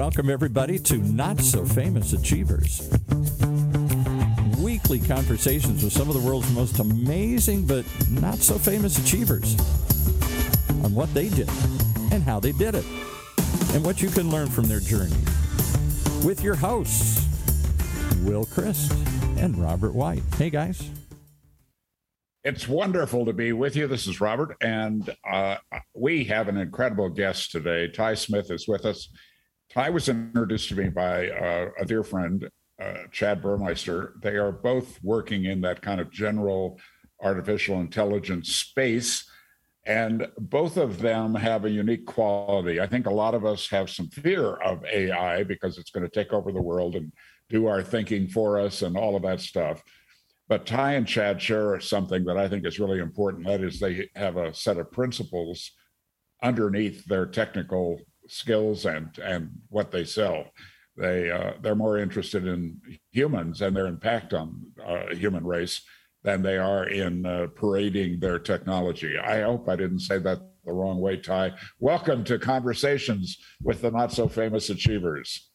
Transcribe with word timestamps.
welcome 0.00 0.30
everybody 0.30 0.78
to 0.78 0.96
Not 0.96 1.38
So 1.40 1.62
Famous 1.62 2.14
Achievers. 2.14 2.88
Weekly 4.58 4.98
conversations 4.98 5.84
with 5.84 5.92
some 5.92 6.08
of 6.08 6.14
the 6.14 6.22
world's 6.24 6.50
most 6.52 6.78
amazing 6.78 7.66
but 7.66 7.84
not 8.08 8.36
so 8.36 8.56
famous 8.56 8.96
achievers 8.96 9.60
on 10.84 10.94
what 10.94 11.12
they 11.12 11.28
did 11.28 11.50
and 12.12 12.22
how 12.22 12.40
they 12.40 12.52
did 12.52 12.74
it, 12.74 12.84
and 13.74 13.84
what 13.84 14.00
you 14.00 14.08
can 14.08 14.30
learn 14.30 14.48
from 14.48 14.64
their 14.64 14.80
journey. 14.80 15.20
With 16.24 16.40
your 16.42 16.54
hosts, 16.54 17.28
Will 18.22 18.46
Christ 18.46 18.90
and 19.36 19.54
Robert 19.58 19.92
White. 19.92 20.22
Hey, 20.38 20.48
guys. 20.48 20.82
It's 22.42 22.66
wonderful 22.66 23.26
to 23.26 23.34
be 23.34 23.52
with 23.52 23.76
you. 23.76 23.86
This 23.86 24.06
is 24.06 24.18
Robert, 24.18 24.56
and 24.62 25.14
uh, 25.30 25.56
we 25.94 26.24
have 26.24 26.48
an 26.48 26.56
incredible 26.56 27.10
guest 27.10 27.50
today. 27.50 27.88
Ty 27.88 28.14
Smith 28.14 28.50
is 28.50 28.66
with 28.66 28.86
us. 28.86 29.10
Ty 29.72 29.90
was 29.90 30.08
introduced 30.08 30.68
to 30.70 30.74
me 30.74 30.88
by 30.88 31.28
uh, 31.28 31.70
a 31.78 31.84
dear 31.84 32.02
friend, 32.02 32.48
uh, 32.82 32.94
Chad 33.12 33.40
Burmeister. 33.40 34.14
They 34.22 34.36
are 34.36 34.52
both 34.52 34.98
working 35.02 35.44
in 35.44 35.60
that 35.60 35.80
kind 35.80 36.00
of 36.00 36.10
general 36.10 36.78
artificial 37.22 37.80
intelligence 37.80 38.54
space, 38.54 39.30
and 39.86 40.26
both 40.38 40.76
of 40.76 41.00
them 41.00 41.34
have 41.34 41.64
a 41.64 41.70
unique 41.70 42.06
quality. 42.06 42.80
I 42.80 42.86
think 42.86 43.06
a 43.06 43.12
lot 43.12 43.34
of 43.34 43.44
us 43.44 43.68
have 43.70 43.90
some 43.90 44.08
fear 44.08 44.54
of 44.54 44.84
AI 44.84 45.44
because 45.44 45.78
it's 45.78 45.90
going 45.90 46.08
to 46.08 46.12
take 46.12 46.32
over 46.32 46.50
the 46.50 46.62
world 46.62 46.96
and 46.96 47.12
do 47.48 47.66
our 47.66 47.82
thinking 47.82 48.28
for 48.28 48.58
us 48.58 48.82
and 48.82 48.96
all 48.96 49.16
of 49.16 49.22
that 49.22 49.40
stuff 49.40 49.82
but 50.50 50.66
Ty 50.66 50.94
and 50.94 51.06
Chad 51.06 51.40
share 51.40 51.78
something 51.78 52.24
that 52.24 52.36
I 52.36 52.48
think 52.48 52.66
is 52.66 52.80
really 52.80 52.98
important. 52.98 53.46
That 53.46 53.60
is, 53.60 53.78
they 53.78 54.08
have 54.16 54.36
a 54.36 54.52
set 54.52 54.78
of 54.78 54.90
principles 54.90 55.70
underneath 56.42 57.04
their 57.04 57.24
technical 57.24 58.00
skills 58.30 58.86
and 58.86 59.18
and 59.18 59.50
what 59.68 59.90
they 59.90 60.04
sell. 60.04 60.46
They 60.96 61.30
uh, 61.30 61.54
they're 61.60 61.74
more 61.74 61.98
interested 61.98 62.46
in 62.46 62.80
humans 63.10 63.60
and 63.60 63.74
their 63.74 63.86
impact 63.86 64.32
on 64.32 64.60
uh, 64.84 65.14
human 65.14 65.44
race 65.44 65.82
than 66.22 66.42
they 66.42 66.58
are 66.58 66.84
in 66.88 67.26
uh, 67.26 67.46
parading 67.56 68.20
their 68.20 68.38
technology. 68.38 69.18
I 69.18 69.42
hope 69.42 69.68
I 69.68 69.76
didn't 69.76 70.00
say 70.00 70.18
that 70.18 70.38
the 70.64 70.72
wrong 70.72 71.00
way, 71.00 71.16
Ty. 71.16 71.52
Welcome 71.78 72.22
to 72.24 72.38
Conversations 72.38 73.38
with 73.62 73.80
the 73.80 73.90
Not 73.90 74.12
So 74.12 74.28
Famous 74.28 74.68
Achievers. 74.68 75.50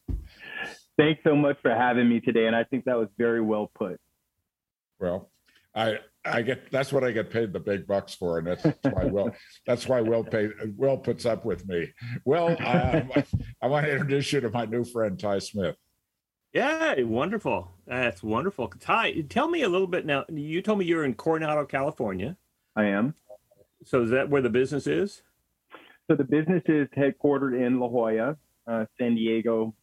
Thanks 0.98 1.20
so 1.24 1.36
much 1.36 1.56
for 1.62 1.70
having 1.70 2.08
me 2.08 2.20
today, 2.20 2.46
and 2.46 2.56
I 2.56 2.64
think 2.64 2.84
that 2.86 2.96
was 2.96 3.08
very 3.16 3.40
well 3.40 3.70
put. 3.74 4.00
Well, 4.98 5.30
I 5.74 5.98
I 6.26 6.42
get 6.42 6.70
that's 6.70 6.92
what 6.92 7.04
I 7.04 7.10
get 7.10 7.30
paid 7.30 7.52
the 7.52 7.60
big 7.60 7.86
bucks 7.86 8.14
for, 8.14 8.38
and 8.38 8.46
that's 8.46 8.64
why 8.82 9.04
Will 9.04 9.30
that's 9.66 9.88
why 9.88 10.00
Will 10.00 10.24
pay 10.24 10.48
Will 10.76 10.98
puts 10.98 11.26
up 11.26 11.44
with 11.44 11.66
me. 11.66 11.92
Well, 12.24 12.56
I, 12.60 13.24
I 13.62 13.66
want 13.66 13.86
to 13.86 13.92
introduce 13.92 14.32
you 14.32 14.40
to 14.40 14.50
my 14.50 14.64
new 14.64 14.84
friend 14.84 15.18
Ty 15.18 15.40
Smith. 15.40 15.76
Yeah, 16.52 17.02
wonderful. 17.02 17.70
That's 17.86 18.22
wonderful. 18.22 18.68
Ty, 18.68 19.22
tell 19.28 19.48
me 19.48 19.62
a 19.62 19.68
little 19.68 19.86
bit 19.86 20.06
now. 20.06 20.24
You 20.28 20.62
told 20.62 20.78
me 20.78 20.86
you're 20.86 21.04
in 21.04 21.14
Coronado, 21.14 21.66
California. 21.66 22.36
I 22.74 22.86
am. 22.86 23.14
So 23.84 24.02
is 24.02 24.10
that 24.10 24.30
where 24.30 24.42
the 24.42 24.50
business 24.50 24.86
is? 24.86 25.22
So 26.08 26.16
the 26.16 26.24
business 26.24 26.62
is 26.66 26.88
headquartered 26.96 27.60
in 27.60 27.78
La 27.80 27.88
Jolla, 27.88 28.36
uh, 28.66 28.86
San 28.98 29.16
Diego 29.16 29.74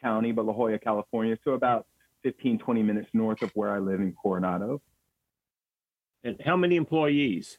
County, 0.00 0.32
but 0.32 0.44
La 0.44 0.52
Jolla, 0.52 0.78
California. 0.78 1.36
So 1.44 1.52
about 1.52 1.86
15, 2.22 2.58
20 2.58 2.82
minutes 2.82 3.08
north 3.12 3.42
of 3.42 3.50
where 3.54 3.70
I 3.70 3.78
live 3.78 4.00
in 4.00 4.12
Coronado. 4.12 4.80
And 6.24 6.36
how 6.44 6.56
many 6.56 6.76
employees? 6.76 7.58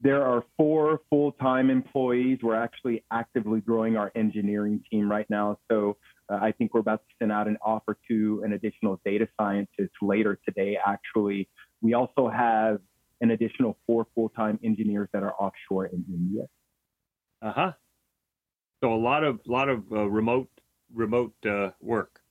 There 0.00 0.24
are 0.24 0.44
four 0.56 1.00
full 1.08 1.32
time 1.32 1.70
employees. 1.70 2.40
We're 2.42 2.60
actually 2.60 3.04
actively 3.12 3.60
growing 3.60 3.96
our 3.96 4.10
engineering 4.16 4.82
team 4.90 5.10
right 5.10 5.28
now. 5.30 5.58
So 5.70 5.96
uh, 6.28 6.38
I 6.42 6.52
think 6.52 6.74
we're 6.74 6.80
about 6.80 7.02
to 7.08 7.14
send 7.20 7.30
out 7.30 7.46
an 7.46 7.56
offer 7.62 7.96
to 8.08 8.42
an 8.44 8.52
additional 8.52 9.00
data 9.04 9.28
scientist 9.40 9.92
later 10.02 10.40
today, 10.44 10.76
actually. 10.84 11.48
We 11.80 11.94
also 11.94 12.28
have 12.28 12.80
an 13.20 13.30
additional 13.30 13.78
four 13.86 14.08
full 14.14 14.30
time 14.30 14.58
engineers 14.64 15.08
that 15.12 15.22
are 15.22 15.34
offshore 15.34 15.86
in 15.86 16.04
India. 16.08 16.46
Uh 17.40 17.52
huh. 17.52 17.72
So 18.82 18.92
a 18.92 18.96
lot 18.96 19.22
of 19.22 19.40
lot 19.46 19.68
of 19.68 19.84
uh, 19.92 20.08
remote 20.08 20.48
remote 20.92 21.34
uh, 21.46 21.70
work. 21.80 22.21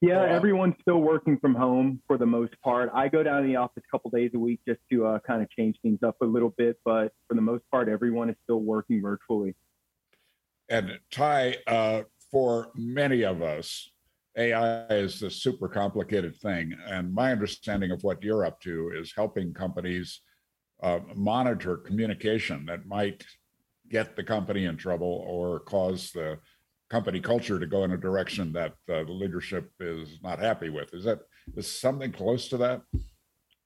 Yeah, 0.00 0.22
everyone's 0.22 0.76
still 0.80 1.00
working 1.00 1.38
from 1.40 1.56
home 1.56 2.00
for 2.06 2.18
the 2.18 2.26
most 2.26 2.54
part. 2.62 2.88
I 2.94 3.08
go 3.08 3.24
down 3.24 3.42
to 3.42 3.48
the 3.48 3.56
office 3.56 3.82
a 3.84 3.90
couple 3.90 4.10
days 4.12 4.30
a 4.34 4.38
week 4.38 4.60
just 4.66 4.78
to 4.92 5.06
uh, 5.06 5.18
kind 5.26 5.42
of 5.42 5.50
change 5.50 5.76
things 5.82 5.98
up 6.04 6.16
a 6.22 6.24
little 6.24 6.54
bit, 6.56 6.78
but 6.84 7.12
for 7.26 7.34
the 7.34 7.40
most 7.40 7.64
part, 7.72 7.88
everyone 7.88 8.30
is 8.30 8.36
still 8.44 8.60
working 8.60 9.02
virtually. 9.02 9.56
And 10.68 11.00
Ty, 11.10 11.56
uh, 11.66 12.02
for 12.30 12.70
many 12.76 13.24
of 13.24 13.42
us, 13.42 13.90
AI 14.36 14.86
is 14.86 15.18
this 15.18 15.42
super 15.42 15.68
complicated 15.68 16.36
thing. 16.36 16.76
And 16.86 17.12
my 17.12 17.32
understanding 17.32 17.90
of 17.90 18.04
what 18.04 18.22
you're 18.22 18.44
up 18.44 18.60
to 18.60 18.92
is 18.94 19.12
helping 19.16 19.52
companies 19.52 20.20
uh, 20.80 21.00
monitor 21.16 21.76
communication 21.76 22.64
that 22.66 22.86
might 22.86 23.24
get 23.90 24.14
the 24.14 24.22
company 24.22 24.66
in 24.66 24.76
trouble 24.76 25.24
or 25.26 25.58
cause 25.60 26.12
the 26.12 26.38
company 26.90 27.20
culture 27.20 27.58
to 27.58 27.66
go 27.66 27.84
in 27.84 27.92
a 27.92 27.96
direction 27.96 28.52
that 28.52 28.72
uh, 28.90 29.04
the 29.04 29.12
leadership 29.12 29.70
is 29.80 30.18
not 30.22 30.38
happy 30.38 30.70
with. 30.70 30.92
Is 30.94 31.04
that 31.04 31.20
is 31.56 31.70
something 31.70 32.12
close 32.12 32.48
to 32.48 32.56
that? 32.58 32.82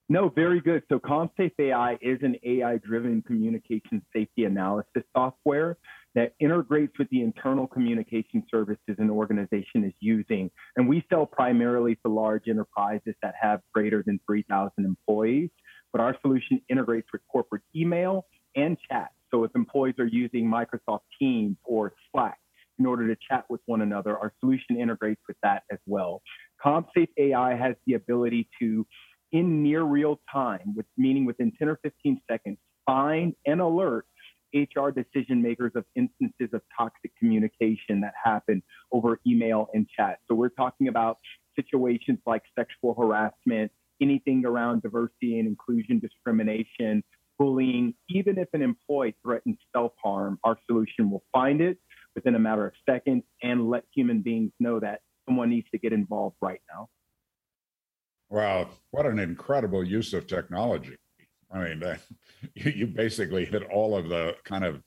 No, 0.09 0.29
very 0.29 0.61
good. 0.61 0.83
So 0.91 0.99
CommSafe 0.99 1.53
AI 1.59 1.97
is 2.03 2.19
an 2.23 2.37
AI-driven 2.45 3.23
communication 3.23 4.03
safety 4.13 4.45
analysis 4.45 5.05
software 5.17 5.79
that 6.15 6.35
integrates 6.39 6.93
with 6.99 7.09
the 7.09 7.23
internal 7.23 7.67
communication 7.67 8.45
services 8.51 8.97
an 8.99 9.09
organization 9.09 9.85
is 9.85 9.95
using. 10.01 10.51
And 10.77 10.87
we 10.89 11.03
sell 11.09 11.25
primarily 11.25 11.95
to 12.05 12.13
large 12.13 12.49
enterprises 12.49 13.15
that 13.23 13.35
have 13.41 13.61
greater 13.73 14.03
than 14.05 14.21
3,000 14.27 14.73
employees, 14.85 15.49
but 15.93 16.03
our 16.03 16.17
solution 16.21 16.61
integrates 16.69 17.09
with 17.13 17.23
corporate 17.31 17.63
email 17.75 18.27
and 18.55 18.77
chat. 18.91 19.13
So 19.31 19.45
if 19.45 19.53
employees 19.55 19.95
are 19.99 20.07
using 20.07 20.45
Microsoft 20.45 21.05
Teams 21.19 21.57
or 21.65 21.95
Slack, 22.11 22.39
in 22.79 22.87
order 22.87 23.07
to 23.09 23.21
chat 23.29 23.45
with 23.49 23.61
one 23.67 23.83
another. 23.83 24.17
Our 24.17 24.33
solution 24.41 24.81
integrates 24.81 25.21
with 25.29 25.37
that 25.43 25.63
as 25.71 25.79
well. 25.87 26.23
CommSafe 26.65 27.09
AI 27.17 27.55
has 27.55 27.75
the 27.87 27.95
ability 27.95 28.49
to, 28.61 28.87
in 29.33 29.63
near 29.63 29.83
real 29.83 30.21
time, 30.33 30.75
with 30.77 30.87
meaning 30.97 31.25
within 31.25 31.53
10 31.59 31.69
or 31.69 31.79
15 31.83 32.21
seconds, 32.29 32.59
find 32.87 33.35
and 33.47 33.61
alert 33.61 34.07
HR 34.55 34.91
decision 34.91 35.41
makers 35.43 35.73
of 35.75 35.85
instances 35.95 36.51
of 36.53 36.61
toxic 36.77 37.11
communication 37.19 38.01
that 38.01 38.13
happen 38.23 38.63
over 38.93 39.19
email 39.27 39.69
and 39.73 39.89
chat. 39.89 40.19
So 40.29 40.35
we're 40.35 40.51
talking 40.51 40.89
about 40.89 41.19
situations 41.57 42.19
like 42.27 42.43
sexual 42.59 42.95
harassment, 42.95 43.73
anything 44.01 44.45
around 44.45 44.83
diversity 44.83 45.39
and 45.39 45.49
inclusion 45.49 45.99
discrimination, 45.99 47.03
bullying, 47.39 47.95
even 48.09 48.39
if 48.39 48.49
an 48.53 48.63
employee 48.63 49.17
threatens 49.23 49.59
self 49.75 49.93
harm, 50.03 50.39
our 50.45 50.59
solution 50.67 51.11
will 51.11 51.25
find 51.33 51.61
it, 51.61 51.79
within 52.15 52.35
a 52.35 52.39
matter 52.39 52.67
of 52.67 52.73
seconds 52.89 53.25
and 53.43 53.69
let 53.69 53.85
human 53.95 54.21
beings 54.23 54.53
know 54.61 54.81
that 54.81 55.01
someone 55.27 55.51
needs 55.51 55.69
to 55.71 55.79
get 55.79 55.93
involved 55.93 56.37
right 56.41 56.61
now. 56.73 56.89
Wow, 58.29 58.71
what 58.91 59.07
an 59.07 59.19
incredible 59.19 59.85
use 59.85 60.15
of 60.15 60.27
technology. 60.27 60.97
I 61.51 61.65
mean, 61.65 61.83
uh, 61.83 61.99
you, 62.55 62.71
you 62.71 62.87
basically 62.87 63.45
hit 63.45 63.63
all 63.65 63.97
of 63.97 64.09
the 64.09 64.37
kind 64.45 64.65
of 64.65 64.83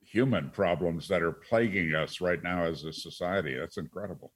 human 0.00 0.50
problems 0.50 1.08
that 1.08 1.22
are 1.22 1.32
plaguing 1.32 1.94
us 1.94 2.20
right 2.20 2.42
now 2.42 2.64
as 2.64 2.84
a 2.84 2.92
society. 2.92 3.56
That's 3.58 3.78
incredible. 3.78 4.32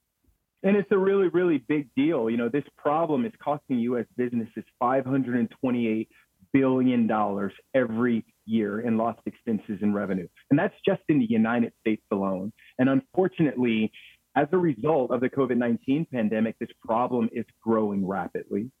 And 0.61 0.75
it's 0.75 0.91
a 0.91 0.97
really, 0.97 1.29
really 1.29 1.59
big 1.69 1.87
deal. 1.95 2.29
You 2.29 2.35
know, 2.35 2.49
this 2.49 2.65
problem 2.77 3.25
is 3.25 3.31
costing 3.41 3.79
U.S. 3.79 4.05
businesses 4.17 4.65
528 4.79 6.09
billion 6.51 7.07
dollars 7.07 7.53
every 7.73 8.25
year 8.49 8.81
in 8.81 8.97
lost 8.97 9.19
expenses 9.25 9.79
and 9.81 9.93
revenue. 9.93 10.27
And 10.49 10.59
that's 10.59 10.75
just 10.85 11.01
in 11.09 11.19
the 11.19 11.29
United 11.29 11.73
States 11.79 12.03
alone. 12.11 12.51
And 12.77 12.89
unfortunately, 12.89 13.91
as 14.35 14.47
a 14.51 14.57
result 14.57 15.11
of 15.11 15.21
the 15.21 15.29
COVID 15.29 15.57
19 15.57 16.07
pandemic, 16.11 16.55
this 16.59 16.69
problem 16.85 17.29
is 17.31 17.45
growing 17.61 18.05
rapidly. 18.05 18.71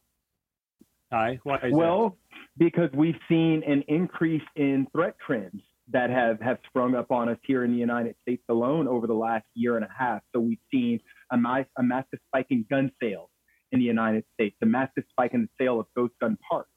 Hi, 1.11 1.39
why 1.43 1.69
well, 1.71 2.09
that? 2.09 2.37
because 2.57 2.89
we've 2.93 3.19
seen 3.27 3.63
an 3.65 3.83
increase 3.87 4.43
in 4.55 4.87
threat 4.91 5.15
trends 5.25 5.61
that 5.91 6.11
have, 6.11 6.39
have 6.39 6.59
sprung 6.67 6.93
up 6.93 7.09
on 7.09 7.29
us 7.29 7.37
here 7.43 7.63
in 7.63 7.71
the 7.71 7.77
United 7.77 8.15
States 8.21 8.43
alone 8.47 8.87
over 8.87 9.07
the 9.07 9.13
last 9.13 9.45
year 9.55 9.75
and 9.75 9.83
a 9.83 9.89
half. 9.97 10.21
So 10.35 10.39
we've 10.39 10.59
seen 10.71 10.99
a, 11.31 11.37
a 11.77 11.83
massive 11.83 12.19
spike 12.27 12.45
in 12.51 12.63
gun 12.69 12.91
sales 13.01 13.29
in 13.71 13.79
the 13.79 13.85
United 13.85 14.23
States, 14.35 14.55
a 14.61 14.67
massive 14.67 15.03
spike 15.09 15.33
in 15.33 15.41
the 15.41 15.63
sale 15.63 15.79
of 15.79 15.87
ghost 15.95 16.13
gun 16.21 16.37
parts 16.47 16.69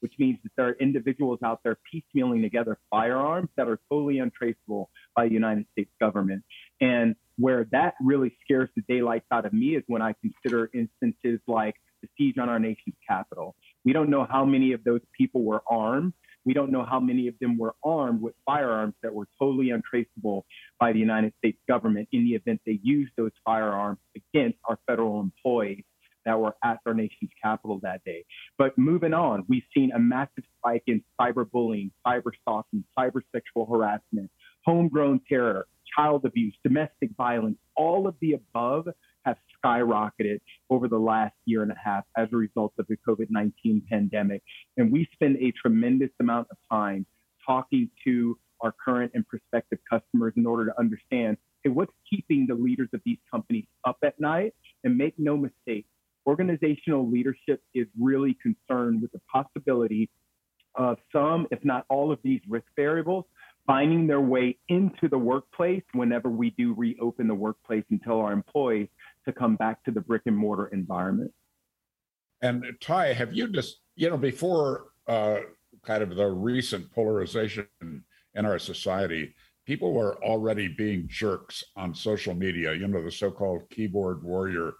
which 0.00 0.14
means 0.18 0.38
that 0.42 0.52
there 0.56 0.68
are 0.68 0.76
individuals 0.80 1.38
out 1.44 1.60
there 1.64 1.78
piecemealing 1.92 2.42
together 2.42 2.78
firearms 2.90 3.48
that 3.56 3.68
are 3.68 3.78
totally 3.90 4.18
untraceable 4.18 4.90
by 5.14 5.28
the 5.28 5.34
United 5.34 5.66
States 5.72 5.90
government. 6.00 6.42
And 6.80 7.14
where 7.38 7.66
that 7.72 7.94
really 8.02 8.36
scares 8.44 8.68
the 8.76 8.82
daylights 8.88 9.26
out 9.30 9.46
of 9.46 9.52
me 9.52 9.76
is 9.76 9.84
when 9.86 10.02
I 10.02 10.14
consider 10.20 10.70
instances 10.74 11.40
like 11.46 11.76
the 12.02 12.08
siege 12.16 12.38
on 12.38 12.48
our 12.48 12.58
nation's 12.58 12.96
capital. 13.06 13.54
We 13.84 13.92
don't 13.92 14.10
know 14.10 14.26
how 14.28 14.44
many 14.44 14.72
of 14.72 14.84
those 14.84 15.00
people 15.16 15.44
were 15.44 15.62
armed 15.68 16.12
We 16.44 16.54
don't 16.54 16.72
know 16.72 16.84
how 16.84 17.00
many 17.00 17.28
of 17.28 17.34
them 17.38 17.58
were 17.58 17.74
armed 17.84 18.22
with 18.22 18.34
firearms 18.46 18.94
that 19.02 19.14
were 19.14 19.28
totally 19.38 19.70
untraceable 19.70 20.46
by 20.78 20.92
the 20.92 20.98
United 20.98 21.34
States 21.38 21.58
government 21.68 22.08
in 22.12 22.24
the 22.24 22.34
event 22.34 22.60
they 22.64 22.80
used 22.82 23.12
those 23.16 23.32
firearms 23.44 23.98
against 24.16 24.58
our 24.64 24.78
federal 24.86 25.20
employees 25.20 25.84
that 26.30 26.38
were 26.38 26.54
at 26.62 26.78
our 26.86 26.94
nation's 26.94 27.30
capital 27.42 27.80
that 27.82 28.04
day. 28.04 28.24
But 28.56 28.78
moving 28.78 29.12
on, 29.12 29.44
we've 29.48 29.64
seen 29.74 29.90
a 29.92 29.98
massive 29.98 30.44
spike 30.58 30.84
in 30.86 31.02
cyberbullying, 31.20 31.90
cyber 32.06 32.30
stalking, 32.40 32.84
cyber 32.96 33.20
sexual 33.34 33.66
harassment, 33.66 34.30
homegrown 34.64 35.22
terror, 35.28 35.66
child 35.96 36.24
abuse, 36.24 36.54
domestic 36.62 37.10
violence, 37.16 37.58
all 37.76 38.06
of 38.06 38.14
the 38.20 38.34
above 38.34 38.86
have 39.24 39.36
skyrocketed 39.62 40.40
over 40.70 40.86
the 40.86 40.98
last 40.98 41.34
year 41.46 41.62
and 41.62 41.72
a 41.72 41.76
half 41.84 42.04
as 42.16 42.28
a 42.32 42.36
result 42.36 42.72
of 42.78 42.86
the 42.86 42.96
COVID 43.06 43.26
19 43.28 43.82
pandemic. 43.90 44.42
And 44.76 44.92
we 44.92 45.08
spend 45.12 45.36
a 45.38 45.52
tremendous 45.60 46.10
amount 46.20 46.46
of 46.52 46.56
time 46.70 47.06
talking 47.44 47.90
to 48.04 48.38
our 48.60 48.72
current 48.84 49.10
and 49.14 49.26
prospective 49.26 49.80
customers 49.90 50.32
in 50.36 50.46
order 50.46 50.66
to 50.66 50.78
understand 50.78 51.36
hey, 51.62 51.70
what's 51.70 51.92
keeping 52.08 52.46
the 52.46 52.54
leaders 52.54 52.88
of 52.92 53.00
these 53.04 53.18
companies 53.30 53.66
up 53.86 53.98
at 54.04 54.18
night? 54.20 54.54
And 54.82 54.96
make 54.96 55.14
no 55.18 55.36
mistake, 55.36 55.86
organizational 56.26 57.08
leadership 57.10 57.62
is 57.74 57.86
really 57.98 58.36
concerned 58.42 59.02
with 59.02 59.12
the 59.12 59.20
possibility 59.32 60.10
of 60.74 60.98
some, 61.12 61.46
if 61.50 61.64
not 61.64 61.84
all 61.88 62.12
of 62.12 62.18
these 62.22 62.40
risk 62.48 62.66
variables 62.76 63.24
finding 63.66 64.06
their 64.06 64.20
way 64.20 64.56
into 64.68 65.08
the 65.08 65.18
workplace 65.18 65.82
whenever 65.92 66.28
we 66.28 66.50
do 66.50 66.74
reopen 66.74 67.28
the 67.28 67.34
workplace 67.34 67.84
and 67.90 68.02
tell 68.02 68.18
our 68.18 68.32
employees 68.32 68.88
to 69.24 69.32
come 69.32 69.54
back 69.56 69.84
to 69.84 69.90
the 69.90 70.00
brick 70.00 70.22
and 70.26 70.36
mortar 70.36 70.66
environment. 70.68 71.32
And 72.42 72.64
Ty, 72.80 73.12
have 73.12 73.32
you 73.34 73.48
just, 73.48 73.80
you 73.96 74.08
know, 74.08 74.16
before 74.16 74.86
uh, 75.06 75.40
kind 75.84 76.02
of 76.02 76.16
the 76.16 76.26
recent 76.26 76.90
polarization 76.90 77.66
in 77.80 78.44
our 78.44 78.58
society, 78.58 79.34
people 79.66 79.92
were 79.92 80.16
already 80.24 80.66
being 80.66 81.06
jerks 81.06 81.62
on 81.76 81.94
social 81.94 82.34
media, 82.34 82.72
you 82.72 82.88
know, 82.88 83.04
the 83.04 83.10
so 83.12 83.30
called 83.30 83.68
keyboard 83.70 84.22
warrior, 84.22 84.72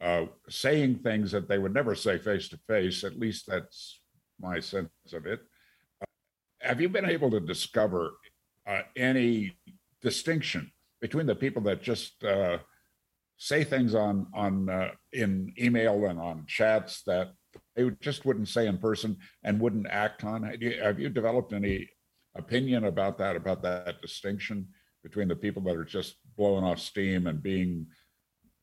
uh, 0.00 0.26
saying 0.48 0.96
things 0.96 1.32
that 1.32 1.48
they 1.48 1.58
would 1.58 1.74
never 1.74 1.94
say 1.94 2.18
face 2.18 2.48
to 2.48 2.58
face. 2.68 3.04
At 3.04 3.18
least 3.18 3.46
that's 3.46 4.00
my 4.40 4.60
sense 4.60 4.90
of 5.12 5.26
it. 5.26 5.40
Uh, 6.00 6.06
have 6.60 6.80
you 6.80 6.88
been 6.88 7.08
able 7.08 7.30
to 7.30 7.40
discover 7.40 8.12
uh, 8.66 8.82
any 8.96 9.56
distinction 10.02 10.70
between 11.00 11.26
the 11.26 11.34
people 11.34 11.62
that 11.62 11.82
just 11.82 12.22
uh, 12.24 12.58
say 13.38 13.64
things 13.64 13.94
on 13.94 14.26
on 14.34 14.68
uh, 14.68 14.90
in 15.12 15.52
email 15.58 16.06
and 16.06 16.18
on 16.20 16.44
chats 16.46 17.02
that 17.04 17.32
they 17.74 17.88
just 18.00 18.24
wouldn't 18.24 18.48
say 18.48 18.66
in 18.66 18.78
person 18.78 19.16
and 19.44 19.60
wouldn't 19.60 19.86
act 19.88 20.24
on. 20.24 20.42
Have 20.82 21.00
you 21.00 21.08
developed 21.08 21.52
any 21.52 21.88
opinion 22.36 22.84
about 22.84 23.18
that? 23.18 23.36
About 23.36 23.62
that 23.62 24.02
distinction 24.02 24.68
between 25.02 25.28
the 25.28 25.36
people 25.36 25.62
that 25.62 25.76
are 25.76 25.84
just 25.84 26.16
blowing 26.36 26.64
off 26.64 26.78
steam 26.78 27.26
and 27.26 27.42
being 27.42 27.86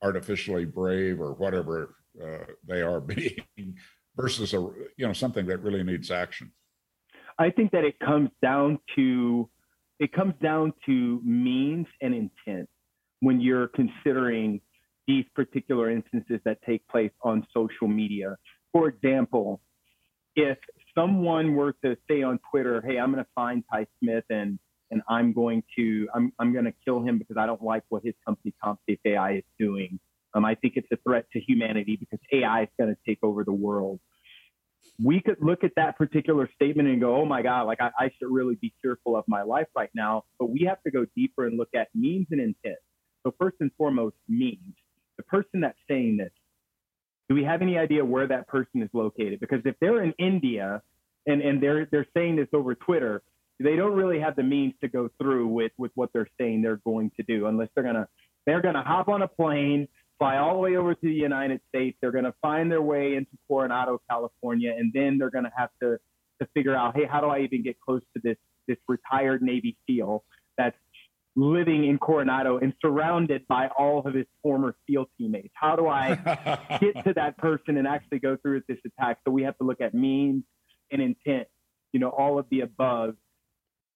artificially 0.03 0.65
brave 0.65 1.19
or 1.19 1.33
whatever 1.33 1.95
uh, 2.21 2.45
they 2.67 2.81
are 2.81 2.99
being, 3.01 3.75
versus 4.15 4.53
a 4.53 4.57
you 4.97 5.05
know 5.07 5.13
something 5.13 5.45
that 5.45 5.61
really 5.61 5.83
needs 5.83 6.11
action. 6.11 6.51
I 7.37 7.49
think 7.49 7.71
that 7.71 7.83
it 7.83 7.99
comes 7.99 8.29
down 8.41 8.79
to 8.95 9.49
it 9.99 10.13
comes 10.13 10.33
down 10.41 10.73
to 10.85 11.21
means 11.23 11.87
and 12.01 12.13
intent 12.13 12.69
when 13.21 13.39
you're 13.41 13.67
considering 13.69 14.61
these 15.07 15.25
particular 15.35 15.89
instances 15.91 16.39
that 16.45 16.57
take 16.65 16.87
place 16.87 17.11
on 17.21 17.45
social 17.53 17.87
media. 17.87 18.35
For 18.73 18.87
example, 18.87 19.61
if 20.35 20.57
someone 20.95 21.55
were 21.55 21.73
to 21.83 21.95
say 22.09 22.23
on 22.23 22.39
Twitter, 22.49 22.81
"Hey, 22.81 22.97
I'm 22.97 23.11
going 23.11 23.23
to 23.23 23.29
find 23.35 23.63
Ty 23.71 23.87
Smith 23.99 24.25
and 24.29 24.59
and 24.91 25.01
I'm 25.09 25.33
going 25.33 25.63
to 25.77 26.07
I'm 26.13 26.31
I'm 26.39 26.53
going 26.53 26.65
to 26.65 26.73
kill 26.83 27.01
him 27.01 27.17
because 27.17 27.37
I 27.37 27.45
don't 27.45 27.63
like 27.63 27.83
what 27.89 28.03
his 28.03 28.13
company 28.25 28.53
CommSafe 28.63 28.99
AI 29.05 29.33
is 29.33 29.43
doing." 29.59 29.99
Um, 30.33 30.43
I 30.43 30.55
think 30.55 30.73
it's 30.75 30.87
a 30.91 30.97
threat 30.97 31.25
to 31.31 31.39
humanity 31.39 31.95
because 31.97 32.19
AI 32.33 32.63
is 32.63 32.69
going 32.77 32.93
to 32.93 32.97
take 33.07 33.19
over 33.23 33.43
the 33.43 33.53
world. 33.53 33.99
We 35.03 35.21
could 35.21 35.37
look 35.41 35.63
at 35.63 35.71
that 35.77 35.97
particular 35.97 36.49
statement 36.55 36.89
and 36.89 36.99
go, 36.99 37.15
"Oh 37.15 37.25
my 37.25 37.41
God, 37.41 37.63
like 37.63 37.81
I, 37.81 37.91
I 37.99 38.11
should 38.17 38.31
really 38.31 38.55
be 38.55 38.73
fearful 38.81 39.15
of 39.15 39.25
my 39.27 39.43
life 39.43 39.67
right 39.75 39.91
now." 39.93 40.25
But 40.39 40.49
we 40.49 40.65
have 40.67 40.81
to 40.83 40.91
go 40.91 41.05
deeper 41.15 41.47
and 41.47 41.57
look 41.57 41.69
at 41.75 41.87
means 41.95 42.27
and 42.31 42.41
intent. 42.41 42.77
So 43.23 43.33
first 43.39 43.57
and 43.59 43.71
foremost, 43.77 44.15
means 44.27 44.75
the 45.17 45.23
person 45.23 45.61
that's 45.61 45.77
saying 45.87 46.17
this, 46.17 46.31
do 47.29 47.35
we 47.35 47.43
have 47.43 47.61
any 47.61 47.77
idea 47.77 48.05
where 48.05 48.27
that 48.27 48.47
person 48.47 48.81
is 48.81 48.89
located? 48.93 49.39
Because 49.39 49.61
if 49.65 49.75
they're 49.79 50.03
in 50.03 50.13
India 50.19 50.81
and, 51.25 51.41
and 51.41 51.61
they're 51.61 51.87
they're 51.91 52.07
saying 52.15 52.35
this 52.35 52.47
over 52.53 52.75
Twitter, 52.75 53.23
they 53.59 53.75
don't 53.75 53.93
really 53.93 54.19
have 54.19 54.35
the 54.35 54.43
means 54.43 54.73
to 54.81 54.87
go 54.87 55.09
through 55.19 55.47
with 55.47 55.71
with 55.77 55.91
what 55.95 56.09
they're 56.13 56.29
saying 56.39 56.61
they're 56.61 56.81
going 56.85 57.11
to 57.17 57.23
do 57.23 57.47
unless 57.47 57.69
they're 57.75 57.83
gonna 57.83 58.07
they're 58.45 58.61
gonna 58.61 58.83
hop 58.83 59.07
on 59.07 59.21
a 59.21 59.27
plane, 59.27 59.87
fly 60.19 60.37
all 60.37 60.53
the 60.53 60.59
way 60.59 60.75
over 60.75 60.93
to 60.93 61.01
the 61.01 61.13
United 61.13 61.61
States. 61.69 61.97
They're 62.01 62.11
gonna 62.11 62.35
find 62.41 62.71
their 62.71 62.81
way 62.81 63.15
into 63.15 63.31
Coronado, 63.47 64.01
California, 64.09 64.73
and 64.77 64.91
then 64.93 65.17
they're 65.17 65.31
gonna 65.31 65.53
have 65.55 65.69
to 65.81 65.97
to 66.41 66.47
figure 66.53 66.75
out, 66.75 66.97
hey, 66.97 67.05
how 67.09 67.21
do 67.21 67.27
I 67.27 67.39
even 67.39 67.63
get 67.63 67.79
close 67.79 68.01
to 68.15 68.21
this 68.23 68.37
this 68.67 68.77
retired 68.87 69.41
Navy 69.41 69.77
SEAL 69.87 70.23
that's 70.57 70.77
living 71.35 71.85
in 71.85 71.97
Coronado 71.97 72.57
and 72.59 72.73
surrounded 72.81 73.45
by 73.47 73.67
all 73.77 73.99
of 74.05 74.13
his 74.13 74.25
former 74.41 74.75
SEAL 74.87 75.07
teammates. 75.17 75.53
How 75.53 75.75
do 75.75 75.87
I 75.87 76.15
get 76.81 77.03
to 77.03 77.13
that 77.15 77.37
person 77.37 77.77
and 77.77 77.87
actually 77.87 78.19
go 78.19 78.37
through 78.37 78.55
with 78.55 78.67
this 78.67 78.77
attack? 78.85 79.19
So 79.25 79.31
we 79.31 79.43
have 79.43 79.57
to 79.57 79.65
look 79.65 79.81
at 79.81 79.93
means 79.93 80.43
and 80.91 81.01
intent, 81.01 81.47
you 81.91 81.99
know, 81.99 82.09
all 82.09 82.39
of 82.39 82.45
the 82.49 82.61
above 82.61 83.15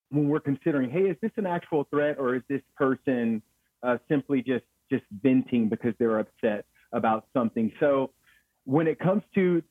when 0.09 0.27
we're 0.27 0.39
considering, 0.39 0.89
hey, 0.89 1.01
is 1.01 1.17
this 1.21 1.31
an 1.37 1.45
actual 1.45 1.85
threat 1.85 2.17
or 2.19 2.35
is 2.35 2.41
this 2.49 2.61
person 2.75 3.41
uh, 3.83 3.97
simply 4.07 4.41
just 4.41 4.65
just 4.91 5.03
venting 5.21 5.69
because 5.69 5.93
they're 5.99 6.19
upset 6.19 6.65
about 6.93 7.27
something? 7.33 7.71
So 7.79 8.11
when 8.65 8.87
it 8.87 8.99
comes 8.99 9.23
to 9.35 9.61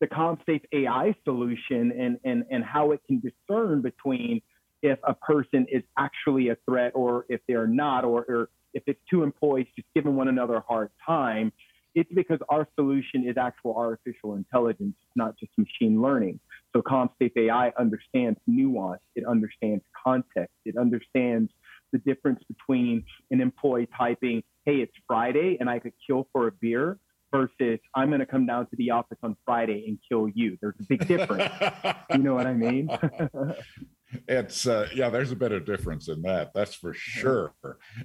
the 0.00 0.08
CommSafe 0.08 0.62
AI 0.72 1.14
solution 1.24 1.92
and, 1.92 2.18
and, 2.24 2.44
and 2.50 2.64
how 2.64 2.90
it 2.90 3.00
can 3.06 3.20
discern 3.20 3.82
between 3.82 4.42
if 4.82 4.98
a 5.04 5.14
person 5.14 5.64
is 5.70 5.84
actually 5.96 6.48
a 6.48 6.56
threat 6.68 6.90
or 6.96 7.24
if 7.28 7.40
they're 7.46 7.68
not, 7.68 8.04
or, 8.04 8.24
or 8.28 8.48
if 8.74 8.82
it's 8.88 8.98
two 9.08 9.22
employees 9.22 9.68
just 9.76 9.86
giving 9.94 10.16
one 10.16 10.26
another 10.26 10.56
a 10.56 10.60
hard 10.60 10.90
time, 11.06 11.52
it's 11.94 12.12
because 12.14 12.38
our 12.48 12.66
solution 12.74 13.28
is 13.28 13.36
actual 13.36 13.76
artificial 13.76 14.34
intelligence, 14.34 14.94
not 15.16 15.38
just 15.38 15.52
machine 15.58 16.00
learning. 16.00 16.40
So 16.74 16.82
CommSafe 16.82 17.32
AI 17.36 17.72
understands 17.78 18.38
nuance, 18.46 19.02
it 19.14 19.24
understands 19.26 19.84
context, 20.04 20.54
it 20.64 20.76
understands 20.76 21.50
the 21.92 21.98
difference 21.98 22.42
between 22.48 23.04
an 23.30 23.40
employee 23.40 23.88
typing, 23.96 24.42
hey, 24.64 24.76
it's 24.76 24.92
Friday 25.06 25.58
and 25.60 25.68
I 25.68 25.78
could 25.78 25.92
kill 26.06 26.28
for 26.32 26.48
a 26.48 26.52
beer 26.52 26.98
versus 27.30 27.78
I'm 27.94 28.08
going 28.08 28.20
to 28.20 28.26
come 28.26 28.46
down 28.46 28.66
to 28.66 28.76
the 28.76 28.90
office 28.90 29.18
on 29.22 29.36
Friday 29.44 29.84
and 29.86 29.98
kill 30.08 30.28
you. 30.28 30.56
There's 30.60 30.74
a 30.80 30.84
big 30.84 31.06
difference. 31.06 31.52
you 32.10 32.18
know 32.18 32.34
what 32.34 32.46
I 32.46 32.54
mean? 32.54 32.88
it's 34.28 34.66
uh, 34.66 34.88
yeah 34.94 35.08
there's 35.08 35.32
a 35.32 35.36
bit 35.36 35.52
of 35.52 35.64
difference 35.64 36.08
in 36.08 36.22
that 36.22 36.52
that's 36.54 36.74
for 36.74 36.94
sure. 36.94 37.54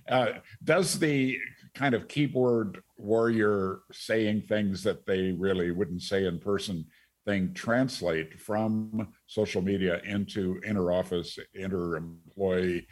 Uh, 0.09 0.33
does 0.63 0.99
the 0.99 1.37
kind 1.73 1.93
of 1.93 2.07
keyboard 2.07 2.81
warrior 2.97 3.79
saying 3.91 4.41
things 4.41 4.83
that 4.83 5.05
they 5.05 5.31
really 5.31 5.71
wouldn't 5.71 6.01
say 6.01 6.25
in 6.25 6.39
person 6.39 6.85
thing 7.25 7.53
translate 7.53 8.39
from 8.39 9.09
social 9.27 9.61
media 9.61 10.01
into 10.05 10.59
inter 10.63 10.91
office 10.91 11.37
inter 11.53 11.97
employee 11.97 12.87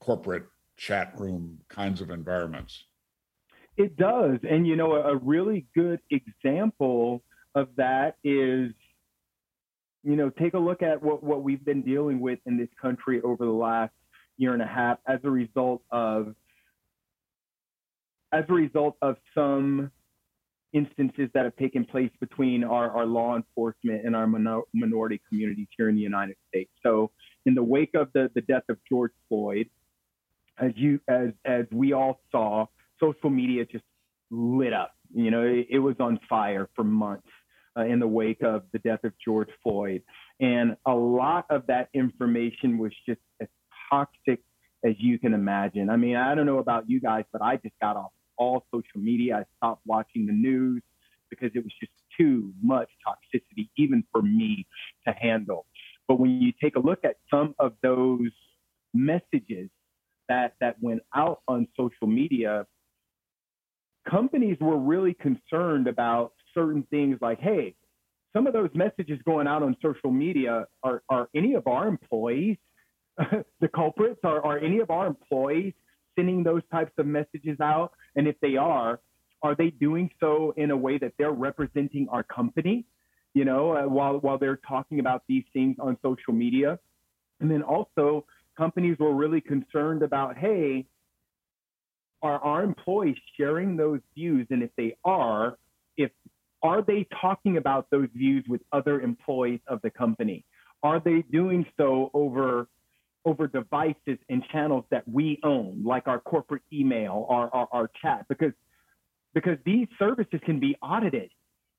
corporate 0.00 0.44
chat 0.76 1.12
room 1.18 1.58
kinds 1.68 2.00
of 2.00 2.10
environments? 2.10 2.84
It 3.76 3.96
does 3.96 4.38
and 4.48 4.66
you 4.66 4.76
know 4.76 4.94
a 4.94 5.16
really 5.16 5.66
good 5.74 6.00
example 6.10 7.22
of 7.54 7.68
that 7.76 8.16
is 8.24 8.72
you 10.02 10.16
know, 10.16 10.30
take 10.30 10.54
a 10.54 10.58
look 10.58 10.82
at 10.82 11.02
what, 11.02 11.22
what 11.22 11.42
we've 11.42 11.64
been 11.64 11.82
dealing 11.82 12.20
with 12.20 12.38
in 12.46 12.56
this 12.56 12.68
country 12.80 13.20
over 13.22 13.44
the 13.44 13.52
last 13.52 13.92
year 14.36 14.52
and 14.52 14.62
a 14.62 14.66
half 14.66 14.98
as 15.06 15.20
a 15.24 15.30
result 15.30 15.82
of 15.90 16.34
as 18.32 18.44
a 18.48 18.52
result 18.52 18.96
of 19.02 19.16
some 19.34 19.90
instances 20.72 21.28
that 21.34 21.44
have 21.44 21.54
taken 21.56 21.84
place 21.84 22.10
between 22.18 22.64
our, 22.64 22.90
our 22.90 23.04
law 23.04 23.36
enforcement 23.36 24.06
and 24.06 24.16
our 24.16 24.26
minor, 24.26 24.62
minority 24.72 25.20
communities 25.28 25.66
here 25.76 25.90
in 25.90 25.94
the 25.94 26.00
United 26.00 26.34
States. 26.48 26.70
So 26.82 27.10
in 27.44 27.54
the 27.54 27.62
wake 27.62 27.90
of 27.94 28.08
the, 28.14 28.30
the 28.34 28.40
death 28.40 28.62
of 28.70 28.78
George 28.88 29.12
Floyd, 29.28 29.68
as 30.58 30.72
you 30.76 31.00
as 31.08 31.30
as 31.44 31.66
we 31.70 31.92
all 31.92 32.20
saw, 32.30 32.66
social 33.00 33.30
media 33.30 33.64
just 33.64 33.84
lit 34.30 34.72
up. 34.72 34.92
You 35.14 35.30
know, 35.30 35.42
it, 35.42 35.66
it 35.70 35.78
was 35.78 35.96
on 36.00 36.18
fire 36.28 36.68
for 36.74 36.84
months 36.84 37.28
uh, 37.76 37.84
in 37.84 37.98
the 37.98 38.06
wake 38.06 38.42
of 38.42 38.62
the 38.72 38.78
death 38.80 39.04
of 39.04 39.12
George 39.24 39.48
Floyd. 39.62 40.02
And 40.40 40.76
a 40.86 40.94
lot 40.94 41.46
of 41.50 41.66
that 41.66 41.88
information 41.94 42.78
was 42.78 42.92
just 43.06 43.20
as 43.40 43.48
toxic 43.90 44.40
as 44.84 44.94
you 44.98 45.18
can 45.18 45.34
imagine. 45.34 45.90
I 45.90 45.96
mean, 45.96 46.16
I 46.16 46.34
don't 46.34 46.46
know 46.46 46.58
about 46.58 46.88
you 46.88 47.00
guys, 47.00 47.24
but 47.32 47.42
I 47.42 47.56
just 47.56 47.74
got 47.80 47.96
off 47.96 48.12
all 48.36 48.64
social 48.74 49.00
media. 49.00 49.36
I 49.36 49.44
stopped 49.56 49.82
watching 49.86 50.26
the 50.26 50.32
news 50.32 50.82
because 51.30 51.50
it 51.54 51.62
was 51.62 51.72
just 51.80 51.92
too 52.18 52.52
much 52.62 52.88
toxicity, 53.06 53.68
even 53.76 54.04
for 54.12 54.22
me 54.22 54.66
to 55.06 55.14
handle. 55.14 55.66
But 56.08 56.18
when 56.18 56.30
you 56.42 56.52
take 56.62 56.76
a 56.76 56.80
look 56.80 57.04
at 57.04 57.16
some 57.30 57.54
of 57.58 57.72
those 57.82 58.30
messages 58.92 59.70
that, 60.28 60.54
that 60.60 60.76
went 60.80 61.00
out 61.14 61.40
on 61.48 61.68
social 61.76 62.06
media, 62.06 62.66
companies 64.08 64.58
were 64.60 64.76
really 64.76 65.14
concerned 65.14 65.86
about 65.86 66.32
certain 66.54 66.86
things 66.90 67.18
like, 67.20 67.40
hey, 67.40 67.74
some 68.32 68.46
of 68.46 68.52
those 68.52 68.70
messages 68.74 69.18
going 69.24 69.46
out 69.46 69.62
on 69.62 69.76
social 69.82 70.10
media 70.10 70.66
are, 70.82 71.02
are 71.08 71.28
any 71.34 71.54
of 71.54 71.66
our 71.66 71.86
employees 71.86 72.56
the 73.60 73.68
culprits? 73.68 74.20
Are, 74.24 74.44
are 74.44 74.58
any 74.58 74.80
of 74.80 74.90
our 74.90 75.06
employees 75.06 75.74
sending 76.16 76.42
those 76.42 76.62
types 76.70 76.92
of 76.98 77.06
messages 77.06 77.60
out? 77.60 77.92
And 78.16 78.26
if 78.26 78.36
they 78.40 78.56
are, 78.56 79.00
are 79.42 79.54
they 79.54 79.70
doing 79.70 80.10
so 80.20 80.54
in 80.56 80.70
a 80.70 80.76
way 80.76 80.98
that 80.98 81.12
they're 81.18 81.32
representing 81.32 82.08
our 82.10 82.22
company? 82.22 82.86
You 83.34 83.44
know, 83.44 83.76
uh, 83.76 83.88
while 83.88 84.18
while 84.18 84.38
they're 84.38 84.60
talking 84.68 85.00
about 85.00 85.22
these 85.26 85.44
things 85.52 85.76
on 85.80 85.96
social 86.02 86.34
media, 86.34 86.78
and 87.40 87.50
then 87.50 87.62
also 87.62 88.26
companies 88.56 88.98
were 88.98 89.14
really 89.14 89.40
concerned 89.40 90.02
about, 90.02 90.36
hey, 90.36 90.86
are 92.20 92.38
our 92.38 92.62
employees 92.62 93.16
sharing 93.36 93.76
those 93.76 94.00
views? 94.14 94.46
And 94.50 94.62
if 94.62 94.70
they 94.76 94.96
are, 95.04 95.58
if 95.96 96.10
are 96.62 96.82
they 96.82 97.06
talking 97.20 97.56
about 97.56 97.88
those 97.90 98.08
views 98.14 98.44
with 98.48 98.60
other 98.72 99.00
employees 99.00 99.60
of 99.66 99.80
the 99.82 99.90
company? 99.90 100.44
Are 100.82 101.00
they 101.00 101.22
doing 101.30 101.66
so 101.76 102.10
over 102.14 102.68
over 103.24 103.46
devices 103.46 104.18
and 104.28 104.42
channels 104.50 104.84
that 104.90 105.06
we 105.06 105.38
own, 105.44 105.80
like 105.84 106.08
our 106.08 106.18
corporate 106.18 106.62
email, 106.72 107.24
our, 107.28 107.48
our, 107.54 107.68
our 107.70 107.90
chat, 108.02 108.26
because 108.28 108.52
because 109.32 109.56
these 109.64 109.86
services 109.98 110.40
can 110.44 110.60
be 110.60 110.76
audited 110.82 111.30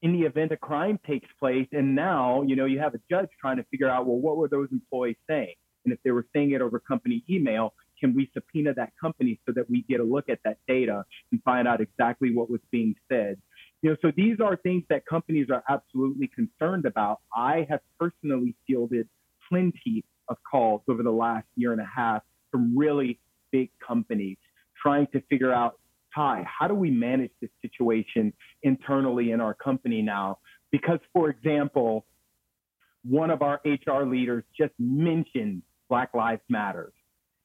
in 0.01 0.11
the 0.13 0.25
event 0.25 0.51
a 0.51 0.57
crime 0.57 0.99
takes 1.07 1.29
place. 1.39 1.67
And 1.71 1.95
now, 1.95 2.41
you 2.41 2.55
know, 2.55 2.65
you 2.65 2.79
have 2.79 2.93
a 2.95 2.99
judge 3.09 3.29
trying 3.39 3.57
to 3.57 3.63
figure 3.71 3.89
out, 3.89 4.05
well, 4.05 4.17
what 4.17 4.37
were 4.37 4.47
those 4.47 4.67
employees 4.71 5.15
saying? 5.29 5.53
And 5.85 5.93
if 5.93 5.99
they 6.03 6.11
were 6.11 6.25
saying 6.33 6.51
it 6.51 6.61
over 6.61 6.79
company 6.79 7.23
email, 7.29 7.73
can 7.99 8.13
we 8.15 8.29
subpoena 8.33 8.73
that 8.73 8.91
company 8.99 9.39
so 9.45 9.53
that 9.53 9.69
we 9.69 9.83
get 9.83 9.99
a 9.99 10.03
look 10.03 10.29
at 10.29 10.39
that 10.43 10.57
data 10.67 11.05
and 11.31 11.41
find 11.43 11.67
out 11.67 11.79
exactly 11.79 12.33
what 12.33 12.49
was 12.49 12.59
being 12.71 12.95
said? 13.09 13.37
You 13.83 13.91
know, 13.91 13.97
so 14.01 14.11
these 14.15 14.37
are 14.39 14.55
things 14.55 14.83
that 14.89 15.05
companies 15.05 15.47
are 15.51 15.61
absolutely 15.69 16.31
concerned 16.33 16.85
about. 16.85 17.19
I 17.35 17.67
have 17.69 17.81
personally 17.99 18.55
fielded 18.65 19.09
plenty 19.49 20.05
of 20.29 20.37
calls 20.49 20.81
over 20.87 21.03
the 21.03 21.11
last 21.11 21.45
year 21.55 21.73
and 21.73 21.81
a 21.81 21.89
half 21.93 22.23
from 22.49 22.77
really 22.77 23.19
big 23.51 23.69
companies 23.85 24.37
trying 24.81 25.07
to 25.07 25.21
figure 25.29 25.53
out 25.53 25.79
Ty, 26.15 26.45
how 26.47 26.67
do 26.67 26.75
we 26.75 26.91
manage 26.91 27.31
this 27.41 27.49
situation 27.61 28.33
internally 28.61 29.31
in 29.31 29.41
our 29.41 29.53
company 29.53 30.01
now? 30.01 30.37
Because, 30.71 30.99
for 31.11 31.29
example, 31.29 32.05
one 33.03 33.31
of 33.31 33.41
our 33.41 33.59
HR 33.65 34.03
leaders 34.03 34.43
just 34.57 34.73
mentioned 34.79 35.61
Black 35.89 36.13
Lives 36.13 36.41
Matter. 36.49 36.93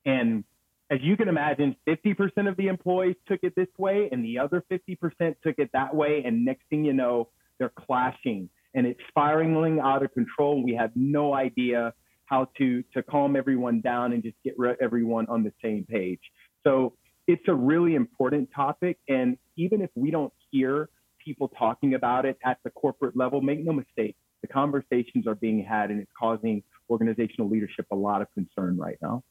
And 0.04 0.44
as 0.90 1.00
you 1.02 1.16
can 1.16 1.28
imagine, 1.28 1.76
50% 1.86 2.48
of 2.48 2.56
the 2.56 2.68
employees 2.68 3.16
took 3.26 3.40
it 3.42 3.54
this 3.56 3.68
way, 3.78 4.08
and 4.10 4.24
the 4.24 4.38
other 4.38 4.64
50% 4.70 4.96
took 5.44 5.58
it 5.58 5.70
that 5.72 5.94
way. 5.94 6.22
And 6.24 6.44
next 6.44 6.64
thing 6.70 6.84
you 6.84 6.92
know, 6.92 7.28
they're 7.58 7.72
clashing 7.78 8.48
and 8.74 8.86
it's 8.86 9.00
spiraling 9.08 9.80
out 9.80 10.02
of 10.02 10.12
control. 10.12 10.62
We 10.62 10.74
have 10.74 10.90
no 10.94 11.34
idea 11.34 11.92
how 12.26 12.48
to 12.58 12.82
to 12.94 13.02
calm 13.02 13.36
everyone 13.36 13.80
down 13.80 14.12
and 14.12 14.22
just 14.22 14.36
get 14.44 14.54
everyone 14.80 15.26
on 15.28 15.42
the 15.42 15.52
same 15.62 15.84
page. 15.88 16.20
So 16.64 16.94
it's 17.26 17.42
a 17.48 17.54
really 17.54 17.94
important 17.94 18.48
topic, 18.54 18.98
and 19.08 19.36
even 19.56 19.82
if 19.82 19.90
we 19.94 20.10
don't 20.10 20.32
hear 20.50 20.88
people 21.22 21.48
talking 21.48 21.94
about 21.94 22.24
it 22.24 22.38
at 22.44 22.58
the 22.64 22.70
corporate 22.70 23.16
level, 23.16 23.40
make 23.40 23.64
no 23.64 23.72
mistake, 23.72 24.16
the 24.42 24.48
conversations 24.48 25.26
are 25.26 25.34
being 25.34 25.62
had, 25.62 25.90
and 25.90 26.00
it's 26.00 26.10
causing 26.18 26.62
organizational 26.88 27.48
leadership 27.50 27.86
a 27.90 27.96
lot 27.96 28.22
of 28.22 28.28
concern 28.34 28.78
right 28.78 28.96
now. 29.02 29.22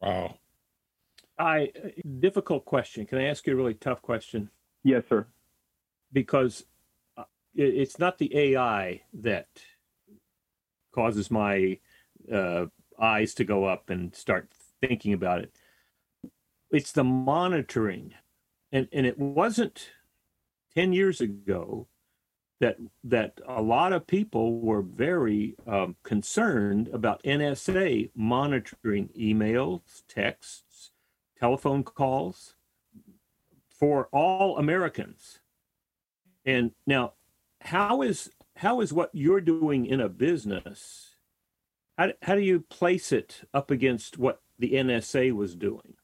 Wow. 0.00 0.38
I 1.38 1.72
difficult 2.18 2.64
question. 2.64 3.06
Can 3.06 3.18
I 3.18 3.24
ask 3.24 3.46
you 3.46 3.52
a 3.52 3.56
really 3.56 3.74
tough 3.74 4.00
question? 4.02 4.50
Yes, 4.84 5.04
sir. 5.08 5.26
Because 6.12 6.64
uh, 7.16 7.24
it's 7.54 7.98
not 7.98 8.18
the 8.18 8.34
AI 8.36 9.02
that 9.12 9.48
causes 10.94 11.30
my 11.30 11.78
uh, 12.32 12.66
eyes 12.98 13.34
to 13.34 13.44
go 13.44 13.64
up 13.64 13.90
and 13.90 14.14
start 14.14 14.50
thinking 14.80 15.12
about 15.12 15.40
it. 15.40 15.52
It's 16.70 16.92
the 16.92 17.04
monitoring, 17.04 18.14
and 18.72 18.88
and 18.92 19.06
it 19.06 19.18
wasn't 19.18 19.90
ten 20.74 20.92
years 20.92 21.20
ago 21.20 21.86
that 22.60 22.76
that 23.04 23.38
a 23.46 23.60
lot 23.60 23.92
of 23.92 24.06
people 24.06 24.60
were 24.60 24.82
very 24.82 25.54
um, 25.66 25.96
concerned 26.02 26.88
about 26.92 27.22
NSA 27.22 28.10
monitoring 28.14 29.10
emails, 29.18 30.02
texts, 30.08 30.90
telephone 31.38 31.82
calls 31.82 32.54
for 33.68 34.08
all 34.12 34.58
Americans. 34.58 35.40
And 36.44 36.70
now, 36.86 37.12
how 37.60 38.02
is 38.02 38.30
how 38.56 38.80
is 38.80 38.92
what 38.92 39.10
you're 39.12 39.40
doing 39.40 39.84
in 39.84 40.00
a 40.00 40.08
business 40.08 41.16
how, 41.98 42.12
how 42.22 42.34
do 42.34 42.42
you 42.42 42.60
place 42.60 43.12
it 43.12 43.42
up 43.54 43.70
against 43.70 44.18
what 44.18 44.40
the 44.58 44.72
nsa 44.72 45.32
was 45.32 45.54
doing? 45.54 45.94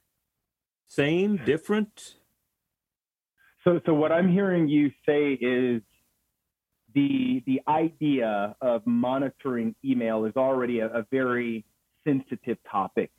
Same 0.88 1.38
different? 1.44 2.16
So 3.64 3.80
so 3.86 3.94
what 3.94 4.12
i'm 4.12 4.30
hearing 4.30 4.68
you 4.68 4.90
say 5.06 5.34
is 5.34 5.82
the 6.94 7.42
the 7.46 7.60
idea 7.68 8.56
of 8.60 8.86
monitoring 8.86 9.74
email 9.84 10.24
is 10.24 10.34
already 10.36 10.80
a, 10.80 10.86
a 10.86 11.06
very 11.10 11.64
sensitive 12.04 12.58
topic 12.70 13.10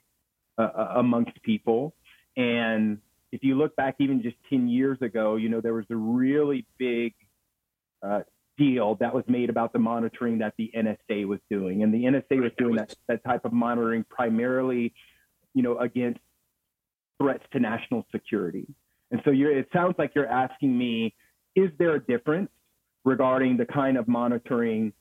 uh, 0.57 0.61
uh 0.61 0.93
amongst 0.97 1.41
people 1.43 1.93
and 2.35 2.99
if 3.31 3.43
you 3.43 3.55
look 3.55 3.75
back 3.75 3.95
even 3.99 4.21
just 4.21 4.35
10 4.49 4.67
years 4.67 5.01
ago 5.01 5.35
you 5.35 5.49
know 5.49 5.61
there 5.61 5.73
was 5.73 5.85
a 5.89 5.95
really 5.95 6.65
big 6.77 7.13
uh, 8.03 8.21
deal 8.57 8.95
that 8.95 9.13
was 9.13 9.23
made 9.27 9.49
about 9.49 9.73
the 9.73 9.79
monitoring 9.79 10.39
that 10.39 10.53
the 10.57 10.71
NSA 10.75 11.25
was 11.25 11.39
doing. 11.49 11.83
And 11.83 11.93
the 11.93 12.03
NSA 12.03 12.41
was 12.41 12.51
doing 12.57 12.75
that, 12.75 12.93
that 13.07 13.23
type 13.23 13.45
of 13.45 13.53
monitoring 13.53 14.05
primarily, 14.09 14.93
you 15.53 15.63
know, 15.63 15.77
against 15.79 16.19
threats 17.21 17.43
to 17.53 17.59
national 17.59 18.05
security. 18.11 18.67
And 19.11 19.21
so 19.25 19.31
it 19.33 19.69
sounds 19.73 19.95
like 19.97 20.11
you're 20.15 20.27
asking 20.27 20.77
me, 20.77 21.15
is 21.55 21.69
there 21.77 21.95
a 21.95 21.99
difference 21.99 22.49
regarding 23.05 23.57
the 23.57 23.65
kind 23.65 23.97
of 23.97 24.07
monitoring 24.07 24.93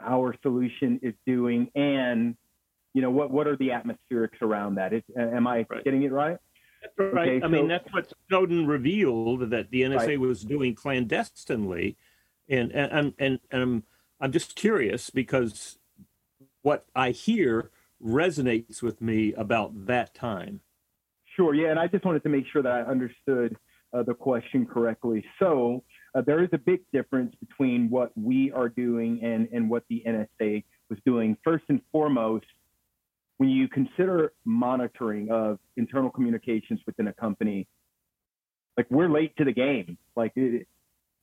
our 0.00 0.34
solution 0.42 1.00
is 1.02 1.14
doing 1.26 1.68
and 1.74 2.36
you 2.94 3.02
know 3.02 3.10
what 3.10 3.30
what 3.30 3.46
are 3.46 3.56
the 3.56 3.70
atmospherics 3.70 4.40
around 4.42 4.76
that 4.76 4.92
is 4.92 5.02
am 5.16 5.46
i 5.46 5.66
right. 5.68 5.84
getting 5.84 6.02
it 6.02 6.12
right 6.12 6.38
that's 6.80 6.94
right 6.98 7.28
okay, 7.28 7.36
i 7.38 7.40
so, 7.40 7.48
mean 7.48 7.66
that's 7.66 7.92
what 7.92 8.12
snowden 8.28 8.66
revealed 8.66 9.50
that 9.50 9.70
the 9.70 9.82
nsa 9.82 9.96
right. 9.96 10.20
was 10.20 10.42
doing 10.42 10.74
clandestinely 10.74 11.96
and 12.48 12.72
and 12.72 13.14
and, 13.18 13.40
and 13.50 13.62
I'm 13.62 13.82
I'm 14.20 14.32
just 14.32 14.56
curious 14.56 15.10
because 15.10 15.78
what 16.62 16.86
I 16.94 17.10
hear 17.10 17.70
resonates 18.02 18.82
with 18.82 19.00
me 19.00 19.32
about 19.34 19.86
that 19.86 20.14
time. 20.14 20.60
Sure, 21.36 21.54
yeah, 21.54 21.70
and 21.70 21.78
I 21.78 21.86
just 21.86 22.04
wanted 22.04 22.22
to 22.24 22.28
make 22.28 22.44
sure 22.52 22.62
that 22.62 22.72
I 22.72 22.82
understood 22.82 23.56
uh, 23.92 24.02
the 24.02 24.14
question 24.14 24.66
correctly. 24.66 25.24
So 25.38 25.84
uh, 26.18 26.22
there 26.22 26.42
is 26.42 26.48
a 26.52 26.58
big 26.58 26.80
difference 26.92 27.34
between 27.36 27.88
what 27.90 28.10
we 28.16 28.50
are 28.52 28.68
doing 28.68 29.20
and 29.22 29.48
and 29.52 29.70
what 29.70 29.84
the 29.88 30.02
NSA 30.06 30.64
was 30.90 30.98
doing. 31.06 31.36
First 31.44 31.64
and 31.68 31.80
foremost, 31.92 32.46
when 33.36 33.50
you 33.50 33.68
consider 33.68 34.32
monitoring 34.44 35.30
of 35.30 35.58
internal 35.76 36.10
communications 36.10 36.80
within 36.86 37.06
a 37.06 37.12
company, 37.12 37.68
like 38.76 38.86
we're 38.90 39.08
late 39.08 39.36
to 39.36 39.44
the 39.44 39.52
game. 39.52 39.96
Like 40.16 40.32
it, 40.34 40.66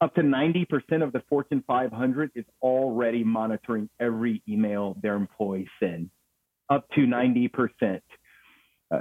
up 0.02 0.16
to 0.16 0.22
90% 0.22 1.04
of 1.04 1.12
the 1.14 1.22
Fortune 1.30 1.64
500 1.66 2.32
is 2.36 2.46
already 2.62 3.24
monitoring 3.24 3.90
every 4.00 4.44
email 4.48 4.96
their 5.02 5.16
employees 5.16 5.68
send, 5.80 6.10
up 6.70 6.88
to 6.96 7.02
90%. 7.02 8.02
Uh, 8.92 9.00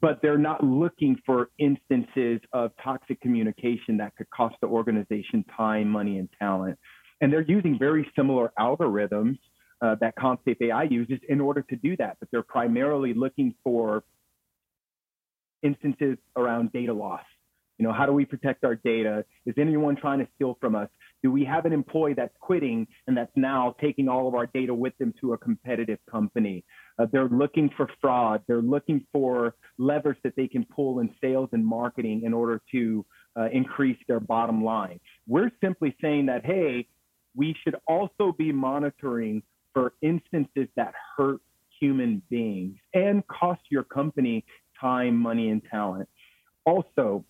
but 0.00 0.20
they're 0.22 0.38
not 0.38 0.62
looking 0.62 1.16
for 1.26 1.50
instances 1.58 2.40
of 2.52 2.70
toxic 2.82 3.20
communication 3.20 3.96
that 3.98 4.14
could 4.16 4.30
cost 4.30 4.56
the 4.60 4.68
organization 4.68 5.44
time, 5.56 5.88
money, 5.88 6.18
and 6.18 6.28
talent. 6.38 6.78
And 7.20 7.32
they're 7.32 7.42
using 7.42 7.78
very 7.78 8.08
similar 8.16 8.52
algorithms 8.58 9.38
uh, 9.82 9.96
that 10.00 10.14
CommSafe 10.16 10.56
AI 10.62 10.84
uses 10.84 11.18
in 11.28 11.40
order 11.40 11.62
to 11.68 11.76
do 11.76 11.96
that. 11.96 12.16
But 12.20 12.28
they're 12.30 12.42
primarily 12.42 13.14
looking 13.14 13.54
for 13.64 14.04
instances 15.62 16.16
around 16.36 16.72
data 16.72 16.92
loss 16.92 17.22
you 17.80 17.86
know, 17.86 17.94
how 17.94 18.04
do 18.04 18.12
we 18.12 18.26
protect 18.26 18.62
our 18.62 18.74
data? 18.74 19.24
Is 19.46 19.54
anyone 19.56 19.96
trying 19.96 20.18
to 20.18 20.28
steal 20.34 20.58
from 20.60 20.74
us? 20.74 20.90
Do 21.22 21.32
we 21.32 21.46
have 21.46 21.64
an 21.64 21.72
employee 21.72 22.12
that's 22.12 22.36
quitting 22.38 22.86
and 23.06 23.16
that's 23.16 23.32
now 23.36 23.74
taking 23.80 24.06
all 24.06 24.28
of 24.28 24.34
our 24.34 24.44
data 24.44 24.74
with 24.74 24.92
them 24.98 25.14
to 25.22 25.32
a 25.32 25.38
competitive 25.38 25.98
company? 26.10 26.62
Uh, 27.00 27.06
they're 27.12 27.28
looking 27.28 27.70
for 27.76 27.88
fraud. 28.00 28.42
They're 28.46 28.60
looking 28.60 29.06
for 29.12 29.54
levers 29.78 30.16
that 30.22 30.34
they 30.36 30.46
can 30.48 30.64
pull 30.66 30.98
in 31.00 31.14
sales 31.20 31.48
and 31.52 31.64
marketing 31.64 32.22
in 32.24 32.34
order 32.34 32.60
to 32.72 33.06
uh, 33.38 33.48
increase 33.52 33.96
their 34.06 34.20
bottom 34.20 34.62
line. 34.62 35.00
We're 35.26 35.50
simply 35.62 35.96
saying 36.02 36.26
that, 36.26 36.44
hey, 36.44 36.86
we 37.34 37.56
should 37.62 37.76
also 37.86 38.32
be 38.36 38.52
monitoring 38.52 39.42
for 39.72 39.94
instances 40.02 40.68
that 40.76 40.92
hurt 41.16 41.40
human 41.80 42.20
beings 42.28 42.76
and 42.92 43.26
cost 43.28 43.62
your 43.70 43.84
company 43.84 44.44
time, 44.78 45.16
money, 45.16 45.48
and 45.48 45.62
talent. 45.70 46.08
Also, 46.66 47.24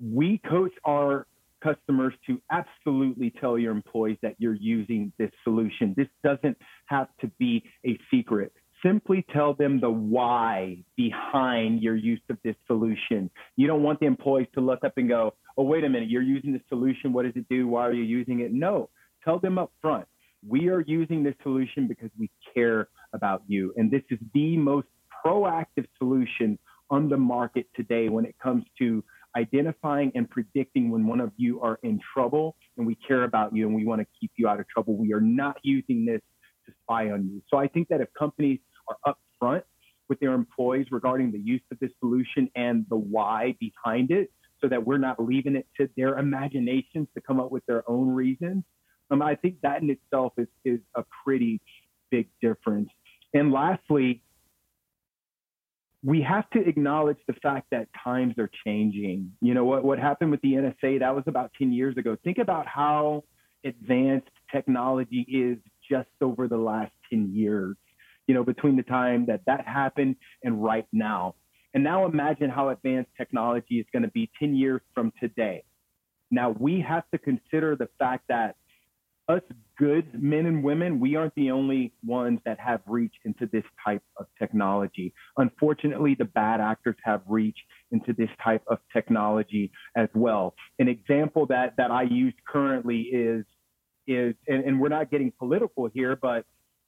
we 0.00 0.38
coach 0.38 0.72
our 0.84 1.26
customers 1.64 2.12
to 2.26 2.40
absolutely 2.50 3.32
tell 3.40 3.58
your 3.58 3.72
employees 3.72 4.18
that 4.22 4.34
you're 4.38 4.54
using 4.54 5.12
this 5.18 5.30
solution. 5.42 5.94
This 5.96 6.08
doesn't 6.22 6.56
have 6.86 7.08
to 7.22 7.30
be 7.38 7.64
a 7.86 7.98
secret. 8.10 8.52
Simply 8.84 9.24
tell 9.32 9.54
them 9.54 9.80
the 9.80 9.88
why 9.88 10.84
behind 10.94 11.82
your 11.82 11.96
use 11.96 12.20
of 12.28 12.36
this 12.44 12.56
solution. 12.66 13.30
You 13.56 13.66
don't 13.66 13.82
want 13.82 14.00
the 14.00 14.06
employees 14.06 14.48
to 14.54 14.60
look 14.60 14.84
up 14.84 14.92
and 14.98 15.08
go, 15.08 15.34
oh, 15.56 15.62
wait 15.62 15.84
a 15.84 15.88
minute, 15.88 16.10
you're 16.10 16.22
using 16.22 16.52
this 16.52 16.62
solution. 16.68 17.12
What 17.14 17.24
does 17.24 17.32
it 17.34 17.48
do? 17.48 17.66
Why 17.66 17.86
are 17.86 17.94
you 17.94 18.02
using 18.02 18.40
it? 18.40 18.52
No, 18.52 18.90
tell 19.24 19.38
them 19.38 19.56
up 19.58 19.72
front. 19.80 20.06
We 20.46 20.68
are 20.68 20.82
using 20.82 21.22
this 21.22 21.34
solution 21.42 21.88
because 21.88 22.10
we 22.18 22.30
care 22.52 22.88
about 23.14 23.42
you. 23.46 23.72
And 23.78 23.90
this 23.90 24.02
is 24.10 24.18
the 24.34 24.58
most 24.58 24.88
proactive 25.24 25.86
solution 25.96 26.58
on 26.90 27.08
the 27.08 27.16
market 27.16 27.66
today 27.74 28.10
when 28.10 28.26
it 28.26 28.34
comes 28.42 28.64
to 28.78 29.02
identifying 29.36 30.12
and 30.14 30.28
predicting 30.28 30.90
when 30.90 31.06
one 31.06 31.20
of 31.20 31.32
you 31.36 31.60
are 31.60 31.78
in 31.82 32.00
trouble 32.14 32.56
and 32.76 32.86
we 32.86 32.94
care 32.96 33.24
about 33.24 33.54
you 33.54 33.66
and 33.66 33.74
we 33.74 33.84
want 33.84 34.00
to 34.00 34.06
keep 34.18 34.30
you 34.36 34.48
out 34.48 34.60
of 34.60 34.68
trouble. 34.68 34.96
We 34.96 35.12
are 35.12 35.20
not 35.20 35.56
using 35.62 36.04
this 36.04 36.20
to 36.66 36.72
spy 36.82 37.10
on 37.10 37.26
you. 37.26 37.42
So 37.48 37.58
I 37.58 37.66
think 37.68 37.88
that 37.88 38.00
if 38.00 38.08
companies 38.18 38.60
are 38.88 39.14
upfront 39.42 39.62
with 40.08 40.20
their 40.20 40.32
employees 40.32 40.86
regarding 40.90 41.32
the 41.32 41.40
use 41.40 41.62
of 41.72 41.78
this 41.80 41.90
solution 42.00 42.48
and 42.54 42.84
the 42.88 42.96
why 42.96 43.56
behind 43.58 44.10
it, 44.10 44.30
so 44.60 44.68
that 44.68 44.86
we're 44.86 44.98
not 44.98 45.22
leaving 45.22 45.56
it 45.56 45.66
to 45.78 45.88
their 45.96 46.18
imaginations 46.18 47.08
to 47.14 47.20
come 47.20 47.38
up 47.38 47.50
with 47.50 47.64
their 47.66 47.88
own 47.90 48.08
reasons, 48.08 48.64
um, 49.10 49.20
I 49.20 49.34
think 49.34 49.56
that 49.62 49.82
in 49.82 49.90
itself 49.90 50.32
is, 50.38 50.46
is 50.64 50.80
a 50.94 51.04
pretty 51.24 51.60
big 52.10 52.28
difference. 52.40 52.88
And 53.34 53.52
lastly, 53.52 54.22
we 56.04 56.20
have 56.20 56.48
to 56.50 56.60
acknowledge 56.60 57.16
the 57.26 57.32
fact 57.34 57.68
that 57.70 57.88
times 58.02 58.34
are 58.38 58.50
changing. 58.66 59.32
You 59.40 59.54
know, 59.54 59.64
what, 59.64 59.84
what 59.84 59.98
happened 59.98 60.30
with 60.30 60.42
the 60.42 60.52
NSA, 60.52 61.00
that 61.00 61.14
was 61.14 61.24
about 61.26 61.52
10 61.58 61.72
years 61.72 61.96
ago. 61.96 62.16
Think 62.22 62.36
about 62.36 62.66
how 62.66 63.24
advanced 63.64 64.28
technology 64.52 65.26
is 65.26 65.56
just 65.90 66.10
over 66.20 66.46
the 66.46 66.58
last 66.58 66.92
10 67.08 67.32
years, 67.34 67.76
you 68.26 68.34
know, 68.34 68.44
between 68.44 68.76
the 68.76 68.82
time 68.82 69.24
that 69.26 69.40
that 69.46 69.66
happened 69.66 70.16
and 70.42 70.62
right 70.62 70.86
now. 70.92 71.36
And 71.72 71.82
now 71.82 72.04
imagine 72.04 72.50
how 72.50 72.68
advanced 72.68 73.10
technology 73.16 73.80
is 73.80 73.86
going 73.90 74.02
to 74.02 74.10
be 74.10 74.30
10 74.38 74.54
years 74.54 74.82
from 74.94 75.10
today. 75.18 75.64
Now, 76.30 76.50
we 76.50 76.80
have 76.82 77.04
to 77.12 77.18
consider 77.18 77.76
the 77.76 77.88
fact 77.98 78.24
that 78.28 78.56
us 79.28 79.42
good 79.78 80.22
men 80.22 80.46
and 80.46 80.62
women, 80.62 81.00
we 81.00 81.16
aren't 81.16 81.34
the 81.34 81.50
only 81.50 81.92
ones 82.04 82.40
that 82.44 82.58
have 82.60 82.80
reached 82.86 83.18
into 83.24 83.46
this 83.46 83.64
type 83.84 84.02
of 84.16 84.26
technology. 84.38 85.12
Unfortunately, 85.36 86.14
the 86.18 86.24
bad 86.24 86.60
actors 86.60 86.96
have 87.04 87.22
reached 87.26 87.62
into 87.90 88.12
this 88.12 88.30
type 88.42 88.62
of 88.68 88.78
technology 88.92 89.72
as 89.96 90.08
well. 90.14 90.54
An 90.78 90.88
example 90.88 91.46
that 91.46 91.74
that 91.76 91.90
I 91.90 92.02
use 92.02 92.34
currently 92.46 93.02
is 93.02 93.44
is 94.06 94.34
and, 94.48 94.64
and 94.64 94.80
we're 94.80 94.88
not 94.88 95.10
getting 95.10 95.32
political 95.38 95.88
here, 95.92 96.16
but 96.16 96.44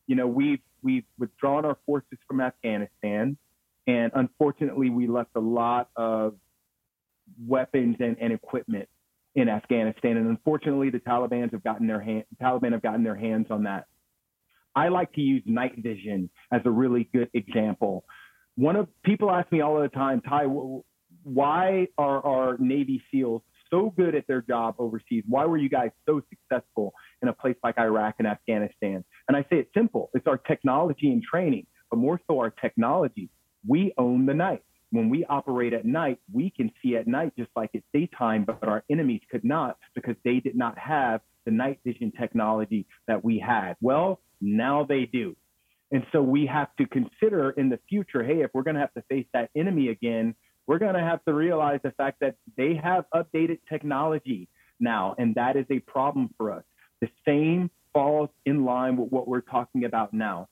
you 0.06 0.16
know, 0.16 0.26
we've 0.26 0.60
we've 0.82 1.04
withdrawn 1.18 1.64
our 1.64 1.78
forces 1.86 2.18
from 2.28 2.40
Afghanistan 2.40 3.36
and 3.86 4.12
unfortunately 4.14 4.90
we 4.90 5.06
left 5.06 5.30
a 5.36 5.40
lot 5.40 5.88
of 5.96 6.34
weapons 7.44 7.96
and, 8.00 8.16
and 8.20 8.32
equipment 8.32 8.88
in 9.36 9.48
Afghanistan. 9.48 10.16
And 10.16 10.26
unfortunately, 10.28 10.90
the 10.90 10.98
Taliban 10.98 11.52
have 11.52 11.62
gotten 11.62 11.86
their 11.86 12.00
hand, 12.00 12.24
Taliban 12.42 12.72
have 12.72 12.82
gotten 12.82 13.04
their 13.04 13.14
hands 13.14 13.46
on 13.50 13.62
that. 13.64 13.86
I 14.74 14.88
like 14.88 15.12
to 15.12 15.20
use 15.20 15.42
night 15.46 15.74
vision 15.78 16.28
as 16.52 16.62
a 16.64 16.70
really 16.70 17.08
good 17.14 17.30
example. 17.34 18.04
One 18.56 18.76
of 18.76 18.88
people 19.04 19.30
ask 19.30 19.50
me 19.52 19.60
all 19.60 19.80
the 19.80 19.88
time, 19.88 20.22
Ty, 20.22 20.44
why 21.22 21.88
are 21.98 22.24
our 22.24 22.56
Navy 22.58 23.02
SEALs 23.10 23.42
so 23.70 23.92
good 23.96 24.14
at 24.14 24.26
their 24.26 24.42
job 24.42 24.76
overseas? 24.78 25.24
Why 25.26 25.44
were 25.44 25.56
you 25.56 25.68
guys 25.68 25.90
so 26.06 26.22
successful 26.30 26.94
in 27.22 27.28
a 27.28 27.32
place 27.32 27.56
like 27.62 27.78
Iraq 27.78 28.16
and 28.18 28.26
Afghanistan? 28.26 29.04
And 29.28 29.36
I 29.36 29.42
say 29.42 29.58
it's 29.58 29.74
simple. 29.74 30.10
It's 30.14 30.26
our 30.26 30.38
technology 30.38 31.10
and 31.10 31.22
training, 31.22 31.66
but 31.90 31.98
more 31.98 32.20
so 32.26 32.38
our 32.38 32.50
technology. 32.50 33.30
We 33.66 33.92
own 33.98 34.26
the 34.26 34.34
night 34.34 34.62
when 34.90 35.10
we 35.10 35.24
operate 35.26 35.72
at 35.72 35.84
night, 35.84 36.18
we 36.32 36.50
can 36.50 36.70
see 36.82 36.96
at 36.96 37.06
night 37.06 37.32
just 37.36 37.50
like 37.56 37.70
it's 37.72 37.86
daytime, 37.92 38.44
but 38.44 38.66
our 38.66 38.84
enemies 38.90 39.20
could 39.30 39.44
not 39.44 39.76
because 39.94 40.16
they 40.24 40.40
did 40.40 40.56
not 40.56 40.78
have 40.78 41.20
the 41.44 41.50
night 41.50 41.80
vision 41.84 42.12
technology 42.18 42.86
that 43.06 43.24
we 43.24 43.38
had. 43.38 43.74
Well, 43.80 44.20
now 44.40 44.84
they 44.84 45.06
do. 45.06 45.36
And 45.92 46.04
so 46.12 46.20
we 46.20 46.46
have 46.46 46.74
to 46.76 46.86
consider 46.86 47.50
in 47.50 47.68
the 47.68 47.78
future, 47.88 48.22
hey, 48.22 48.42
if 48.42 48.50
we're 48.52 48.62
going 48.62 48.74
to 48.74 48.80
have 48.80 48.94
to 48.94 49.02
face 49.02 49.26
that 49.32 49.50
enemy 49.56 49.88
again, 49.88 50.34
we're 50.66 50.78
going 50.78 50.94
to 50.94 51.00
have 51.00 51.24
to 51.26 51.32
realize 51.32 51.80
the 51.82 51.92
fact 51.92 52.20
that 52.20 52.34
they 52.56 52.74
have 52.74 53.04
updated 53.14 53.60
technology 53.68 54.48
now, 54.80 55.14
and 55.16 55.34
that 55.36 55.56
is 55.56 55.66
a 55.70 55.78
problem 55.80 56.30
for 56.36 56.52
us. 56.52 56.64
The 57.00 57.08
same 57.24 57.70
falls 57.92 58.30
in 58.44 58.64
line 58.64 58.96
with 58.96 59.10
what 59.10 59.28
we're 59.28 59.40
talking 59.42 59.84
about 59.84 60.12
now 60.12 60.48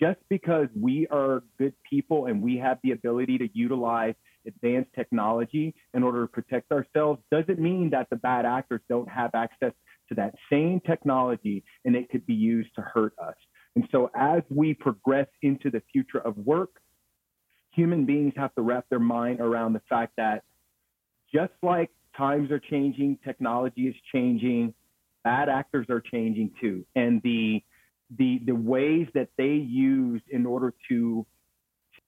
just 0.00 0.18
because 0.28 0.68
we 0.80 1.06
are 1.08 1.42
good 1.58 1.74
people 1.88 2.26
and 2.26 2.40
we 2.42 2.56
have 2.56 2.78
the 2.82 2.92
ability 2.92 3.38
to 3.38 3.48
utilize 3.52 4.14
advanced 4.46 4.90
technology 4.94 5.74
in 5.94 6.02
order 6.02 6.22
to 6.22 6.28
protect 6.28 6.70
ourselves 6.72 7.20
doesn't 7.30 7.58
mean 7.58 7.90
that 7.90 8.08
the 8.10 8.16
bad 8.16 8.46
actors 8.46 8.80
don't 8.88 9.08
have 9.08 9.30
access 9.34 9.72
to 10.08 10.14
that 10.14 10.34
same 10.50 10.80
technology 10.86 11.62
and 11.84 11.94
it 11.96 12.08
could 12.10 12.24
be 12.26 12.34
used 12.34 12.70
to 12.74 12.80
hurt 12.80 13.12
us. 13.22 13.34
And 13.74 13.86
so 13.92 14.10
as 14.14 14.42
we 14.48 14.74
progress 14.74 15.26
into 15.42 15.70
the 15.70 15.82
future 15.92 16.18
of 16.18 16.36
work, 16.38 16.70
human 17.72 18.06
beings 18.06 18.32
have 18.36 18.54
to 18.54 18.62
wrap 18.62 18.86
their 18.90 18.98
mind 18.98 19.40
around 19.40 19.72
the 19.72 19.82
fact 19.88 20.14
that 20.16 20.44
just 21.32 21.52
like 21.62 21.90
times 22.16 22.50
are 22.50 22.58
changing, 22.58 23.18
technology 23.24 23.82
is 23.82 23.94
changing, 24.12 24.74
bad 25.24 25.48
actors 25.48 25.86
are 25.90 26.00
changing 26.00 26.50
too. 26.60 26.84
And 26.96 27.20
the 27.22 27.62
the 28.16 28.40
the 28.44 28.54
ways 28.54 29.08
that 29.14 29.28
they 29.36 29.54
use 29.54 30.22
in 30.30 30.46
order 30.46 30.74
to 30.88 31.26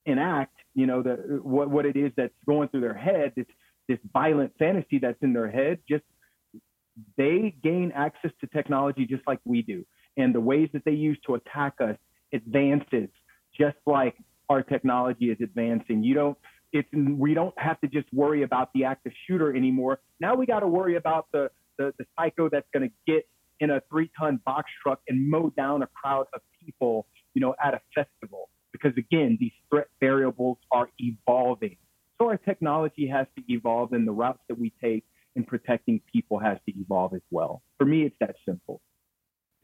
enact, 0.06 0.56
you 0.74 0.86
know, 0.86 1.02
the 1.02 1.40
what 1.42 1.70
what 1.70 1.86
it 1.86 1.96
is 1.96 2.12
that's 2.16 2.34
going 2.46 2.68
through 2.68 2.80
their 2.80 2.94
head, 2.94 3.32
this 3.36 3.46
this 3.88 3.98
violent 4.12 4.52
fantasy 4.58 4.98
that's 4.98 5.20
in 5.22 5.32
their 5.32 5.50
head, 5.50 5.78
just 5.88 6.04
they 7.16 7.54
gain 7.62 7.92
access 7.94 8.30
to 8.40 8.46
technology 8.46 9.06
just 9.06 9.22
like 9.26 9.40
we 9.44 9.62
do. 9.62 9.84
And 10.16 10.34
the 10.34 10.40
ways 10.40 10.68
that 10.72 10.84
they 10.84 10.92
use 10.92 11.18
to 11.26 11.34
attack 11.34 11.74
us 11.80 11.96
advances 12.32 13.08
just 13.58 13.76
like 13.86 14.16
our 14.48 14.62
technology 14.62 15.30
is 15.30 15.38
advancing. 15.42 16.02
You 16.02 16.14
don't 16.14 16.38
it's 16.72 16.88
we 16.92 17.34
don't 17.34 17.56
have 17.58 17.80
to 17.80 17.88
just 17.88 18.06
worry 18.12 18.42
about 18.42 18.72
the 18.74 18.84
active 18.84 19.12
shooter 19.26 19.54
anymore. 19.54 20.00
Now 20.20 20.34
we 20.34 20.46
got 20.46 20.60
to 20.60 20.68
worry 20.68 20.96
about 20.96 21.26
the 21.32 21.50
the, 21.78 21.92
the 21.98 22.04
psycho 22.18 22.48
that's 22.48 22.68
going 22.72 22.88
to 22.88 22.94
get 23.06 23.26
in 23.61 23.70
a 23.70 23.83
three 23.90 24.11
ton 24.18 24.40
box 24.44 24.70
truck 24.83 25.01
and 25.09 25.31
mow 25.31 25.51
down 25.57 25.83
a 25.83 25.87
crowd 25.88 26.27
of 26.35 26.40
people, 26.64 27.07
you 27.35 27.40
know, 27.40 27.55
at 27.62 27.75
a 27.75 27.81
festival. 27.94 28.49
Because 28.73 28.92
again, 28.96 29.37
these 29.40 29.53
threat 29.70 29.88
variables 30.01 30.59
are 30.73 30.88
evolving. 30.99 31.77
So 32.18 32.29
our 32.29 32.37
technology 32.37 33.07
has 33.07 33.27
to 33.37 33.53
evolve 33.53 33.92
and 33.92 34.07
the 34.07 34.12
routes 34.12 34.40
that 34.49 34.59
we 34.59 34.73
take 34.83 35.05
in 35.37 35.44
protecting 35.44 36.01
people 36.12 36.38
has 36.38 36.59
to 36.66 36.79
evolve 36.79 37.14
as 37.14 37.23
well. 37.31 37.62
For 37.79 37.85
me, 37.85 38.03
it's 38.03 38.16
that 38.20 38.37
simple. 38.46 38.81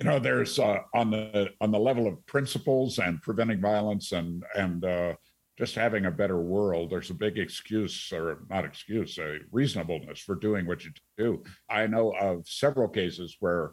You 0.01 0.07
know, 0.07 0.19
there's 0.19 0.59
uh, 0.59 0.79
on 0.95 1.11
the 1.11 1.51
on 1.61 1.71
the 1.71 1.79
level 1.79 2.07
of 2.07 2.25
principles 2.27 2.99
and 2.99 3.21
preventing 3.23 3.61
violence 3.61 4.13
and 4.13 4.43
and 4.55 4.85
uh, 4.85 5.15
just 5.59 5.75
having 5.75 6.05
a 6.05 6.11
better 6.11 6.39
world, 6.39 6.91
there's 6.91 7.11
a 7.11 7.15
big 7.15 7.39
excuse, 7.39 8.13
or 8.13 8.41
not 8.51 8.65
excuse, 8.65 9.19
a 9.19 9.39
reasonableness 9.51 10.21
for 10.21 10.35
doing 10.35 10.67
what 10.67 10.85
you 10.85 10.91
do. 11.17 11.43
I 11.71 11.87
know 11.87 12.13
of 12.21 12.47
several 12.47 12.89
cases 12.89 13.37
where 13.41 13.73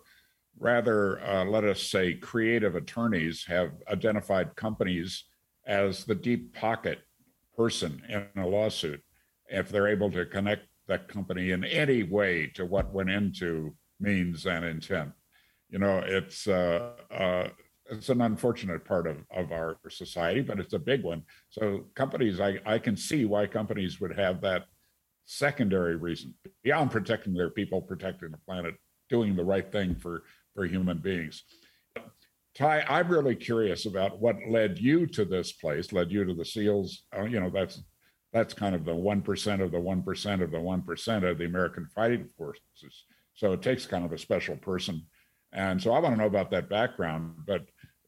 rather, 0.59 1.23
uh, 1.25 1.45
let 1.45 1.63
us 1.63 1.81
say, 1.81 2.13
creative 2.13 2.75
attorneys 2.75 3.45
have 3.45 3.71
identified 3.91 4.55
companies 4.55 5.25
as 5.65 6.03
the 6.05 6.15
deep 6.15 6.53
pocket 6.53 6.99
person 7.55 8.01
in 8.09 8.27
a 8.41 8.47
lawsuit 8.47 9.01
if 9.47 9.69
they're 9.69 9.87
able 9.87 10.11
to 10.11 10.25
connect 10.25 10.63
that 10.87 11.07
company 11.07 11.51
in 11.51 11.63
any 11.63 12.03
way 12.03 12.47
to 12.47 12.65
what 12.65 12.93
went 12.93 13.09
into 13.09 13.75
means 13.99 14.45
and 14.45 14.65
intent. 14.65 15.11
You 15.69 15.79
know, 15.79 16.03
it's 16.05 16.47
uh, 16.47 16.91
uh, 17.11 17.47
it's 17.89 18.09
an 18.09 18.21
unfortunate 18.21 18.85
part 18.85 19.07
of, 19.07 19.17
of 19.35 19.51
our 19.51 19.77
society, 19.89 20.41
but 20.41 20.59
it's 20.59 20.73
a 20.73 20.79
big 20.79 21.03
one. 21.03 21.23
So 21.49 21.85
companies, 21.95 22.39
I, 22.39 22.59
I 22.65 22.79
can 22.79 22.95
see 22.95 23.25
why 23.25 23.47
companies 23.47 23.99
would 23.99 24.17
have 24.17 24.41
that 24.41 24.65
secondary 25.25 25.95
reason 25.95 26.33
beyond 26.63 26.91
protecting 26.91 27.33
their 27.33 27.49
people, 27.49 27.81
protecting 27.81 28.31
the 28.31 28.37
planet, 28.37 28.75
doing 29.09 29.35
the 29.35 29.43
right 29.43 29.69
thing 29.71 29.95
for 29.95 30.23
for 30.53 30.65
human 30.65 30.99
beings. 30.99 31.43
Ty, 32.55 32.85
I'm 32.87 33.07
really 33.07 33.35
curious 33.35 33.85
about 33.85 34.19
what 34.19 34.35
led 34.47 34.77
you 34.77 35.07
to 35.07 35.25
this 35.25 35.51
place, 35.53 35.91
led 35.91 36.11
you 36.11 36.23
to 36.23 36.33
the 36.33 36.45
SEALs. 36.45 37.03
Uh, 37.15 37.23
you 37.23 37.39
know, 37.39 37.49
that's 37.49 37.81
that's 38.31 38.53
kind 38.53 38.75
of 38.75 38.85
the 38.85 38.93
one 38.93 39.21
percent 39.21 39.61
of 39.61 39.71
the 39.71 39.79
one 39.79 40.03
percent 40.03 40.41
of 40.41 40.51
the 40.51 40.59
one 40.59 40.81
percent 40.81 41.23
of 41.23 41.37
the 41.37 41.45
American 41.45 41.87
fighting 41.95 42.27
forces. 42.37 43.05
So 43.35 43.53
it 43.53 43.61
takes 43.61 43.85
kind 43.85 44.05
of 44.05 44.11
a 44.11 44.17
special 44.17 44.55
person. 44.57 45.03
And 45.51 45.81
so 45.81 45.93
I 45.93 45.99
want 45.99 46.15
to 46.15 46.21
know 46.21 46.27
about 46.27 46.51
that 46.51 46.69
background. 46.69 47.35
But 47.45 47.63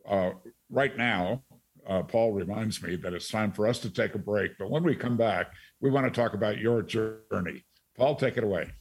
uh, 0.08 0.32
right 0.70 0.96
now, 0.96 1.44
uh, 1.88 2.04
Paul 2.04 2.34
reminds 2.34 2.82
me 2.82 2.96
that 2.98 3.14
it's 3.14 3.30
time 3.30 3.52
for 3.52 3.68
us 3.68 3.80
to 3.80 3.92
take 3.92 4.16
a 4.16 4.20
break. 4.20 4.52
But 4.58 4.72
when 4.72 4.84
we 4.84 4.96
come 4.96 5.18
back, 5.18 5.48
we 5.80 5.92
want 5.92 6.12
to 6.12 6.22
talk 6.22 6.34
about 6.34 6.58
your 6.58 6.82
journey. 6.82 7.64
Paul, 7.98 8.16
take 8.16 8.38
it 8.38 8.44
away. 8.44 8.72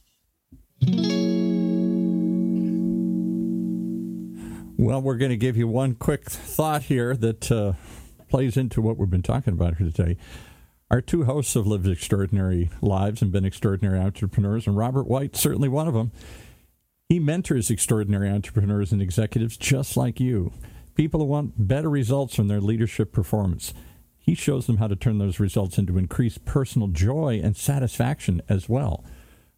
Well, 4.85 5.01
we're 5.01 5.17
going 5.17 5.31
to 5.31 5.35
give 5.35 5.57
you 5.57 5.67
one 5.67 5.95
quick 5.95 6.29
thought 6.29 6.83
here 6.83 7.15
that 7.15 7.51
uh, 7.51 7.73
plays 8.29 8.55
into 8.55 8.83
what 8.83 8.99
we've 8.99 9.09
been 9.09 9.23
talking 9.23 9.53
about 9.53 9.77
here 9.77 9.89
today. 9.89 10.15
Our 10.91 11.01
two 11.01 11.23
hosts 11.23 11.55
have 11.55 11.65
lived 11.65 11.87
extraordinary 11.87 12.69
lives 12.83 13.23
and 13.23 13.31
been 13.31 13.45
extraordinary 13.45 13.97
entrepreneurs, 13.97 14.67
and 14.67 14.77
Robert 14.77 15.07
White, 15.07 15.35
certainly 15.35 15.69
one 15.69 15.87
of 15.87 15.95
them. 15.95 16.11
He 17.09 17.17
mentors 17.17 17.71
extraordinary 17.71 18.29
entrepreneurs 18.29 18.91
and 18.91 19.01
executives 19.01 19.57
just 19.57 19.97
like 19.97 20.19
you, 20.19 20.53
people 20.93 21.19
who 21.19 21.25
want 21.25 21.67
better 21.67 21.89
results 21.89 22.35
from 22.35 22.47
their 22.47 22.61
leadership 22.61 23.11
performance. 23.11 23.73
He 24.19 24.35
shows 24.35 24.67
them 24.67 24.77
how 24.77 24.85
to 24.85 24.95
turn 24.95 25.17
those 25.17 25.39
results 25.39 25.79
into 25.79 25.97
increased 25.97 26.45
personal 26.45 26.89
joy 26.89 27.41
and 27.43 27.57
satisfaction 27.57 28.39
as 28.47 28.69
well. 28.69 29.03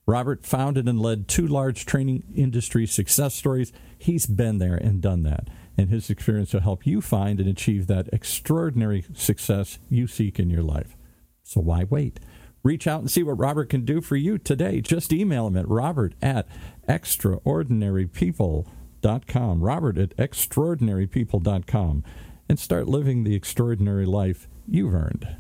Robert 0.08 0.44
founded 0.46 0.88
and 0.88 1.02
led 1.02 1.28
two 1.28 1.46
large 1.46 1.86
training 1.86 2.24
industry 2.34 2.88
success 2.88 3.36
stories. 3.36 3.74
He's 3.98 4.26
been 4.26 4.58
there 4.58 4.76
and 4.76 5.02
done 5.02 5.24
that. 5.24 5.50
And 5.78 5.90
his 5.90 6.10
experience 6.10 6.54
will 6.54 6.62
help 6.62 6.88
you 6.88 7.02
find 7.02 7.42
and 7.42 7.50
achieve 7.50 7.88
that 7.88 8.08
extraordinary 8.14 9.04
success 9.14 9.80
you 9.90 10.08
seek 10.08 10.40
in 10.40 10.50
your 10.50 10.64
life. 10.64 10.96
So 11.44 11.60
why 11.60 11.84
wait? 11.84 12.22
Reach 12.64 12.88
out 12.88 13.02
and 13.02 13.12
see 13.12 13.22
what 13.22 13.38
Robert 13.38 13.70
can 13.70 13.86
do 13.86 14.02
for 14.02 14.16
you 14.16 14.38
today. 14.38 14.80
Just 14.82 15.12
email 15.14 15.48
him 15.48 15.58
at 15.58 15.68
robert 15.68 16.16
at 16.22 16.48
extraordinarypeople.com. 16.88 19.62
Robert 19.62 19.98
at 19.98 20.16
extraordinarypeople.com. 20.18 22.04
And 22.50 22.58
start 22.58 22.88
living 22.88 23.26
the 23.26 23.36
extraordinary 23.36 24.06
life 24.06 24.48
you've 24.66 24.94
earned. 24.94 25.36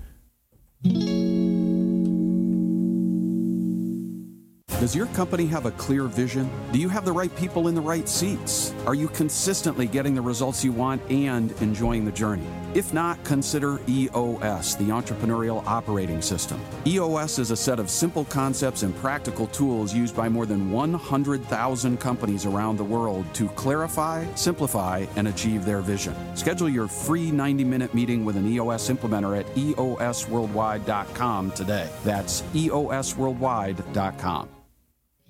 Does 4.79 4.95
your 4.95 5.07
company 5.07 5.47
have 5.47 5.65
a 5.65 5.71
clear 5.71 6.03
vision? 6.03 6.47
Do 6.71 6.77
you 6.77 6.87
have 6.87 7.03
the 7.03 7.11
right 7.11 7.35
people 7.35 7.67
in 7.67 7.73
the 7.73 7.81
right 7.81 8.07
seats? 8.07 8.75
Are 8.85 8.93
you 8.93 9.07
consistently 9.07 9.87
getting 9.87 10.13
the 10.13 10.21
results 10.21 10.63
you 10.63 10.71
want 10.71 11.01
and 11.09 11.51
enjoying 11.63 12.05
the 12.05 12.11
journey? 12.11 12.45
If 12.75 12.93
not, 12.93 13.23
consider 13.23 13.79
EOS, 13.89 14.75
the 14.75 14.89
Entrepreneurial 14.89 15.65
Operating 15.65 16.21
System. 16.21 16.61
EOS 16.85 17.39
is 17.39 17.49
a 17.49 17.55
set 17.55 17.79
of 17.79 17.89
simple 17.89 18.25
concepts 18.25 18.83
and 18.83 18.95
practical 18.97 19.47
tools 19.47 19.95
used 19.95 20.15
by 20.15 20.29
more 20.29 20.45
than 20.45 20.69
100,000 20.69 21.99
companies 21.99 22.45
around 22.45 22.77
the 22.77 22.83
world 22.83 23.25
to 23.33 23.47
clarify, 23.49 24.31
simplify, 24.35 25.07
and 25.15 25.27
achieve 25.27 25.65
their 25.65 25.81
vision. 25.81 26.13
Schedule 26.35 26.69
your 26.69 26.87
free 26.87 27.31
90 27.31 27.63
minute 27.63 27.95
meeting 27.95 28.23
with 28.23 28.37
an 28.37 28.47
EOS 28.47 28.91
implementer 28.91 29.39
at 29.39 29.47
EOSworldwide.com 29.55 31.49
today. 31.51 31.89
That's 32.03 32.43
EOSworldwide.com. 32.53 34.49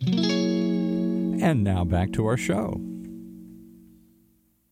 And 0.02 1.64
now 1.64 1.84
back 1.84 2.12
to 2.14 2.26
our 2.26 2.38
show. 2.38 2.82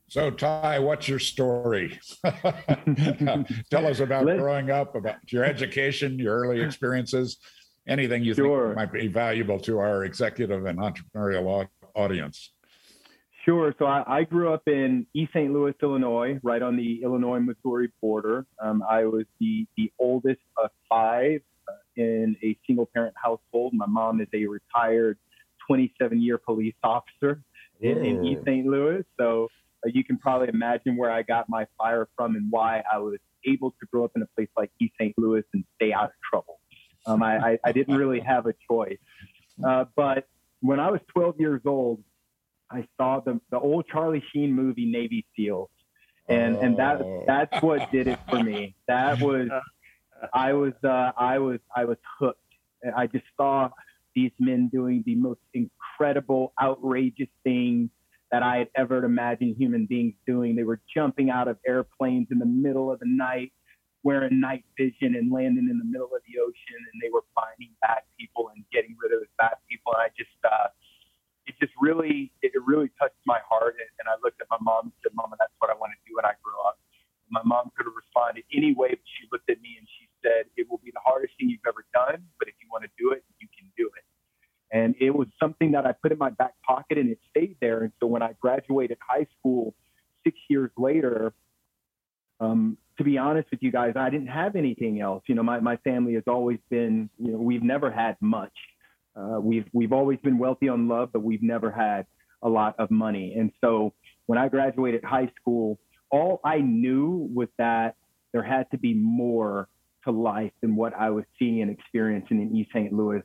So, 0.08 0.30
Ty, 0.30 0.80
what's 0.80 1.08
your 1.08 1.20
story? 1.20 2.00
Tell 3.72 3.88
us 3.88 4.00
about 4.00 4.26
Let's, 4.26 4.40
growing 4.40 4.70
up, 4.70 4.96
about 4.96 5.16
your 5.32 5.44
education, 5.44 6.20
your 6.20 6.38
early 6.40 6.62
experiences, 6.62 7.38
anything 7.88 8.24
you 8.24 8.34
sure. 8.34 8.68
think 8.68 8.76
might 8.78 8.94
be 8.94 9.08
valuable 9.08 9.60
to 9.62 9.80
our 9.80 10.06
executive 10.06 10.66
and 10.66 10.80
entrepreneurial 10.80 11.68
audience. 11.96 12.52
Sure. 13.44 13.76
So 13.78 13.86
I, 13.86 14.04
I, 14.08 14.24
grew 14.24 14.52
up 14.54 14.64
in 14.68 15.06
East 15.14 15.32
St. 15.34 15.54
Louis, 15.54 15.74
Illinois, 15.82 16.40
right 16.42 16.62
on 16.62 16.76
the 16.76 17.04
Illinois-Missouri 17.04 17.90
border. 18.02 18.46
Um, 18.60 18.84
I 18.90 19.06
was 19.06 19.26
the 19.40 19.68
the 19.78 19.92
oldest 20.00 20.42
of 20.58 20.72
five 20.90 21.42
in 21.96 22.36
a 22.44 22.58
single 22.66 22.86
parent 22.86 23.16
household. 23.22 23.74
My 23.74 23.86
mom 23.86 24.22
is 24.22 24.28
a 24.34 24.46
retired 24.46 25.18
27 25.68 26.22
year 26.22 26.38
police 26.38 26.76
officer 26.84 27.42
in, 27.82 28.06
in 28.06 28.26
East 28.26 28.42
St. 28.46 28.66
Louis. 28.66 29.04
So 29.20 29.50
uh, 29.86 29.90
you 29.94 30.04
can 30.04 30.18
probably 30.18 30.50
imagine 30.50 30.98
where 30.98 31.12
I 31.12 31.22
got 31.22 31.50
my 31.50 31.66
fire 31.78 32.08
from 32.16 32.36
and 32.36 32.48
why 32.50 32.84
I 32.92 32.98
was 32.98 33.20
able 33.46 33.72
to 33.72 33.86
grow 33.92 34.06
up 34.06 34.12
in 34.16 34.22
a 34.22 34.28
place 34.36 34.50
like 34.58 34.72
East 34.82 34.94
St. 35.00 35.14
Louis 35.18 35.44
and 35.54 35.64
stay 35.76 35.94
out 35.94 36.06
of 36.06 36.12
trouble. 36.30 36.60
Um, 37.06 37.22
I, 37.22 37.38
I, 37.38 37.60
I, 37.64 37.72
didn't 37.72 37.96
really 37.96 38.20
have 38.20 38.48
a 38.48 38.54
choice. 38.68 38.98
Uh, 39.64 39.86
but 39.96 40.28
when 40.62 40.80
I 40.80 40.90
was 40.90 41.02
12 41.14 41.36
years 41.40 41.62
old, 41.64 42.04
I 42.72 42.88
saw 42.98 43.20
the, 43.20 43.40
the 43.52 43.60
old 43.60 43.86
Charlie 43.88 44.24
Sheen 44.34 44.54
movie 44.54 44.86
Navy 44.86 45.24
SEALs. 45.36 45.70
And, 46.28 46.56
and 46.56 46.78
that, 46.78 47.02
oh. 47.02 47.24
that's 47.28 47.62
what 47.62 47.92
did 47.92 48.08
it 48.08 48.18
for 48.28 48.44
me. 48.44 48.76
That 48.88 49.22
was 49.22 49.50
I 50.34 50.54
was 50.54 50.74
uh, 50.84 51.12
I 51.18 51.40
was 51.40 51.60
I 51.76 51.86
was 51.86 51.98
hooked. 52.20 52.40
I 52.96 53.08
just 53.08 53.26
saw 53.38 53.70
these 54.16 54.32
men 54.40 54.70
doing 54.70 55.04
the 55.06 55.16
most 55.16 55.42
incredible, 55.54 56.54
outrageous 56.62 57.28
things 57.44 57.90
that 58.32 58.44
I 58.44 58.58
had 58.58 58.70
ever 58.76 59.04
imagined 59.04 59.56
human 59.58 59.86
beings 59.86 60.14
doing. 60.26 60.56
They 60.56 60.64
were 60.64 60.82
jumping 60.96 61.30
out 61.30 61.48
of 61.48 61.58
airplanes 61.68 62.28
in 62.32 62.40
the 62.40 62.46
middle 62.46 62.92
of 62.92 63.00
the 63.00 63.08
night, 63.08 63.52
wearing 64.04 64.40
night 64.40 64.64
vision 64.78 65.16
and 65.16 65.32
landing 65.32 65.68
in 65.70 65.78
the 65.78 65.86
middle 65.86 66.10
of 66.16 66.22
the 66.28 66.40
ocean, 66.40 66.80
and 66.80 67.02
they 67.02 67.10
were 67.12 67.24
finding 67.36 67.72
bad 67.82 68.02
people 68.18 68.50
and 68.56 68.64
getting 68.72 68.96
rid 69.02 69.14
of 69.14 69.20
the 69.20 69.28
bad 69.38 69.56
people. 69.70 69.94
And 69.94 70.02
I 70.02 70.10
just, 70.18 70.36
uh, 70.44 70.68
it 71.46 71.56
just 71.60 71.74
really, 71.80 72.32
it 72.42 72.54
really 72.66 72.90
touched 73.00 73.22
my 73.26 73.40
heart. 73.48 73.76
And 74.00 74.08
I 74.08 74.16
looked 74.24 74.42
at 74.42 74.48
my 74.50 74.58
mom 74.62 74.92
and 74.92 74.96
said, 75.04 75.14
"Mama, 75.14 75.36
that's 75.40 75.54
what 75.60 75.70
I 75.70 75.76
want 75.76 75.92
to 75.94 76.02
do 76.10 76.16
when 76.16 76.26
I 76.26 76.34
grow 76.42 76.60
up." 76.66 76.80
My 77.30 77.42
mom 77.44 77.72
could 77.76 77.86
have 77.86 77.96
responded 77.98 78.46
any 78.54 78.74
way, 78.74 78.90
but 78.90 79.08
she 79.18 79.28
looked 79.32 79.50
at 79.50 79.60
me 79.62 79.76
and 79.78 79.88
said, 80.26 80.46
It 80.58 80.68
will 80.70 80.82
be 80.84 80.92
the 80.92 81.00
hardest 81.06 81.34
thing 81.38 81.50
you've 81.50 81.68
ever 81.68 81.86
done, 81.94 82.24
but 82.40 82.48
if 82.48 82.56
you 82.62 82.68
want 82.72 82.84
to 82.84 82.90
do 82.98 83.12
it, 83.12 83.24
you 83.40 83.48
can 83.58 83.70
do 83.78 83.90
it. 83.96 84.04
And 84.72 84.96
it 85.00 85.12
was 85.12 85.28
something 85.42 85.72
that 85.74 85.86
I 85.86 85.92
put 85.94 86.12
in 86.12 86.18
my 86.18 86.32
back 86.32 86.54
pocket 86.66 86.98
and 86.98 87.10
it 87.10 87.20
stayed 87.30 87.58
there. 87.62 87.84
And 87.84 87.92
so 88.00 88.08
when 88.08 88.22
I 88.22 88.34
graduated 88.42 88.98
high 89.08 89.28
school 89.40 89.76
six 90.24 90.38
years 90.50 90.72
later, 90.78 91.34
um, 92.40 92.78
to 92.98 93.04
be 93.04 93.18
honest 93.18 93.50
with 93.52 93.62
you 93.62 93.72
guys, 93.72 93.94
I 93.96 94.10
didn't 94.10 94.28
have 94.28 94.56
anything 94.56 95.02
else. 95.02 95.24
You 95.28 95.36
know, 95.36 95.44
my, 95.44 95.60
my 95.60 95.78
family 95.78 96.14
has 96.16 96.24
always 96.28 96.60
been, 96.70 97.10
you 97.20 97.34
know, 97.34 97.38
we've 97.38 97.64
never 97.64 97.92
had 97.92 98.18
much. 98.22 98.54
Uh, 99.16 99.40
we've 99.40 99.66
we've 99.72 99.94
always 99.94 100.20
been 100.20 100.38
wealthy 100.38 100.68
on 100.68 100.90
love, 100.90 101.10
but 101.14 101.24
we've 101.24 101.44
never 101.44 101.72
had 101.72 102.06
a 102.42 102.50
lot 102.50 102.76
of 102.80 102.92
money. 102.92 103.36
And 103.38 103.52
so 103.62 103.94
when 104.26 104.38
I 104.38 104.50
graduated 104.50 105.04
high 105.04 105.32
school, 105.40 105.80
all 106.12 106.42
I 106.44 106.58
knew 106.58 107.30
was 107.34 107.48
that 107.58 107.96
there 108.34 108.44
had 108.44 108.70
to 108.72 108.78
be 108.78 108.94
more 108.94 109.70
to 110.06 110.12
life 110.12 110.52
than 110.62 110.76
what 110.76 110.94
I 110.96 111.10
was 111.10 111.26
seeing 111.38 111.62
and 111.62 111.70
experiencing 111.70 112.42
in 112.42 112.56
East 112.56 112.72
St. 112.72 112.94
Louis. 112.94 113.22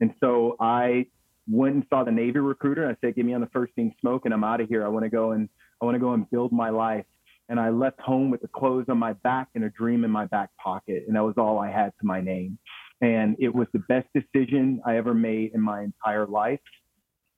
And 0.00 0.14
so 0.20 0.56
I 0.60 1.06
went 1.48 1.74
and 1.74 1.86
saw 1.88 2.04
the 2.04 2.12
Navy 2.12 2.38
recruiter. 2.38 2.88
I 2.88 2.96
said, 3.00 3.14
"Give 3.14 3.26
me 3.26 3.34
on 3.34 3.40
the 3.40 3.48
first 3.48 3.74
thing 3.74 3.94
smoke, 4.00 4.24
and 4.24 4.34
I'm 4.34 4.44
out 4.44 4.60
of 4.60 4.68
here. 4.68 4.84
I 4.84 4.88
want 4.88 5.04
to 5.04 5.10
go 5.10 5.32
and 5.32 5.48
I 5.80 5.84
want 5.84 5.94
to 5.94 6.00
go 6.00 6.12
and 6.12 6.28
build 6.30 6.52
my 6.52 6.70
life." 6.70 7.06
And 7.48 7.60
I 7.60 7.68
left 7.70 8.00
home 8.00 8.30
with 8.30 8.40
the 8.40 8.48
clothes 8.48 8.86
on 8.88 8.98
my 8.98 9.12
back 9.12 9.48
and 9.54 9.64
a 9.64 9.70
dream 9.70 10.04
in 10.04 10.10
my 10.10 10.26
back 10.26 10.50
pocket, 10.56 11.04
and 11.06 11.16
that 11.16 11.24
was 11.24 11.34
all 11.36 11.58
I 11.58 11.70
had 11.70 11.92
to 12.00 12.06
my 12.06 12.20
name. 12.20 12.58
And 13.00 13.36
it 13.38 13.54
was 13.54 13.68
the 13.72 13.80
best 13.80 14.08
decision 14.14 14.80
I 14.86 14.96
ever 14.96 15.12
made 15.12 15.52
in 15.52 15.60
my 15.60 15.82
entire 15.82 16.26
life. 16.26 16.60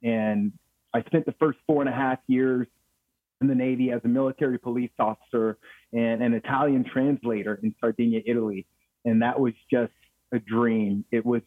And 0.02 0.52
I 0.94 1.02
spent 1.02 1.26
the 1.26 1.34
first 1.40 1.58
four 1.66 1.82
and 1.82 1.88
a 1.88 1.92
half 1.92 2.20
years 2.28 2.68
in 3.40 3.48
the 3.48 3.54
Navy 3.54 3.90
as 3.90 4.00
a 4.04 4.08
military 4.08 4.58
police 4.58 4.92
officer 4.98 5.58
and 5.92 6.22
an 6.22 6.34
Italian 6.34 6.84
translator 6.84 7.58
in 7.62 7.74
Sardinia, 7.80 8.22
Italy. 8.24 8.66
And 9.06 9.22
that 9.22 9.40
was 9.40 9.54
just 9.70 9.92
a 10.34 10.38
dream. 10.38 11.04
It 11.10 11.24
was, 11.24 11.40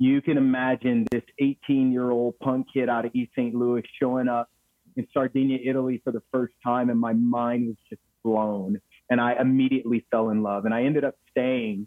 you 0.00 0.20
can 0.20 0.36
imagine 0.36 1.06
this 1.12 1.22
18 1.38 1.92
year 1.92 2.10
old 2.10 2.38
punk 2.40 2.66
kid 2.74 2.88
out 2.88 3.04
of 3.04 3.14
East 3.14 3.30
St. 3.36 3.54
Louis 3.54 3.84
showing 4.00 4.26
up 4.26 4.50
in 4.96 5.06
Sardinia, 5.12 5.58
Italy 5.64 6.00
for 6.02 6.12
the 6.12 6.22
first 6.32 6.54
time, 6.64 6.90
and 6.90 6.98
my 6.98 7.12
mind 7.12 7.68
was 7.68 7.76
just 7.88 8.02
blown. 8.24 8.80
And 9.10 9.20
I 9.20 9.34
immediately 9.40 10.04
fell 10.10 10.30
in 10.30 10.42
love. 10.42 10.64
And 10.64 10.74
I 10.74 10.84
ended 10.84 11.04
up 11.04 11.14
staying 11.30 11.86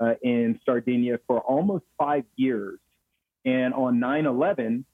uh, 0.00 0.14
in 0.22 0.58
Sardinia 0.64 1.18
for 1.26 1.40
almost 1.40 1.84
five 1.98 2.24
years. 2.36 2.78
And 3.44 3.74
on 3.74 4.00
9 4.00 4.26
11, 4.26 4.84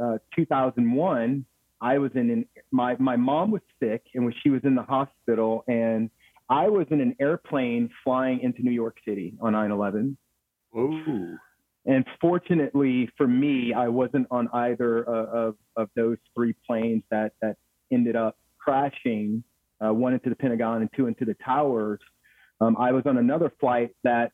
uh, 0.00 0.18
2001, 0.34 1.46
I 1.80 1.98
was 1.98 2.10
in 2.14 2.30
an, 2.30 2.46
my 2.70 2.96
my 2.98 3.16
mom 3.16 3.50
was 3.50 3.60
sick 3.80 4.02
and 4.14 4.24
when 4.24 4.34
she 4.42 4.50
was 4.50 4.62
in 4.64 4.74
the 4.74 4.82
hospital 4.82 5.62
and 5.68 6.10
I 6.48 6.68
was 6.68 6.86
in 6.90 7.00
an 7.00 7.16
airplane 7.20 7.90
flying 8.04 8.40
into 8.40 8.62
New 8.62 8.70
York 8.70 8.96
City 9.04 9.34
on 9.40 9.54
9/11. 9.54 10.16
Ooh. 10.76 11.36
And 11.86 12.04
fortunately 12.20 13.08
for 13.16 13.26
me, 13.26 13.72
I 13.72 13.88
wasn't 13.88 14.26
on 14.30 14.48
either 14.52 15.08
uh, 15.08 15.26
of 15.26 15.56
of 15.76 15.88
those 15.96 16.18
three 16.34 16.54
planes 16.66 17.02
that 17.10 17.32
that 17.40 17.56
ended 17.90 18.16
up 18.16 18.36
crashing, 18.58 19.44
uh, 19.84 19.92
one 19.92 20.12
into 20.12 20.28
the 20.28 20.36
Pentagon 20.36 20.82
and 20.82 20.90
two 20.96 21.06
into 21.06 21.24
the 21.24 21.34
towers. 21.44 22.00
Um, 22.60 22.76
I 22.78 22.92
was 22.92 23.04
on 23.06 23.18
another 23.18 23.52
flight 23.60 23.90
that, 24.02 24.32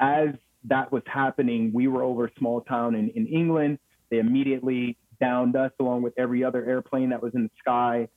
as 0.00 0.30
that 0.64 0.90
was 0.90 1.02
happening, 1.06 1.70
we 1.72 1.86
were 1.86 2.02
over 2.02 2.26
a 2.26 2.30
small 2.38 2.62
town 2.62 2.94
in, 2.94 3.10
in 3.10 3.26
England. 3.26 3.78
They 4.10 4.18
immediately 4.18 4.96
downed 5.20 5.54
us 5.56 5.70
along 5.78 6.02
with 6.02 6.14
every 6.18 6.42
other 6.42 6.64
airplane 6.64 7.10
that 7.10 7.22
was 7.22 7.34
in 7.34 7.44
the 7.44 7.50
sky. 7.58 8.08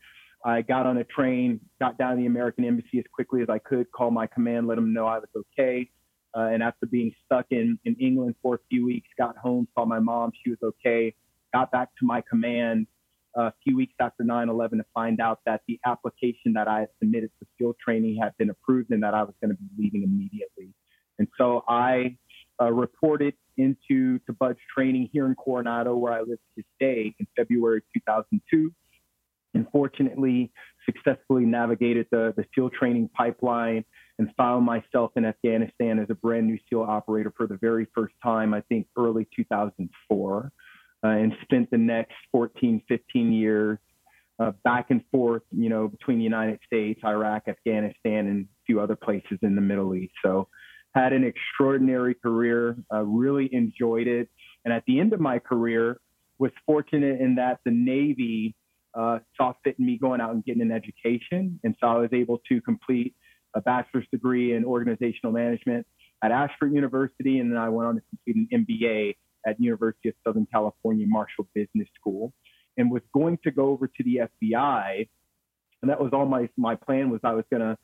I 0.44 0.62
got 0.62 0.86
on 0.86 0.98
a 0.98 1.04
train, 1.04 1.60
got 1.80 1.98
down 1.98 2.12
to 2.12 2.18
the 2.18 2.26
American 2.26 2.64
Embassy 2.64 2.98
as 3.00 3.04
quickly 3.14 3.42
as 3.42 3.50
I 3.50 3.60
could, 3.60 3.92
called 3.92 4.14
my 4.14 4.28
command, 4.28 4.68
let 4.68 4.76
them 4.76 4.94
know 4.94 5.06
I 5.06 5.20
was 5.20 5.30
okay. 5.36 5.90
Uh, 6.36 6.42
and 6.54 6.64
after 6.64 6.86
being 6.86 7.12
stuck 7.26 7.48
in, 7.50 7.78
in 7.86 7.96
England 7.96 8.36
for 8.42 8.56
a 8.56 8.60
few 8.70 8.86
weeks, 8.86 9.08
got 9.18 9.36
home, 9.38 9.68
saw 9.76 9.86
my 9.86 10.00
mom, 10.00 10.32
she 10.44 10.52
was 10.52 10.60
okay, 10.64 11.14
got 11.54 11.72
back 11.72 11.90
to 12.00 12.06
my 12.06 12.22
command 12.30 12.88
uh, 13.38 13.44
a 13.44 13.54
few 13.64 13.76
weeks 13.76 13.94
after 14.00 14.24
9 14.24 14.50
11 14.50 14.78
to 14.78 14.86
find 14.94 15.20
out 15.20 15.40
that 15.46 15.62
the 15.68 15.80
application 15.86 16.54
that 16.54 16.68
I 16.68 16.82
had 16.82 16.90
submitted 17.00 17.32
for 17.40 17.46
SEAL 17.58 17.74
training 17.84 18.20
had 18.22 18.34
been 18.38 18.50
approved 18.50 18.92
and 18.92 19.04
that 19.04 19.14
I 19.14 19.24
was 19.24 19.34
going 19.42 19.52
to 19.52 19.58
be 19.58 19.84
leaving 19.84 20.04
immediately. 20.04 20.74
And 21.18 21.28
so 21.38 21.64
I 21.68 22.16
uh, 22.62 22.72
reported 22.72 23.34
into 23.58 24.20
to 24.20 24.34
BUD/S 24.34 24.58
training 24.74 25.10
here 25.12 25.26
in 25.26 25.36
Coronado, 25.36 25.96
where 25.96 26.14
I 26.14 26.20
live 26.20 26.38
to 26.38 26.52
this 26.56 26.66
day, 26.80 27.14
in 27.20 27.28
February 27.36 27.82
2002 27.94 28.72
and 29.54 29.66
fortunately 29.72 30.52
successfully 30.86 31.46
navigated 31.46 32.08
the, 32.12 32.34
the 32.38 32.46
SEAL 32.56 32.70
training 32.72 33.10
pipeline 33.16 33.84
and 34.18 34.30
found 34.36 34.66
myself 34.66 35.12
in 35.16 35.26
Afghanistan 35.26 36.00
as 36.00 36.08
a 36.10 36.16
brand 36.16 36.48
new 36.48 36.58
SEAL 36.70 36.82
operator 36.82 37.34
for 37.36 37.48
the 37.48 37.58
very 37.58 37.88
first 37.96 38.14
time, 38.24 38.54
I 38.54 38.62
think 38.62 38.88
early 38.98 39.28
2004, 39.36 40.52
uh, 41.04 41.08
and 41.08 41.34
spent 41.44 41.72
the 41.72 41.78
next 41.78 42.14
14, 42.32 42.82
15 42.88 43.32
years 43.32 43.80
uh, 44.40 44.52
back 44.64 44.88
and 44.90 45.02
forth, 45.12 45.44
you 45.52 45.70
know, 45.70 45.88
between 45.88 46.18
the 46.18 46.24
United 46.24 46.60
States, 46.66 47.02
Iraq, 47.04 47.44
Afghanistan, 47.48 48.28
and 48.28 48.46
a 48.46 48.48
few 48.66 48.80
other 48.80 48.96
places 48.96 49.38
in 49.42 49.56
the 49.56 49.62
Middle 49.62 49.96
East. 49.96 50.14
So 50.24 50.48
had 50.96 51.14
an 51.14 51.24
extraordinary 51.24 52.16
career, 52.16 52.78
uh, 52.94 53.04
really 53.04 53.54
enjoyed 53.54 54.08
it. 54.08 54.30
And 54.66 54.74
at 54.74 54.84
the 54.88 55.00
end 55.00 55.14
of 55.14 55.20
my 55.20 55.40
career, 55.40 56.00
was 56.40 56.52
fortunate 56.66 57.20
in 57.20 57.36
that 57.36 57.60
the 57.66 57.72
Navy 57.72 58.56
uh, 58.94 59.20
saw 59.36 59.54
fit 59.64 59.76
in 59.80 59.86
me 59.86 59.98
going 59.98 60.22
out 60.22 60.34
and 60.34 60.44
getting 60.44 60.62
an 60.62 60.72
education. 60.72 61.60
And 61.64 61.76
so 61.80 61.88
I 61.88 61.98
was 61.98 62.10
able 62.14 62.42
to 62.50 62.62
complete 62.62 63.16
a 63.56 63.62
bachelor's 63.62 64.06
degree 64.12 64.54
in 64.54 64.66
organizational 64.66 65.32
management 65.32 65.86
at 66.24 66.32
Ashford 66.32 66.74
University. 66.74 67.40
And 67.40 67.52
then 67.52 67.58
I 67.58 67.70
went 67.70 67.88
on 67.88 67.96
to 67.96 68.02
complete 68.10 68.48
an 68.52 68.66
MBA 68.66 69.16
at 69.46 69.60
University 69.60 70.10
of 70.10 70.16
Southern 70.26 70.48
California 70.52 71.06
Marshall 71.08 71.48
Business 71.54 71.88
School 72.00 72.34
and 72.78 72.92
was 72.92 73.02
going 73.14 73.38
to 73.44 73.52
go 73.52 73.70
over 73.70 73.88
to 73.88 74.04
the 74.04 74.22
FBI. 74.44 75.08
And 75.82 75.90
that 75.90 76.00
was 76.00 76.12
all 76.14 76.26
my, 76.26 76.50
my 76.58 76.76
plan 76.76 77.10
was 77.10 77.22
I 77.24 77.34
was 77.34 77.46
going 77.50 77.62
to 77.62 77.78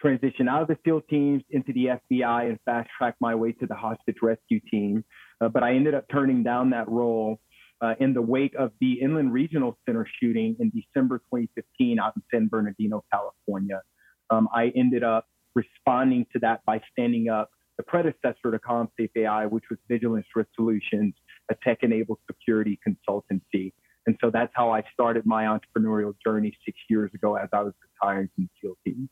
transition 0.00 0.48
out 0.48 0.62
of 0.62 0.68
the 0.68 0.78
SEAL 0.84 1.02
teams 1.10 1.42
into 1.50 1.72
the 1.72 1.98
FBI 2.10 2.48
and 2.48 2.58
fast 2.64 2.88
track 2.96 3.14
my 3.20 3.34
way 3.34 3.52
to 3.52 3.66
the 3.66 3.74
hostage 3.74 4.16
rescue 4.22 4.60
team. 4.70 5.04
Uh, 5.40 5.48
but 5.48 5.62
I 5.62 5.74
ended 5.74 5.94
up 5.94 6.06
turning 6.10 6.42
down 6.42 6.70
that 6.70 6.88
role 6.88 7.38
uh, 7.80 7.94
in 8.00 8.12
the 8.12 8.22
wake 8.22 8.54
of 8.58 8.72
the 8.80 9.00
Inland 9.00 9.32
Regional 9.32 9.78
Center 9.86 10.06
shooting 10.20 10.56
in 10.60 10.70
December 10.70 11.18
2015 11.18 11.98
out 11.98 12.12
in 12.16 12.22
San 12.32 12.48
Bernardino, 12.48 13.04
California. 13.12 13.82
Um, 14.30 14.48
I 14.54 14.72
ended 14.76 15.02
up 15.02 15.26
responding 15.54 16.26
to 16.32 16.38
that 16.40 16.64
by 16.64 16.80
standing 16.92 17.28
up 17.28 17.50
the 17.76 17.82
predecessor 17.82 18.50
to 18.50 18.58
CommSafe 18.58 19.10
AI, 19.16 19.46
which 19.46 19.64
was 19.70 19.78
Vigilance 19.88 20.26
Risk 20.36 20.50
Solutions, 20.54 21.14
a 21.50 21.54
tech-enabled 21.64 22.18
security 22.30 22.78
consultancy. 22.86 23.72
And 24.06 24.16
so 24.20 24.30
that's 24.30 24.52
how 24.54 24.70
I 24.70 24.82
started 24.92 25.24
my 25.24 25.44
entrepreneurial 25.44 26.14
journey 26.24 26.56
six 26.64 26.78
years 26.88 27.10
ago 27.14 27.36
as 27.36 27.48
I 27.52 27.62
was 27.62 27.72
retiring 28.02 28.28
from 28.34 28.48
SEAL 28.60 28.74
teams. 28.84 29.08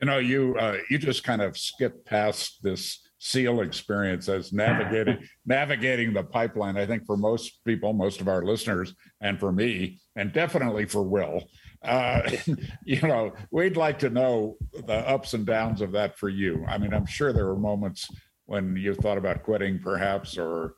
You 0.00 0.06
know, 0.06 0.18
you 0.18 0.56
uh, 0.58 0.78
you 0.90 0.98
just 0.98 1.22
kind 1.22 1.40
of 1.40 1.56
skipped 1.56 2.04
past 2.04 2.58
this 2.62 3.00
SEAL 3.24 3.60
experience 3.60 4.28
as 4.28 4.52
navigating 4.52 5.18
navigating 5.46 6.12
the 6.12 6.24
pipeline. 6.24 6.76
I 6.76 6.86
think 6.86 7.06
for 7.06 7.16
most 7.16 7.64
people, 7.64 7.92
most 7.92 8.20
of 8.20 8.26
our 8.26 8.42
listeners, 8.42 8.94
and 9.20 9.38
for 9.38 9.52
me, 9.52 10.00
and 10.16 10.32
definitely 10.32 10.86
for 10.86 11.04
Will, 11.04 11.44
uh, 11.84 12.28
you 12.84 13.00
know, 13.02 13.32
we'd 13.52 13.76
like 13.76 14.00
to 14.00 14.10
know 14.10 14.56
the 14.72 15.08
ups 15.08 15.34
and 15.34 15.46
downs 15.46 15.80
of 15.82 15.92
that 15.92 16.18
for 16.18 16.28
you. 16.28 16.64
I 16.66 16.78
mean, 16.78 16.92
I'm 16.92 17.06
sure 17.06 17.32
there 17.32 17.46
were 17.46 17.56
moments 17.56 18.08
when 18.46 18.74
you 18.74 18.92
thought 18.92 19.18
about 19.18 19.44
quitting, 19.44 19.78
perhaps, 19.78 20.36
or 20.36 20.74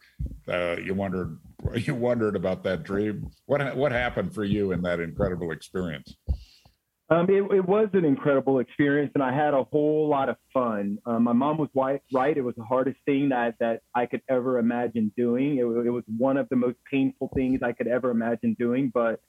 uh, 0.47 0.77
you 0.85 0.93
wondered 0.93 1.39
you 1.77 1.95
wondered 1.95 2.37
about 2.37 2.63
that 2.65 2.83
dream. 2.83 3.31
What 3.47 3.75
what 3.75 3.91
happened 3.91 4.35
for 4.35 4.45
you 4.45 4.73
in 4.73 4.83
that 4.83 5.01
incredible 5.01 5.51
experience? 5.51 6.15
Um, 7.11 7.27
it, 7.29 7.43
it, 7.55 7.69
was 7.69 7.89
an 7.93 8.07
incredible 8.07 8.61
experience, 8.61 9.13
and 9.15 9.23
I 9.23 9.31
had 9.35 9.53
a 9.53 9.65
whole 9.65 10.09
lot 10.09 10.31
of 10.31 10.37
fun. 10.55 10.99
Um, 11.05 11.25
my 11.25 11.35
mom 11.35 11.59
was 11.59 11.69
right, 11.75 12.01
right. 12.15 12.35
It 12.35 12.41
was 12.41 12.55
the 12.57 12.65
hardest 12.65 12.97
thing 13.05 13.29
that, 13.29 13.57
that 13.61 13.83
I 13.95 14.07
could 14.07 14.23
ever 14.31 14.59
imagine 14.59 15.13
doing. 15.15 15.59
It, 15.59 15.65
it, 15.65 15.91
was 15.91 16.05
one 16.17 16.39
of 16.39 16.49
the 16.49 16.57
most 16.57 16.79
painful 16.91 17.31
things 17.35 17.61
I 17.63 17.73
could 17.73 17.89
ever 17.89 18.11
imagine 18.11 18.57
doing, 18.59 18.91
but 18.93 19.21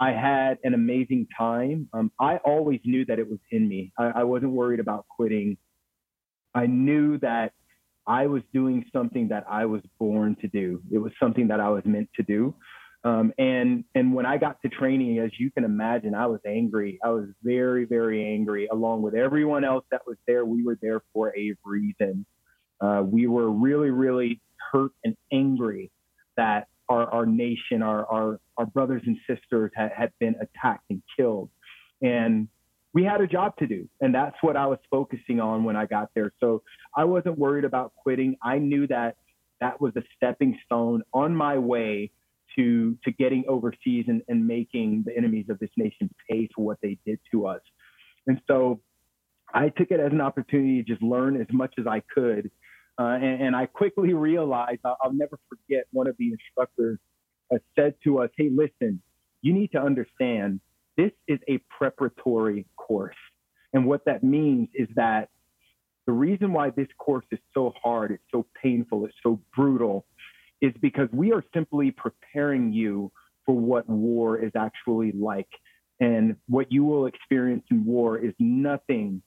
I 0.00 0.10
had 0.10 0.58
an 0.64 0.74
amazing 0.74 1.28
time. 1.38 1.88
Um, 1.92 2.10
I 2.18 2.38
always 2.38 2.80
knew 2.84 3.04
that 3.04 3.20
it 3.20 3.30
was 3.30 3.38
in 3.52 3.68
me. 3.68 3.92
I, 3.96 4.06
I 4.16 4.24
wasn't 4.24 4.50
worried 4.50 4.80
about 4.80 5.06
quitting. 5.08 5.56
I 6.52 6.66
knew 6.66 7.18
that 7.18 7.52
I 8.08 8.26
was 8.26 8.42
doing 8.52 8.84
something 8.92 9.28
that 9.28 9.44
I 9.48 9.66
was 9.66 9.82
born 10.00 10.36
to 10.40 10.48
do. 10.48 10.82
It 10.92 10.98
was 10.98 11.12
something 11.20 11.46
that 11.48 11.60
I 11.60 11.68
was 11.68 11.84
meant 11.84 12.08
to 12.16 12.24
do. 12.24 12.54
Um, 13.04 13.32
and 13.36 13.84
and 13.94 14.14
when 14.14 14.24
I 14.24 14.38
got 14.38 14.60
to 14.62 14.70
training, 14.70 15.18
as 15.18 15.30
you 15.38 15.50
can 15.50 15.64
imagine, 15.64 16.14
I 16.14 16.26
was 16.26 16.40
angry. 16.46 16.98
I 17.04 17.10
was 17.10 17.28
very 17.42 17.84
very 17.84 18.24
angry, 18.24 18.66
along 18.66 19.02
with 19.02 19.14
everyone 19.14 19.62
else 19.62 19.84
that 19.90 20.06
was 20.06 20.16
there. 20.26 20.44
We 20.46 20.64
were 20.64 20.78
there 20.80 21.02
for 21.12 21.36
a 21.36 21.54
reason. 21.64 22.24
Uh, 22.80 23.02
we 23.04 23.26
were 23.26 23.50
really 23.50 23.90
really 23.90 24.40
hurt 24.72 24.92
and 25.04 25.16
angry 25.30 25.90
that 26.38 26.68
our 26.88 27.10
our 27.10 27.26
nation, 27.26 27.82
our 27.82 28.06
our 28.06 28.40
our 28.56 28.66
brothers 28.66 29.02
and 29.06 29.18
sisters 29.28 29.70
had, 29.74 29.92
had 29.92 30.10
been 30.18 30.34
attacked 30.40 30.84
and 30.88 31.02
killed, 31.14 31.50
and 32.00 32.48
we 32.94 33.04
had 33.04 33.20
a 33.20 33.26
job 33.26 33.54
to 33.58 33.66
do, 33.66 33.86
and 34.00 34.14
that's 34.14 34.36
what 34.40 34.56
I 34.56 34.66
was 34.66 34.78
focusing 34.90 35.40
on 35.40 35.64
when 35.64 35.76
I 35.76 35.84
got 35.84 36.08
there. 36.14 36.32
So 36.40 36.62
I 36.96 37.04
wasn't 37.04 37.38
worried 37.38 37.64
about 37.64 37.92
quitting. 37.96 38.36
I 38.42 38.58
knew 38.58 38.86
that 38.86 39.16
that 39.60 39.78
was 39.78 39.92
a 39.96 40.02
stepping 40.16 40.58
stone 40.64 41.02
on 41.12 41.36
my 41.36 41.58
way 41.58 42.10
to 42.56 42.96
to 43.04 43.12
getting 43.12 43.44
overseas 43.48 44.06
and, 44.08 44.22
and 44.28 44.46
making 44.46 45.04
the 45.06 45.16
enemies 45.16 45.46
of 45.48 45.58
this 45.58 45.70
nation 45.76 46.10
pay 46.30 46.48
for 46.54 46.64
what 46.64 46.78
they 46.82 46.98
did 47.06 47.18
to 47.32 47.46
us. 47.46 47.60
And 48.26 48.40
so 48.46 48.80
I 49.52 49.68
took 49.68 49.90
it 49.90 50.00
as 50.00 50.12
an 50.12 50.20
opportunity 50.20 50.82
to 50.82 50.88
just 50.88 51.02
learn 51.02 51.40
as 51.40 51.46
much 51.52 51.74
as 51.78 51.86
I 51.86 52.02
could. 52.12 52.50
Uh, 52.98 53.18
and, 53.20 53.42
and, 53.42 53.56
I 53.56 53.66
quickly 53.66 54.14
realized 54.14 54.80
I'll, 54.84 54.96
I'll, 55.02 55.12
never 55.12 55.36
forget 55.48 55.84
one 55.90 56.06
of 56.06 56.14
the 56.16 56.30
instructors 56.30 57.00
uh, 57.52 57.58
said 57.74 57.94
to 58.04 58.20
us, 58.20 58.30
Hey, 58.36 58.50
listen, 58.54 59.02
you 59.42 59.52
need 59.52 59.72
to 59.72 59.78
understand 59.78 60.60
this 60.96 61.10
is 61.26 61.40
a 61.48 61.58
preparatory 61.76 62.66
course. 62.76 63.16
And 63.72 63.86
what 63.86 64.04
that 64.04 64.22
means 64.22 64.68
is 64.74 64.88
that 64.94 65.28
the 66.06 66.12
reason 66.12 66.52
why 66.52 66.70
this 66.70 66.86
course 66.98 67.24
is 67.32 67.40
so 67.52 67.72
hard, 67.82 68.12
it's 68.12 68.22
so 68.30 68.46
painful, 68.62 69.06
it's 69.06 69.14
so 69.22 69.40
brutal, 69.56 70.06
is 70.64 70.72
because 70.80 71.08
we 71.12 71.32
are 71.32 71.44
simply 71.52 71.90
preparing 71.90 72.72
you 72.72 73.12
for 73.44 73.54
what 73.54 73.86
war 73.88 74.38
is 74.38 74.52
actually 74.56 75.12
like. 75.12 75.48
And 76.00 76.36
what 76.48 76.72
you 76.72 76.84
will 76.84 77.06
experience 77.06 77.64
in 77.70 77.84
war 77.84 78.18
is 78.18 78.32
nothing, 78.38 79.22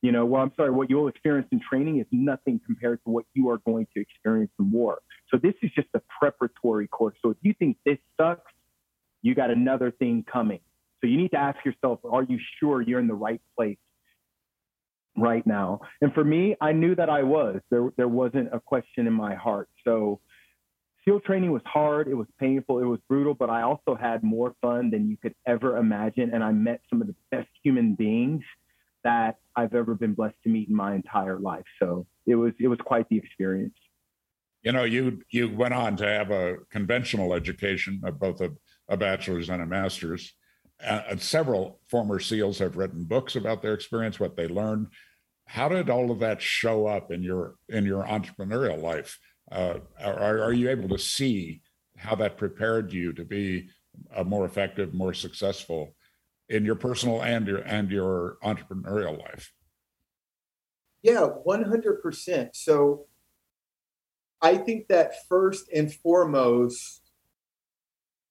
you 0.00 0.12
know, 0.12 0.24
well, 0.24 0.42
I'm 0.42 0.52
sorry, 0.56 0.70
what 0.70 0.88
you 0.88 0.96
will 0.96 1.08
experience 1.08 1.48
in 1.52 1.60
training 1.60 2.00
is 2.00 2.06
nothing 2.10 2.58
compared 2.64 3.00
to 3.04 3.10
what 3.10 3.26
you 3.34 3.50
are 3.50 3.58
going 3.58 3.86
to 3.94 4.00
experience 4.00 4.50
in 4.58 4.70
war. 4.70 5.00
So 5.30 5.36
this 5.36 5.54
is 5.62 5.70
just 5.74 5.88
a 5.94 6.00
preparatory 6.18 6.88
course. 6.88 7.16
So 7.22 7.30
if 7.30 7.36
you 7.42 7.54
think 7.58 7.76
this 7.84 7.98
sucks, 8.16 8.50
you 9.20 9.34
got 9.34 9.50
another 9.50 9.90
thing 9.90 10.24
coming. 10.30 10.60
So 11.00 11.06
you 11.06 11.18
need 11.18 11.32
to 11.32 11.38
ask 11.38 11.62
yourself, 11.64 12.00
are 12.04 12.22
you 12.22 12.38
sure 12.58 12.80
you're 12.80 13.00
in 13.00 13.08
the 13.08 13.14
right 13.14 13.42
place 13.56 13.78
right 15.16 15.46
now? 15.46 15.80
And 16.00 16.14
for 16.14 16.24
me, 16.24 16.56
I 16.60 16.72
knew 16.72 16.94
that 16.94 17.10
I 17.10 17.22
was. 17.24 17.60
There, 17.70 17.92
there 17.96 18.08
wasn't 18.08 18.48
a 18.54 18.60
question 18.60 19.06
in 19.06 19.12
my 19.12 19.34
heart. 19.34 19.68
So 19.84 20.20
SEAL 21.08 21.20
training 21.20 21.52
was 21.52 21.62
hard, 21.64 22.06
it 22.06 22.14
was 22.14 22.26
painful, 22.38 22.80
it 22.80 22.84
was 22.84 23.00
brutal, 23.08 23.32
but 23.32 23.48
I 23.48 23.62
also 23.62 23.94
had 23.98 24.22
more 24.22 24.54
fun 24.60 24.90
than 24.90 25.08
you 25.08 25.16
could 25.16 25.34
ever 25.46 25.78
imagine. 25.78 26.34
And 26.34 26.44
I 26.44 26.52
met 26.52 26.82
some 26.90 27.00
of 27.00 27.06
the 27.06 27.14
best 27.30 27.48
human 27.62 27.94
beings 27.94 28.42
that 29.04 29.38
I've 29.56 29.74
ever 29.74 29.94
been 29.94 30.12
blessed 30.12 30.36
to 30.44 30.50
meet 30.50 30.68
in 30.68 30.74
my 30.74 30.94
entire 30.94 31.38
life. 31.38 31.64
So 31.80 32.06
it 32.26 32.34
was 32.34 32.52
it 32.60 32.68
was 32.68 32.78
quite 32.84 33.08
the 33.08 33.16
experience. 33.16 33.74
You 34.62 34.72
know, 34.72 34.84
you 34.84 35.22
you 35.30 35.48
went 35.48 35.72
on 35.72 35.96
to 35.96 36.06
have 36.06 36.30
a 36.30 36.56
conventional 36.70 37.32
education, 37.32 38.02
of 38.04 38.20
both 38.20 38.42
a, 38.42 38.50
a 38.88 38.98
bachelor's 38.98 39.48
and 39.48 39.62
a 39.62 39.66
master's. 39.66 40.34
Uh, 40.84 41.16
several 41.16 41.80
former 41.88 42.20
SEALs 42.20 42.58
have 42.58 42.76
written 42.76 43.04
books 43.04 43.34
about 43.34 43.62
their 43.62 43.72
experience, 43.72 44.20
what 44.20 44.36
they 44.36 44.46
learned. 44.46 44.88
How 45.46 45.70
did 45.70 45.88
all 45.88 46.10
of 46.10 46.18
that 46.18 46.42
show 46.42 46.86
up 46.86 47.10
in 47.10 47.22
your 47.22 47.54
in 47.70 47.86
your 47.86 48.04
entrepreneurial 48.04 48.82
life? 48.82 49.18
Uh, 49.50 49.78
are, 50.00 50.40
are 50.42 50.52
you 50.52 50.70
able 50.70 50.88
to 50.88 50.98
see 50.98 51.62
how 51.96 52.14
that 52.16 52.36
prepared 52.36 52.92
you 52.92 53.12
to 53.12 53.24
be 53.24 53.68
a 54.16 54.24
more 54.24 54.44
effective, 54.44 54.94
more 54.94 55.14
successful 55.14 55.94
in 56.48 56.64
your 56.64 56.76
personal 56.76 57.22
and 57.22 57.46
your 57.46 57.58
and 57.58 57.90
your 57.90 58.38
entrepreneurial 58.42 59.18
life? 59.18 59.52
Yeah, 61.02 61.22
one 61.22 61.64
hundred 61.64 62.02
percent. 62.02 62.56
So, 62.56 63.06
I 64.40 64.56
think 64.56 64.88
that 64.88 65.26
first 65.28 65.68
and 65.74 65.92
foremost, 65.92 67.02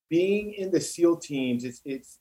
being 0.09 0.53
in 0.53 0.71
the 0.71 0.81
SEAL 0.81 1.17
teams, 1.17 1.63
it's 1.63 1.81
it's 1.85 2.19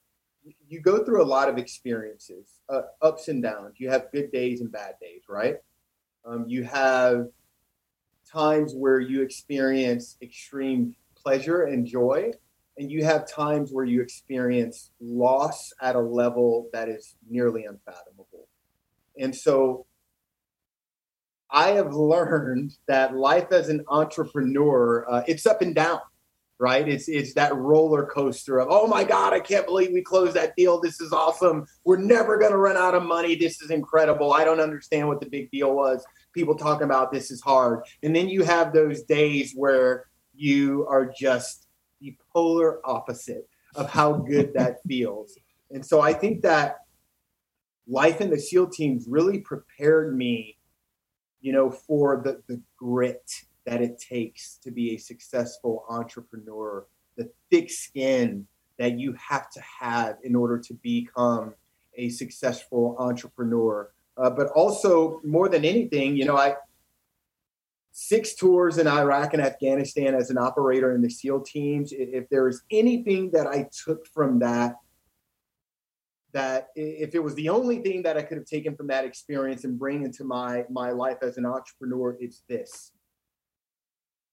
you 0.69 0.81
go 0.81 1.05
through 1.05 1.23
a 1.23 1.25
lot 1.27 1.49
of 1.49 1.59
experiences, 1.59 2.61
uh, 2.69 2.83
ups 3.03 3.29
and 3.29 3.43
downs. 3.43 3.77
You 3.79 3.91
have 3.91 4.13
good 4.13 4.31
days 4.33 4.61
and 4.61 4.71
bad 4.71 4.95
days, 5.01 5.23
right? 5.29 5.57
Um, 6.25 6.45
you 6.49 6.65
have 6.65 7.27
times 8.31 8.75
where 8.75 9.01
you 9.01 9.23
experience 9.23 10.17
extreme 10.21 10.95
pleasure 11.17 11.63
and 11.65 11.87
joy, 11.87 12.33
and 12.79 12.91
you 12.91 13.05
have 13.05 13.31
times 13.31 13.71
where 13.73 13.85
you 13.85 14.03
experience 14.03 14.91
loss 15.01 15.73
at 15.81 15.97
a 15.97 16.01
level 16.01 16.69
that 16.73 16.89
is 16.89 17.17
nearly 17.29 17.65
unfathomable. 17.65 18.49
And 19.19 19.35
so 19.35 19.87
I 21.51 21.71
have 21.71 21.95
learned 21.95 22.77
that 22.87 23.17
life 23.17 23.53
as 23.53 23.69
an 23.69 23.85
entrepreneur, 23.89 25.07
uh, 25.09 25.23
it's 25.27 25.47
up 25.47 25.63
and 25.63 25.75
down, 25.75 26.01
right? 26.59 26.89
It's 26.89 27.09
it's 27.09 27.35
that 27.35 27.55
roller 27.55 28.07
coaster 28.07 28.59
of, 28.61 28.69
oh 28.71 28.87
my 28.87 29.05
God, 29.05 29.33
I 29.33 29.41
can't 29.41 29.67
believe 29.67 29.93
we 29.93 30.03
closed 30.03 30.35
that 30.35 30.57
deal. 30.57 30.81
This 30.81 31.01
is 31.01 31.13
awesome. 31.13 31.67
We're 31.85 31.99
never 31.99 32.39
going 32.39 32.53
to 32.53 32.59
run 32.59 32.77
out 32.77 32.95
of 32.95 33.03
money. 33.03 33.35
This 33.35 33.61
is 33.61 33.71
incredible. 33.71 34.33
I 34.33 34.45
don't 34.45 34.61
understand 34.61 35.09
what 35.09 35.21
the 35.21 35.29
big 35.29 35.51
deal 35.51 35.75
was. 35.75 36.05
People 36.33 36.55
talking 36.55 36.85
about 36.85 37.13
this 37.13 37.31
is 37.31 37.43
hard. 37.43 37.81
And 38.03 38.15
then 38.15 38.29
you 38.29 38.43
have 38.45 38.73
those 38.73 39.03
days 39.03 39.53
where 39.55 40.07
you 40.35 40.87
are 40.89 41.13
just 41.19 41.69
the 42.01 42.17
polar 42.33 42.81
opposite 42.87 43.49
of 43.75 43.91
how 43.91 44.13
good 44.13 44.53
that 44.55 44.77
feels. 44.89 45.37
And 45.71 45.85
so 45.85 46.01
I 46.01 46.13
think 46.13 46.43
that 46.43 46.77
life 47.87 48.21
in 48.21 48.31
the 48.31 48.39
SEAL 48.39 48.69
teams 48.69 49.07
really 49.09 49.41
prepared 49.41 50.17
me, 50.17 50.57
you 51.41 51.53
know, 51.53 51.71
for 51.71 52.23
the, 52.25 52.43
the 52.49 52.61
grit 52.79 53.31
that 53.67 53.83
it 53.83 53.99
takes 53.99 54.59
to 54.63 54.71
be 54.71 54.95
a 54.95 54.99
successful 54.99 55.85
entrepreneur, 55.89 56.87
the 57.17 57.31
thick 57.51 57.71
skin 57.71 58.47
that 58.79 58.99
you 58.99 59.15
have 59.15 59.51
to 59.51 59.61
have 59.81 60.17
in 60.23 60.35
order 60.35 60.59
to 60.59 60.75
become 60.75 61.55
a 61.97 62.09
successful 62.09 62.97
entrepreneur. 62.99 63.91
Uh, 64.17 64.31
but 64.31 64.49
also, 64.55 65.21
more 65.25 65.49
than 65.49 65.65
anything, 65.65 66.17
you 66.17 66.25
know, 66.25 66.37
I 66.37 66.55
six 67.99 68.35
tours 68.35 68.77
in 68.77 68.87
Iraq 68.87 69.33
and 69.33 69.43
Afghanistan 69.43 70.15
as 70.15 70.29
an 70.29 70.37
operator 70.37 70.95
in 70.95 71.01
the 71.01 71.09
SEAL 71.09 71.41
teams. 71.41 71.93
If 71.93 72.29
there 72.29 72.47
is 72.47 72.63
anything 72.71 73.31
that 73.33 73.47
I 73.47 73.69
took 73.85 74.07
from 74.07 74.39
that, 74.41 74.77
that 76.33 76.69
if 76.77 77.15
it 77.15 77.23
was 77.23 77.35
the 77.35 77.49
only 77.49 77.79
thing 77.79 78.03
that 78.03 78.19
I 78.19 78.23
could 78.23 78.37
have 78.37 78.47
taken 78.47 78.77
from 78.77 78.87
that 78.89 79.07
experience 79.07 79.65
and 79.65 79.79
bring 79.79 80.05
into 80.05 80.25
my 80.25 80.65
my 80.71 80.91
life 80.91 81.19
as 81.23 81.39
an 81.39 81.47
entrepreneur, 81.47 82.17
it's 82.21 82.43
this. 82.49 82.93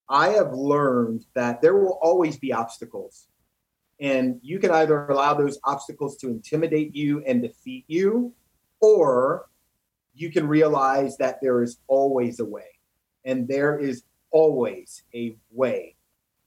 I 0.10 0.30
have 0.30 0.54
learned 0.54 1.26
that 1.34 1.62
there 1.62 1.78
will 1.78 2.00
always 2.02 2.38
be 2.38 2.54
obstacles. 2.54 3.28
And 4.00 4.40
you 4.42 4.60
can 4.60 4.72
either 4.72 5.08
allow 5.08 5.34
those 5.34 5.60
obstacles 5.64 6.18
to 6.18 6.28
intimidate 6.28 6.96
you 6.96 7.24
and 7.26 7.42
defeat 7.42 7.86
you, 7.88 8.34
or 8.82 9.48
you 10.14 10.32
can 10.32 10.48
realize 10.48 11.18
that 11.18 11.40
there 11.42 11.64
is 11.64 11.78
always 11.88 12.40
a 12.40 12.46
way 12.46 12.68
and 13.26 13.48
there 13.48 13.80
is 13.80 14.04
always 14.32 15.04
a 15.16 15.36
way. 15.52 15.96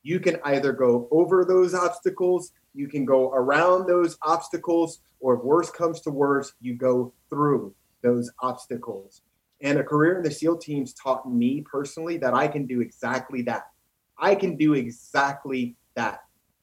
You 0.03 0.21
can 0.21 0.39
either 0.45 0.73
go 0.73 1.09
over 1.11 1.45
those 1.45 1.75
obstacles, 1.75 2.53
you 2.75 2.89
can 2.89 3.05
go 3.05 3.33
around 3.33 3.87
those 3.87 4.19
obstacles, 4.23 5.01
or 5.19 5.35
if 5.35 5.43
worse 5.43 5.71
comes 5.71 6.01
to 6.03 6.11
worse, 6.11 6.53
you 6.61 6.75
go 6.75 7.13
through 7.31 7.75
those 8.03 8.31
obstacles. 8.41 9.23
And 9.63 9.79
a 9.79 9.85
career 9.85 10.17
in 10.17 10.23
the 10.23 10.31
SEAL 10.31 10.59
teams 10.59 10.93
taught 10.93 11.31
me 11.31 11.63
personally 11.63 12.19
that 12.19 12.35
I 12.35 12.47
can 12.49 12.67
do 12.67 12.81
exactly 12.81 13.43
that. 13.43 13.71
I 14.19 14.35
can 14.35 14.57
do 14.57 14.75
exactly 14.75 15.77
that. 15.95 16.21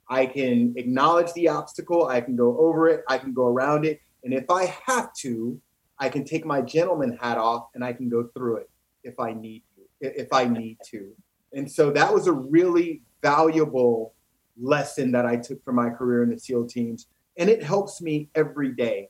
I 0.10 0.26
can 0.26 0.74
acknowledge 0.78 1.34
the 1.34 1.48
obstacle, 1.48 2.08
I 2.08 2.22
can 2.22 2.36
go 2.36 2.58
over 2.60 2.88
it, 2.88 3.04
I 3.08 3.18
can 3.18 3.34
go 3.34 3.48
around 3.48 3.86
it. 3.86 4.02
And 4.24 4.34
if 4.34 4.50
I 4.50 4.66
have 4.86 5.14
to, 5.16 5.60
I 5.98 6.10
can 6.10 6.24
take 6.24 6.46
my 6.46 6.62
gentleman 6.62 7.18
hat 7.20 7.38
off 7.38 7.70
and 7.74 7.84
I 7.84 7.94
can 7.94 8.10
go 8.10 8.30
through 8.36 8.58
it 8.58 8.70
if 9.04 9.20
I 9.20 9.34
need 9.34 9.64
if 10.02 10.34
I 10.34 10.46
need 10.46 10.78
to. 10.92 11.14
And 11.54 11.72
so 11.72 11.92
that 11.92 12.14
was 12.14 12.28
a 12.28 12.34
really 12.34 13.02
valuable 13.22 14.14
lesson 14.60 15.12
that 15.14 15.26
I 15.26 15.38
took 15.38 15.64
from 15.64 15.76
my 15.76 15.90
career 15.90 16.24
in 16.24 16.30
the 16.30 16.38
SEAL 16.38 16.68
teams. 16.68 17.08
And 17.38 17.50
it 17.50 17.64
helps 17.64 18.02
me 18.02 18.30
every 18.36 18.74
day 18.74 19.10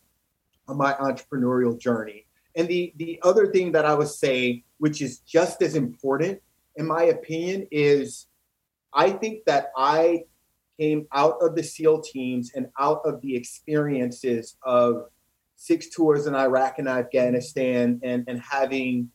on 0.67 0.77
my 0.77 0.93
entrepreneurial 0.93 1.79
journey. 1.79 2.27
And 2.55 2.67
the, 2.67 2.93
the 2.97 3.19
other 3.23 3.47
thing 3.51 3.71
that 3.71 3.85
I 3.85 3.93
would 3.93 4.09
say, 4.09 4.63
which 4.77 5.01
is 5.01 5.19
just 5.19 5.61
as 5.61 5.75
important, 5.75 6.41
in 6.75 6.85
my 6.85 7.03
opinion, 7.03 7.67
is 7.71 8.27
I 8.93 9.11
think 9.11 9.45
that 9.45 9.71
I 9.75 10.25
came 10.79 11.07
out 11.13 11.37
of 11.41 11.55
the 11.55 11.63
SEAL 11.63 12.01
teams 12.01 12.51
and 12.55 12.67
out 12.79 13.01
of 13.05 13.21
the 13.21 13.35
experiences 13.35 14.57
of 14.63 15.05
six 15.55 15.89
tours 15.89 16.27
in 16.27 16.35
Iraq 16.35 16.79
and 16.79 16.87
Afghanistan 16.87 17.99
and, 18.03 18.23
and 18.27 18.39
having 18.39 19.09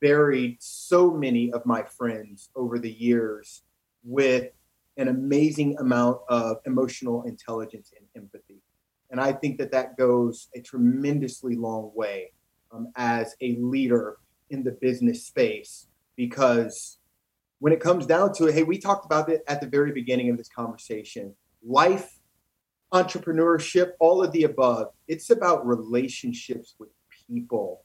buried 0.00 0.56
so 0.60 1.10
many 1.10 1.52
of 1.52 1.64
my 1.66 1.82
friends 1.82 2.50
over 2.56 2.78
the 2.78 2.90
years 2.90 3.62
with 4.04 4.50
an 4.96 5.08
amazing 5.08 5.76
amount 5.78 6.18
of 6.28 6.58
emotional 6.66 7.22
intelligence 7.22 7.92
and 7.96 8.06
empathy. 8.16 8.60
And 9.10 9.20
I 9.20 9.32
think 9.32 9.58
that 9.58 9.70
that 9.72 9.96
goes 9.96 10.48
a 10.54 10.60
tremendously 10.60 11.54
long 11.54 11.92
way 11.94 12.32
um, 12.72 12.88
as 12.96 13.34
a 13.40 13.56
leader 13.56 14.18
in 14.50 14.62
the 14.62 14.72
business 14.72 15.26
space 15.26 15.86
because 16.16 16.98
when 17.58 17.72
it 17.72 17.80
comes 17.80 18.06
down 18.06 18.32
to 18.34 18.46
it, 18.46 18.54
hey, 18.54 18.62
we 18.62 18.78
talked 18.78 19.06
about 19.06 19.28
it 19.28 19.42
at 19.46 19.60
the 19.60 19.66
very 19.66 19.92
beginning 19.92 20.30
of 20.30 20.36
this 20.36 20.48
conversation 20.48 21.34
life, 21.64 22.18
entrepreneurship, 22.92 23.92
all 24.00 24.22
of 24.22 24.32
the 24.32 24.42
above. 24.42 24.88
It's 25.06 25.30
about 25.30 25.64
relationships 25.66 26.74
with 26.78 26.88
people 27.28 27.84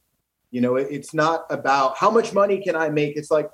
you 0.51 0.61
know, 0.61 0.75
it, 0.75 0.87
it's 0.89 1.13
not 1.13 1.45
about 1.49 1.97
how 1.97 2.09
much 2.09 2.33
money 2.33 2.61
can 2.61 2.75
I 2.75 2.89
make. 2.89 3.17
It's 3.17 3.31
like, 3.31 3.49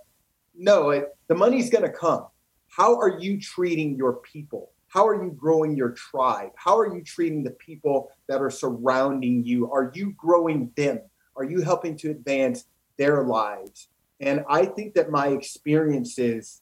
no, 0.56 0.91
it, 0.91 1.10
the 1.28 1.36
money's 1.36 1.69
going 1.69 1.84
to 1.84 1.89
come. 1.91 2.28
How 2.69 2.98
are 3.00 3.19
you 3.19 3.39
treating 3.39 3.96
your 3.96 4.13
people? 4.17 4.72
How 4.88 5.08
are 5.08 5.24
you 5.24 5.32
growing 5.32 5.76
your 5.76 5.91
tribe? 5.91 6.52
How 6.56 6.78
are 6.78 6.96
you 6.96 7.04
treating 7.04 7.43
the 7.43 7.52
people 7.52 8.12
that 8.28 8.41
are 8.41 8.52
surrounding 8.52 9.43
you? 9.43 9.72
Are 9.72 9.91
you 9.96 10.12
growing 10.12 10.72
them? 10.76 11.02
Are 11.36 11.43
you 11.43 11.62
helping 11.62 11.98
to 11.98 12.12
advance 12.12 12.65
their 12.98 13.24
lives? 13.24 13.89
And 14.19 14.43
I 14.50 14.65
think 14.65 14.93
that 14.93 15.10
my 15.10 15.28
experiences, 15.30 16.62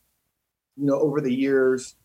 you 0.78 0.86
know, 0.86 1.00
over 1.00 1.22
the 1.22 1.34
years 1.34 1.96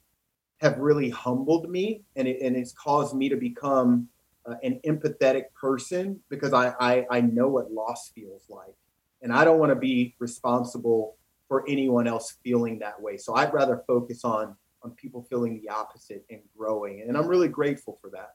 have 0.59 0.79
really 0.79 1.11
humbled 1.11 1.71
me 1.71 2.03
and, 2.17 2.27
it, 2.27 2.41
and 2.43 2.57
it's 2.57 2.73
caused 2.73 3.15
me 3.15 3.29
to 3.29 3.37
become 3.37 4.09
uh, 4.47 4.55
an 4.63 4.81
empathetic 4.87 5.45
person 5.59 6.21
because 6.29 6.53
I, 6.53 6.75
I, 6.81 7.07
I 7.11 7.21
know 7.21 7.49
what 7.49 7.73
loss 7.73 8.11
feels 8.15 8.43
like. 8.49 8.75
And 9.23 9.33
I 9.33 9.45
don't 9.45 9.59
want 9.59 9.71
to 9.71 9.77
be 9.77 10.15
responsible 10.19 11.17
for 11.49 11.65
anyone 11.69 12.07
else 12.07 12.37
feeling 12.43 12.79
that 12.81 13.01
way. 13.01 13.17
So 13.17 13.35
I'd 13.35 13.53
rather 13.53 13.83
focus 13.87 14.25
on 14.25 14.57
on 14.83 14.93
people 14.93 15.27
feeling 15.29 15.61
the 15.61 15.69
opposite 15.69 16.25
and 16.31 16.41
growing. 16.57 17.03
And 17.03 17.17
I'm 17.17 17.27
really 17.27 17.49
grateful 17.49 17.99
for 18.01 18.11
that. 18.11 18.35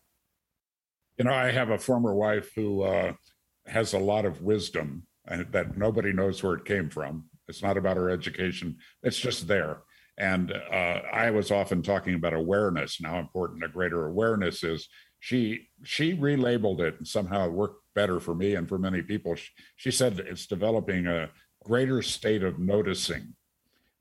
You 1.18 1.26
know, 1.26 1.34
I 1.34 1.52
have 1.52 1.70
a 1.70 1.78
former 1.78 2.14
wife 2.14 2.52
who 2.56 2.82
uh, 2.84 3.14
has 3.68 3.94
a 3.94 4.00
lot 4.00 4.26
of 4.26 4.42
wisdom 4.42 5.06
and 5.28 5.52
that 5.52 5.78
nobody 5.78 6.12
knows 6.12 6.42
where 6.42 6.56
it 6.56 6.66
came 6.66 6.90
from. 6.90 7.26
It's 7.48 7.62
not 7.62 7.78
about 7.78 7.98
her 7.98 8.10
education, 8.10 8.78
it's 9.04 9.20
just 9.20 9.48
there. 9.48 9.82
And 10.18 10.52
uh, 10.52 11.02
I 11.12 11.32
was 11.32 11.52
often 11.52 11.82
talking 11.82 12.16
about 12.16 12.34
awareness 12.34 13.00
and 13.00 13.08
how 13.08 13.20
important 13.20 13.64
a 13.64 13.70
greater 13.70 14.06
awareness 14.08 14.64
is 14.64 14.88
she 15.22 15.70
she 15.84 16.14
relabeled 16.14 16.82
it 16.82 16.98
and 16.98 17.08
somehow 17.08 17.46
it 17.46 17.54
worked 17.54 17.84
better 17.96 18.20
for 18.20 18.36
me 18.36 18.56
and 18.56 18.68
for 18.68 18.78
many 18.78 19.02
people. 19.02 19.36
She, 19.36 19.50
she 19.78 19.92
said 19.92 20.20
it's 20.20 20.48
developing 20.48 21.08
a 21.08 21.30
greater 21.64 22.02
state 22.02 22.44
of 22.44 22.60
noticing, 22.60 23.36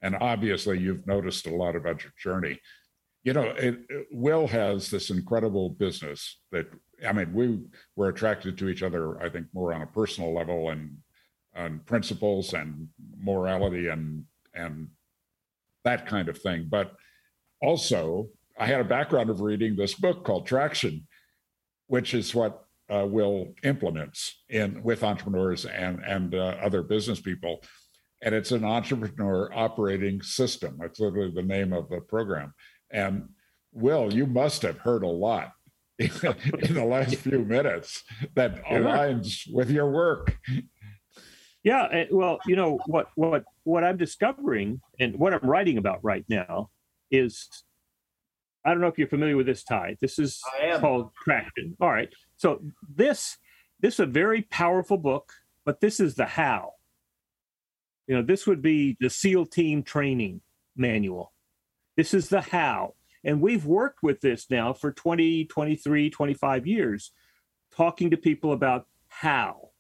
and 0.03 0.17
obviously 0.21 0.79
you've 0.79 1.07
noticed 1.07 1.47
a 1.47 1.55
lot 1.55 1.77
about 1.77 2.03
your 2.03 2.13
journey. 2.19 2.59
You 3.23 3.35
know, 3.35 3.51
it, 3.51 3.81
it, 3.91 4.07
Will 4.11 4.47
has 4.49 4.91
this 4.91 5.11
incredible 5.11 5.69
business 5.69 6.41
that 6.53 6.67
I 7.07 7.13
mean, 7.13 7.33
we 7.33 7.61
were 7.97 8.09
attracted 8.09 8.59
to 8.59 8.69
each 8.69 8.83
other. 8.83 9.21
I 9.23 9.29
think 9.29 9.47
more 9.53 9.73
on 9.73 9.83
a 9.83 9.87
personal 9.87 10.35
level 10.35 10.71
and 10.71 10.99
on 11.57 11.81
principles 11.87 12.55
and 12.55 12.89
morality 13.19 13.89
and 13.89 14.25
and 14.55 14.89
that 15.85 16.07
kind 16.07 16.29
of 16.29 16.39
thing. 16.39 16.69
But 16.71 16.93
also, 17.63 18.29
I 18.59 18.67
had 18.67 18.81
a 18.81 18.85
background 18.85 19.31
of 19.31 19.41
reading 19.41 19.77
this 19.77 19.95
book 19.95 20.25
called 20.25 20.47
Traction, 20.47 21.07
which 21.87 22.15
is 22.15 22.35
what 22.35 22.65
uh, 22.93 23.07
Will 23.07 23.55
implements 23.63 24.43
in 24.49 24.83
with 24.83 25.05
entrepreneurs 25.05 25.65
and 25.65 26.01
and 26.05 26.35
uh, 26.35 26.57
other 26.63 26.83
business 26.83 27.21
people, 27.21 27.63
and 28.23 28.35
it's 28.35 28.53
an 28.53 28.65
entrepreneur 28.65 29.51
operating 29.55 30.21
system. 30.23 30.77
That's 30.81 31.01
literally 31.01 31.33
the 31.33 31.43
name 31.43 31.73
of 31.73 31.89
the 31.89 32.01
program. 32.01 32.53
And 32.91 33.29
Will, 33.73 34.13
you 34.13 34.27
must 34.27 34.63
have 34.63 34.79
heard 34.79 35.05
a 35.05 35.09
lot 35.09 35.53
in 36.01 36.75
the 36.75 36.85
last 36.85 37.15
few 37.17 37.41
minutes 37.41 38.03
that 38.35 38.65
aligns 38.65 39.43
with 39.53 39.71
your 39.71 39.91
work. 39.91 40.39
Yeah, 41.63 41.89
eh, 41.93 42.07
well, 42.11 42.39
you 42.47 42.57
know 42.57 42.81
what 42.87 43.09
what 43.17 43.45
what 43.65 43.85
I'm 43.85 43.99
discovering 43.99 44.81
and 44.99 45.19
what 45.19 45.35
I'm 45.35 45.49
writing 45.49 45.77
about 45.77 46.03
right 46.03 46.25
now 46.29 46.71
is 47.11 47.49
I 48.65 48.71
don't 48.71 48.81
know 48.81 48.87
if 48.87 48.99
you're 48.99 49.09
familiar 49.09 49.37
with 49.37 49.47
this 49.47 49.63
Ty. 49.63 49.97
This 50.01 50.19
is 50.19 50.41
called 50.79 51.11
Traction. 51.23 51.77
All 51.81 51.91
right. 51.91 52.09
So 52.37 52.63
this 52.95 53.37
this 53.81 53.95
is 53.95 54.01
a 54.01 54.07
very 54.07 54.43
powerful 54.43 54.97
book, 54.97 55.33
but 55.67 55.81
this 55.81 56.01
is 56.01 56.15
the 56.15 56.27
how. 56.27 56.73
You 58.07 58.17
know, 58.17 58.23
this 58.23 58.47
would 58.47 58.63
be 58.63 58.97
the 59.01 59.11
SEAL 59.11 59.47
team 59.47 59.83
training 59.83 60.41
manual. 60.77 61.33
This 61.97 62.15
is 62.15 62.29
the 62.29 62.41
how. 62.41 62.95
And 63.25 63.41
we've 63.41 63.67
worked 63.67 64.03
with 64.03 64.21
this 64.21 64.51
now 64.51 64.73
for 64.73 64.93
20, 64.93 65.45
23, 65.45 66.11
25 66.11 66.67
years, 66.67 67.13
talking 67.75 68.11
to 68.11 68.17
people 68.17 68.53
about 68.53 68.87
how. 69.09 69.71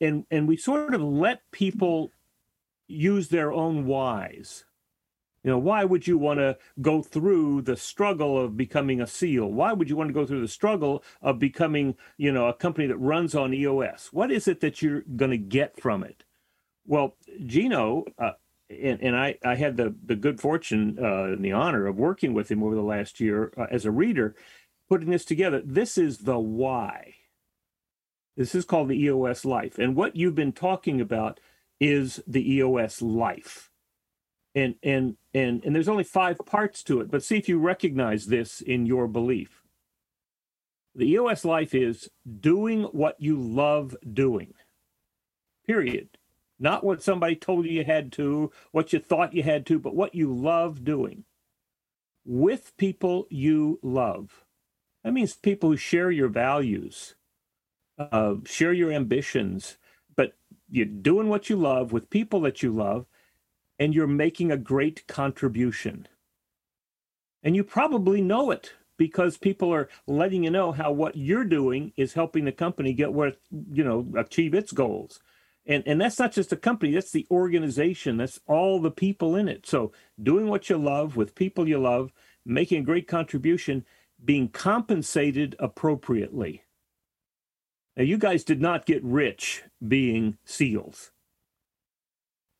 And 0.00 0.24
and 0.30 0.46
we 0.46 0.56
sort 0.56 0.94
of 0.94 1.00
let 1.00 1.40
people 1.50 2.10
use 2.88 3.28
their 3.28 3.52
own 3.52 3.86
whys. 3.86 4.64
You 5.44 5.50
know, 5.50 5.58
why 5.58 5.84
would 5.84 6.06
you 6.06 6.16
want 6.16 6.40
to 6.40 6.56
go 6.80 7.02
through 7.02 7.62
the 7.62 7.76
struggle 7.76 8.38
of 8.38 8.56
becoming 8.56 9.02
a 9.02 9.06
SEAL? 9.06 9.52
Why 9.52 9.74
would 9.74 9.90
you 9.90 9.96
want 9.96 10.08
to 10.08 10.14
go 10.14 10.24
through 10.24 10.40
the 10.40 10.48
struggle 10.48 11.04
of 11.20 11.38
becoming, 11.38 11.96
you 12.16 12.32
know, 12.32 12.48
a 12.48 12.54
company 12.54 12.86
that 12.86 12.96
runs 12.96 13.34
on 13.34 13.52
EOS? 13.52 14.08
What 14.10 14.30
is 14.30 14.48
it 14.48 14.60
that 14.60 14.80
you're 14.80 15.02
going 15.02 15.32
to 15.32 15.38
get 15.38 15.78
from 15.78 16.02
it? 16.02 16.24
Well, 16.86 17.16
Gino, 17.44 18.04
uh, 18.18 18.32
and, 18.70 19.02
and 19.02 19.16
I, 19.16 19.38
I 19.44 19.54
had 19.54 19.76
the, 19.76 19.94
the 20.04 20.16
good 20.16 20.40
fortune 20.40 20.98
uh, 21.00 21.24
and 21.24 21.44
the 21.44 21.52
honor 21.52 21.86
of 21.86 21.96
working 21.96 22.34
with 22.34 22.50
him 22.50 22.62
over 22.62 22.74
the 22.74 22.82
last 22.82 23.20
year 23.20 23.52
uh, 23.56 23.66
as 23.70 23.84
a 23.84 23.90
reader, 23.90 24.34
putting 24.88 25.10
this 25.10 25.24
together. 25.24 25.62
This 25.64 25.98
is 25.98 26.18
the 26.18 26.38
why. 26.38 27.14
This 28.36 28.54
is 28.54 28.64
called 28.64 28.88
the 28.88 29.00
EOS 29.00 29.44
life. 29.44 29.78
And 29.78 29.94
what 29.94 30.16
you've 30.16 30.34
been 30.34 30.52
talking 30.52 31.00
about 31.00 31.40
is 31.80 32.22
the 32.26 32.52
EOS 32.54 33.02
life. 33.02 33.70
And 34.56 34.76
and 34.84 35.16
and 35.32 35.64
and 35.64 35.74
there's 35.74 35.88
only 35.88 36.04
five 36.04 36.38
parts 36.46 36.84
to 36.84 37.00
it, 37.00 37.10
but 37.10 37.24
see 37.24 37.36
if 37.36 37.48
you 37.48 37.58
recognize 37.58 38.26
this 38.26 38.60
in 38.60 38.86
your 38.86 39.08
belief. 39.08 39.62
The 40.94 41.10
EOS 41.10 41.44
life 41.44 41.74
is 41.74 42.08
doing 42.40 42.84
what 42.84 43.16
you 43.18 43.36
love 43.36 43.96
doing. 44.12 44.54
Period. 45.66 46.08
Not 46.58 46.84
what 46.84 47.02
somebody 47.02 47.36
told 47.36 47.66
you 47.66 47.72
you 47.72 47.84
had 47.84 48.12
to, 48.12 48.52
what 48.70 48.92
you 48.92 48.98
thought 48.98 49.34
you 49.34 49.42
had 49.42 49.66
to, 49.66 49.78
but 49.78 49.94
what 49.94 50.14
you 50.14 50.32
love 50.32 50.84
doing 50.84 51.24
with 52.24 52.76
people 52.76 53.26
you 53.30 53.78
love. 53.82 54.44
That 55.02 55.12
means 55.12 55.34
people 55.34 55.70
who 55.70 55.76
share 55.76 56.10
your 56.10 56.28
values, 56.28 57.16
uh, 57.98 58.36
share 58.44 58.72
your 58.72 58.92
ambitions, 58.92 59.76
but 60.16 60.36
you're 60.70 60.86
doing 60.86 61.28
what 61.28 61.50
you 61.50 61.56
love 61.56 61.92
with 61.92 62.10
people 62.10 62.40
that 62.42 62.62
you 62.62 62.70
love, 62.70 63.06
and 63.78 63.94
you're 63.94 64.06
making 64.06 64.50
a 64.50 64.56
great 64.56 65.06
contribution. 65.06 66.08
And 67.42 67.54
you 67.54 67.62
probably 67.64 68.22
know 68.22 68.50
it 68.50 68.72
because 68.96 69.36
people 69.36 69.72
are 69.74 69.88
letting 70.06 70.44
you 70.44 70.50
know 70.50 70.72
how 70.72 70.92
what 70.92 71.16
you're 71.16 71.44
doing 71.44 71.92
is 71.96 72.14
helping 72.14 72.44
the 72.44 72.52
company 72.52 72.92
get 72.94 73.12
where 73.12 73.34
you 73.72 73.84
know 73.84 74.06
achieve 74.16 74.54
its 74.54 74.72
goals 74.72 75.20
and 75.66 75.82
and 75.86 76.00
that's 76.00 76.18
not 76.18 76.32
just 76.32 76.52
a 76.52 76.56
company 76.56 76.92
that's 76.92 77.12
the 77.12 77.26
organization 77.30 78.16
that's 78.16 78.40
all 78.46 78.80
the 78.80 78.90
people 78.90 79.36
in 79.36 79.48
it. 79.48 79.66
So 79.66 79.92
doing 80.22 80.48
what 80.48 80.68
you 80.68 80.78
love 80.78 81.16
with 81.16 81.34
people 81.34 81.68
you 81.68 81.78
love 81.78 82.12
making 82.44 82.82
a 82.82 82.84
great 82.84 83.08
contribution 83.08 83.84
being 84.24 84.48
compensated 84.48 85.56
appropriately. 85.58 86.62
Now 87.96 88.04
you 88.04 88.18
guys 88.18 88.44
did 88.44 88.60
not 88.60 88.86
get 88.86 89.02
rich 89.04 89.64
being 89.86 90.38
seals 90.44 91.10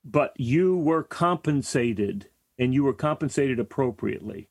but 0.05 0.32
you 0.36 0.76
were 0.76 1.02
compensated 1.02 2.28
and 2.59 2.74
you 2.74 2.84
were 2.84 2.92
compensated 2.92 3.59
appropriately. 3.59 4.48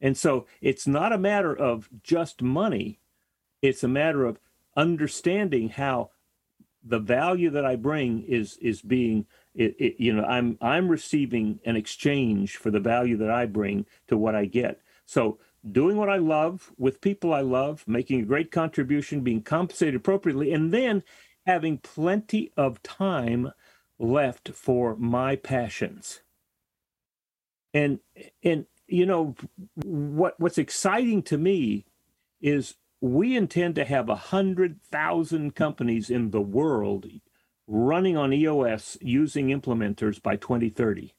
And 0.00 0.16
so 0.16 0.46
it's 0.60 0.88
not 0.88 1.12
a 1.12 1.18
matter 1.18 1.56
of 1.56 1.88
just 2.02 2.42
money 2.42 2.98
it's 3.62 3.84
a 3.84 3.88
matter 3.88 4.24
of 4.24 4.40
understanding 4.76 5.70
how 5.70 6.10
the 6.84 7.00
value 7.00 7.50
that 7.50 7.66
I 7.66 7.76
bring 7.76 8.22
is 8.24 8.58
is 8.58 8.82
being 8.82 9.26
it, 9.54 9.76
it, 9.78 9.96
you 9.98 10.14
know 10.14 10.24
I'm 10.24 10.58
I'm 10.60 10.88
receiving 10.88 11.60
an 11.64 11.76
exchange 11.76 12.56
for 12.56 12.70
the 12.70 12.80
value 12.80 13.16
that 13.18 13.30
I 13.30 13.46
bring 13.46 13.86
to 14.08 14.16
what 14.16 14.34
I 14.34 14.46
get. 14.46 14.80
So 15.06 15.38
doing 15.70 15.96
what 15.96 16.10
I 16.10 16.16
love 16.18 16.72
with 16.78 17.00
people 17.02 17.34
I 17.34 17.42
love, 17.42 17.84
making 17.86 18.20
a 18.20 18.26
great 18.26 18.50
contribution, 18.50 19.22
being 19.22 19.42
compensated 19.42 19.96
appropriately, 19.96 20.52
and 20.52 20.72
then 20.72 21.02
having 21.46 21.78
plenty 21.78 22.52
of 22.56 22.82
time 22.82 23.52
left 23.98 24.50
for 24.50 24.96
my 24.96 25.36
passions. 25.36 26.22
And 27.74 28.00
and 28.44 28.66
you 28.88 29.06
know 29.06 29.36
what 29.84 30.38
what's 30.40 30.58
exciting 30.58 31.22
to 31.24 31.38
me 31.38 31.86
is 32.42 32.76
we 33.02 33.36
intend 33.36 33.74
to 33.74 33.84
have 33.84 34.06
100,000 34.06 35.54
companies 35.56 36.08
in 36.08 36.30
the 36.30 36.40
world 36.40 37.06
running 37.66 38.16
on 38.16 38.32
EOS 38.32 38.96
using 39.00 39.48
implementers 39.48 40.22
by 40.22 40.36
2030. 40.36 41.12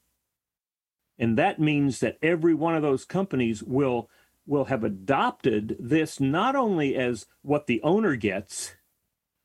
And 1.18 1.36
that 1.36 1.60
means 1.60 2.00
that 2.00 2.16
every 2.22 2.54
one 2.54 2.74
of 2.74 2.82
those 2.82 3.04
companies 3.04 3.62
will 3.62 4.10
will 4.46 4.66
have 4.66 4.84
adopted 4.84 5.76
this 5.78 6.20
not 6.20 6.54
only 6.54 6.96
as 6.96 7.26
what 7.40 7.66
the 7.66 7.80
owner 7.82 8.14
gets 8.14 8.74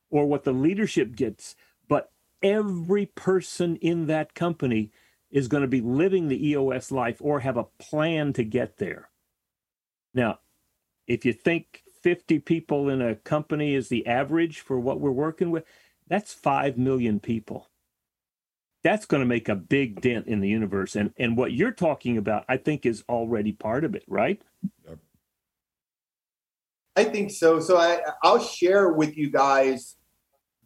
or 0.10 0.26
what 0.26 0.44
the 0.44 0.52
leadership 0.52 1.16
gets, 1.16 1.56
but 1.88 2.12
every 2.44 3.06
person 3.06 3.78
in 3.78 4.08
that 4.08 4.34
company 4.34 4.92
is 5.32 5.48
going 5.48 5.62
to 5.62 5.68
be 5.68 5.80
living 5.80 6.28
the 6.28 6.50
EOS 6.50 6.92
life 6.92 7.18
or 7.22 7.42
have 7.42 7.56
a 7.56 7.68
plan 7.80 8.34
to 8.34 8.44
get 8.44 8.78
there. 8.78 9.10
Now, 10.14 10.40
if 11.08 11.24
you 11.24 11.32
think 11.32 11.84
50 12.02 12.40
people 12.40 12.90
in 12.90 13.02
a 13.02 13.16
company 13.16 13.76
is 13.76 13.90
the 13.90 14.06
average 14.08 14.60
for 14.60 14.80
what 14.80 15.00
we're 15.00 15.12
working 15.12 15.52
with, 15.52 15.66
that's 16.08 16.34
5 16.34 16.78
million 16.78 17.20
people. 17.20 17.68
That's 18.84 19.06
going 19.06 19.22
to 19.22 19.28
make 19.28 19.50
a 19.50 19.56
big 19.56 20.02
dent 20.02 20.28
in 20.28 20.40
the 20.40 20.48
universe. 20.48 20.96
And, 20.96 21.14
and 21.18 21.36
what 21.36 21.52
you're 21.52 21.72
talking 21.72 22.18
about, 22.18 22.46
I 22.48 22.58
think, 22.58 22.86
is 22.86 23.04
already 23.10 23.52
part 23.52 23.84
of 23.84 23.94
it, 23.94 24.04
right? 24.08 24.42
Yep. 24.88 25.00
I 26.96 27.04
think 27.04 27.32
so. 27.32 27.60
So 27.60 27.78
I, 27.78 28.00
I'll 28.24 28.44
share 28.44 28.90
with 28.94 29.18
you 29.18 29.30
guys 29.30 29.98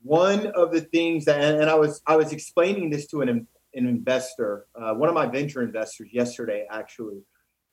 one 0.04 0.48
of 0.48 0.72
the 0.72 0.82
things 0.82 1.26
that, 1.26 1.42
and 1.42 1.70
I 1.70 1.76
was 1.76 2.02
I 2.06 2.16
was 2.16 2.32
explaining 2.34 2.90
this 2.90 3.08
to 3.08 3.22
an 3.22 3.48
an 3.76 3.88
investor, 3.88 4.68
uh, 4.80 4.94
one 4.94 5.10
of 5.10 5.16
my 5.16 5.26
venture 5.26 5.62
investors 5.64 6.10
yesterday, 6.12 6.66
actually. 6.70 7.22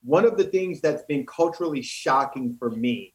One 0.02 0.24
of 0.24 0.36
the 0.36 0.44
things 0.44 0.80
that's 0.80 1.02
been 1.04 1.26
culturally 1.26 1.82
shocking 1.82 2.56
for 2.58 2.70
me 2.70 3.14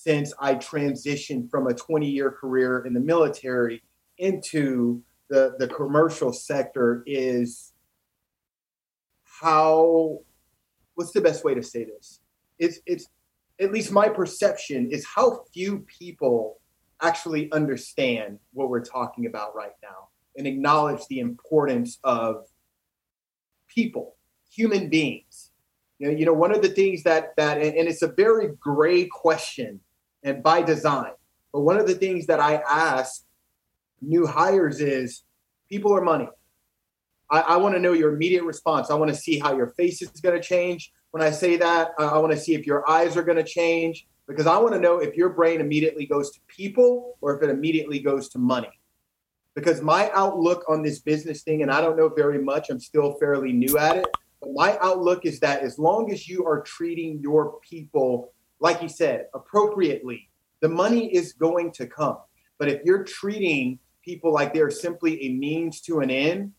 since 0.00 0.32
I 0.38 0.54
transitioned 0.54 1.50
from 1.50 1.66
a 1.66 1.74
20 1.74 2.08
year 2.08 2.30
career 2.30 2.84
in 2.86 2.94
the 2.94 3.00
military 3.00 3.82
into 4.18 5.02
the, 5.28 5.56
the 5.58 5.66
commercial 5.66 6.32
sector 6.32 7.02
is 7.04 7.72
how 9.24 10.20
what's 10.94 11.10
the 11.10 11.20
best 11.20 11.44
way 11.44 11.52
to 11.54 11.64
say 11.64 11.82
this? 11.82 12.20
It's 12.60 12.78
it's 12.86 13.08
at 13.60 13.72
least 13.72 13.90
my 13.90 14.08
perception 14.08 14.88
is 14.92 15.04
how 15.04 15.42
few 15.52 15.80
people 15.98 16.60
actually 17.02 17.50
understand 17.50 18.38
what 18.52 18.68
we're 18.68 18.84
talking 18.84 19.26
about 19.26 19.56
right 19.56 19.74
now 19.82 20.10
and 20.36 20.46
acknowledge 20.46 21.04
the 21.08 21.18
importance 21.18 21.98
of 22.04 22.46
people, 23.66 24.14
human 24.48 24.88
beings. 24.90 25.50
You 25.98 26.06
know, 26.06 26.16
you 26.16 26.24
know, 26.24 26.32
one 26.32 26.54
of 26.54 26.62
the 26.62 26.68
things 26.68 27.02
that 27.02 27.34
that 27.36 27.58
and 27.58 27.88
it's 27.88 28.02
a 28.02 28.12
very 28.12 28.50
gray 28.60 29.06
question 29.06 29.80
and 30.22 30.42
by 30.42 30.62
design. 30.62 31.12
But 31.52 31.60
one 31.60 31.78
of 31.78 31.86
the 31.86 31.94
things 31.94 32.26
that 32.26 32.40
I 32.40 32.62
ask 32.68 33.24
new 34.00 34.26
hires 34.26 34.80
is 34.80 35.22
people 35.68 35.94
are 35.94 36.02
money. 36.02 36.28
I, 37.30 37.40
I 37.40 37.56
want 37.56 37.74
to 37.74 37.80
know 37.80 37.92
your 37.92 38.14
immediate 38.14 38.44
response. 38.44 38.90
I 38.90 38.94
want 38.94 39.10
to 39.10 39.16
see 39.16 39.38
how 39.38 39.56
your 39.56 39.68
face 39.68 40.02
is 40.02 40.10
going 40.10 40.40
to 40.40 40.46
change. 40.46 40.92
When 41.10 41.22
I 41.22 41.30
say 41.30 41.56
that, 41.56 41.90
I, 41.98 42.04
I 42.04 42.18
want 42.18 42.32
to 42.32 42.38
see 42.38 42.54
if 42.54 42.66
your 42.66 42.88
eyes 42.88 43.16
are 43.16 43.22
going 43.22 43.36
to 43.38 43.44
change 43.44 44.06
because 44.26 44.46
I 44.46 44.58
want 44.58 44.74
to 44.74 44.80
know 44.80 44.98
if 44.98 45.16
your 45.16 45.30
brain 45.30 45.60
immediately 45.60 46.06
goes 46.06 46.30
to 46.32 46.40
people 46.48 47.16
or 47.20 47.36
if 47.36 47.42
it 47.42 47.50
immediately 47.50 47.98
goes 47.98 48.28
to 48.30 48.38
money. 48.38 48.68
Because 49.54 49.80
my 49.80 50.10
outlook 50.14 50.64
on 50.68 50.82
this 50.82 51.00
business 51.00 51.42
thing, 51.42 51.62
and 51.62 51.70
I 51.70 51.80
don't 51.80 51.96
know 51.96 52.08
very 52.08 52.40
much, 52.40 52.70
I'm 52.70 52.78
still 52.78 53.14
fairly 53.14 53.52
new 53.52 53.76
at 53.78 53.96
it, 53.96 54.06
but 54.40 54.50
my 54.52 54.78
outlook 54.80 55.24
is 55.24 55.40
that 55.40 55.62
as 55.62 55.78
long 55.78 56.12
as 56.12 56.28
you 56.28 56.46
are 56.46 56.62
treating 56.62 57.18
your 57.20 57.58
people 57.60 58.32
like 58.60 58.82
you 58.82 58.88
said, 58.88 59.26
appropriately, 59.34 60.28
the 60.60 60.68
money 60.68 61.14
is 61.14 61.32
going 61.32 61.72
to 61.72 61.86
come. 61.86 62.18
But 62.58 62.68
if 62.68 62.82
you're 62.84 63.04
treating 63.04 63.78
people 64.04 64.32
like 64.32 64.52
they're 64.52 64.70
simply 64.70 65.22
a 65.22 65.28
means 65.30 65.80
to 65.82 66.00
an 66.00 66.10
end, 66.10 66.52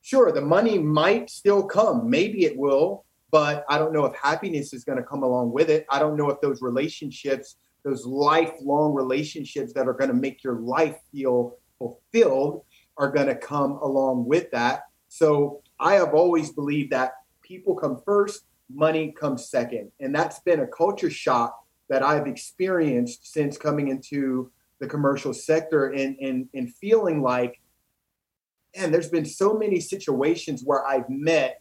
sure, 0.00 0.32
the 0.32 0.40
money 0.40 0.78
might 0.78 1.28
still 1.28 1.62
come. 1.64 2.08
Maybe 2.08 2.44
it 2.44 2.56
will, 2.56 3.04
but 3.30 3.64
I 3.68 3.78
don't 3.78 3.92
know 3.92 4.04
if 4.06 4.14
happiness 4.16 4.72
is 4.72 4.84
going 4.84 4.98
to 4.98 5.04
come 5.04 5.22
along 5.22 5.52
with 5.52 5.70
it. 5.70 5.86
I 5.90 5.98
don't 5.98 6.16
know 6.16 6.30
if 6.30 6.40
those 6.40 6.62
relationships, 6.62 7.56
those 7.84 8.06
lifelong 8.06 8.94
relationships 8.94 9.72
that 9.74 9.88
are 9.88 9.94
going 9.94 10.10
to 10.10 10.14
make 10.14 10.42
your 10.42 10.60
life 10.60 10.96
feel 11.12 11.58
fulfilled, 11.78 12.64
are 12.96 13.10
going 13.10 13.26
to 13.26 13.34
come 13.34 13.72
along 13.82 14.26
with 14.26 14.50
that. 14.50 14.84
So 15.08 15.62
I 15.80 15.94
have 15.94 16.14
always 16.14 16.52
believed 16.52 16.92
that 16.92 17.12
people 17.42 17.74
come 17.74 18.00
first, 18.04 18.44
money 18.74 19.12
comes 19.12 19.48
second. 19.48 19.90
And 20.00 20.14
that's 20.14 20.40
been 20.40 20.60
a 20.60 20.66
culture 20.66 21.10
shock 21.10 21.58
that 21.88 22.02
I've 22.02 22.26
experienced 22.26 23.32
since 23.32 23.58
coming 23.58 23.88
into 23.88 24.50
the 24.80 24.86
commercial 24.86 25.34
sector 25.34 25.90
and, 25.90 26.16
and, 26.18 26.48
and 26.54 26.74
feeling 26.74 27.22
like, 27.22 27.60
and 28.74 28.92
there's 28.92 29.10
been 29.10 29.26
so 29.26 29.54
many 29.54 29.80
situations 29.80 30.62
where 30.64 30.86
I've 30.86 31.08
met 31.08 31.60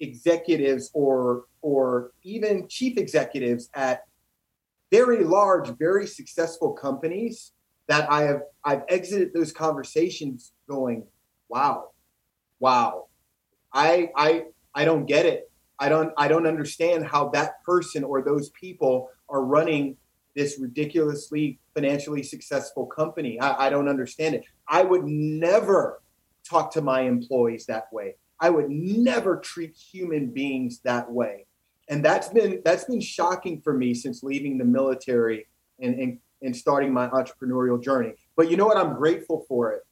executives 0.00 0.90
or 0.94 1.44
or 1.62 2.12
even 2.22 2.68
chief 2.68 2.96
executives 2.98 3.68
at 3.74 4.04
very 4.90 5.24
large, 5.24 5.68
very 5.78 6.06
successful 6.06 6.72
companies 6.72 7.52
that 7.88 8.10
I 8.10 8.22
have 8.22 8.42
I've 8.64 8.82
exited 8.88 9.32
those 9.34 9.52
conversations 9.52 10.52
going, 10.68 11.06
wow, 11.48 11.90
wow, 12.58 13.06
I 13.72 14.10
I 14.16 14.44
I 14.74 14.84
don't 14.84 15.06
get 15.06 15.26
it. 15.26 15.50
I 15.78 15.88
don't 15.88 16.12
I 16.16 16.28
don't 16.28 16.46
understand 16.46 17.06
how 17.06 17.28
that 17.30 17.62
person 17.64 18.04
or 18.04 18.22
those 18.22 18.50
people 18.50 19.10
are 19.28 19.42
running 19.42 19.96
this 20.34 20.58
ridiculously 20.60 21.58
financially 21.74 22.22
successful 22.22 22.86
company. 22.86 23.40
I, 23.40 23.66
I 23.66 23.70
don't 23.70 23.88
understand 23.88 24.34
it. 24.34 24.44
I 24.68 24.82
would 24.82 25.04
never 25.04 26.02
talk 26.48 26.70
to 26.72 26.82
my 26.82 27.02
employees 27.02 27.66
that 27.66 27.92
way. 27.92 28.16
I 28.38 28.50
would 28.50 28.70
never 28.70 29.38
treat 29.38 29.74
human 29.74 30.28
beings 30.28 30.80
that 30.84 31.10
way. 31.10 31.46
And 31.88 32.04
that's 32.04 32.28
been 32.28 32.60
that's 32.64 32.84
been 32.84 33.00
shocking 33.00 33.60
for 33.60 33.72
me 33.72 33.94
since 33.94 34.22
leaving 34.22 34.58
the 34.58 34.64
military 34.64 35.46
and, 35.80 35.94
and, 35.98 36.18
and 36.42 36.56
starting 36.56 36.92
my 36.92 37.08
entrepreneurial 37.08 37.82
journey. 37.82 38.14
But 38.36 38.50
you 38.50 38.56
know 38.56 38.66
what? 38.66 38.76
I'm 38.76 38.94
grateful 38.94 39.44
for 39.48 39.72
it 39.72 39.82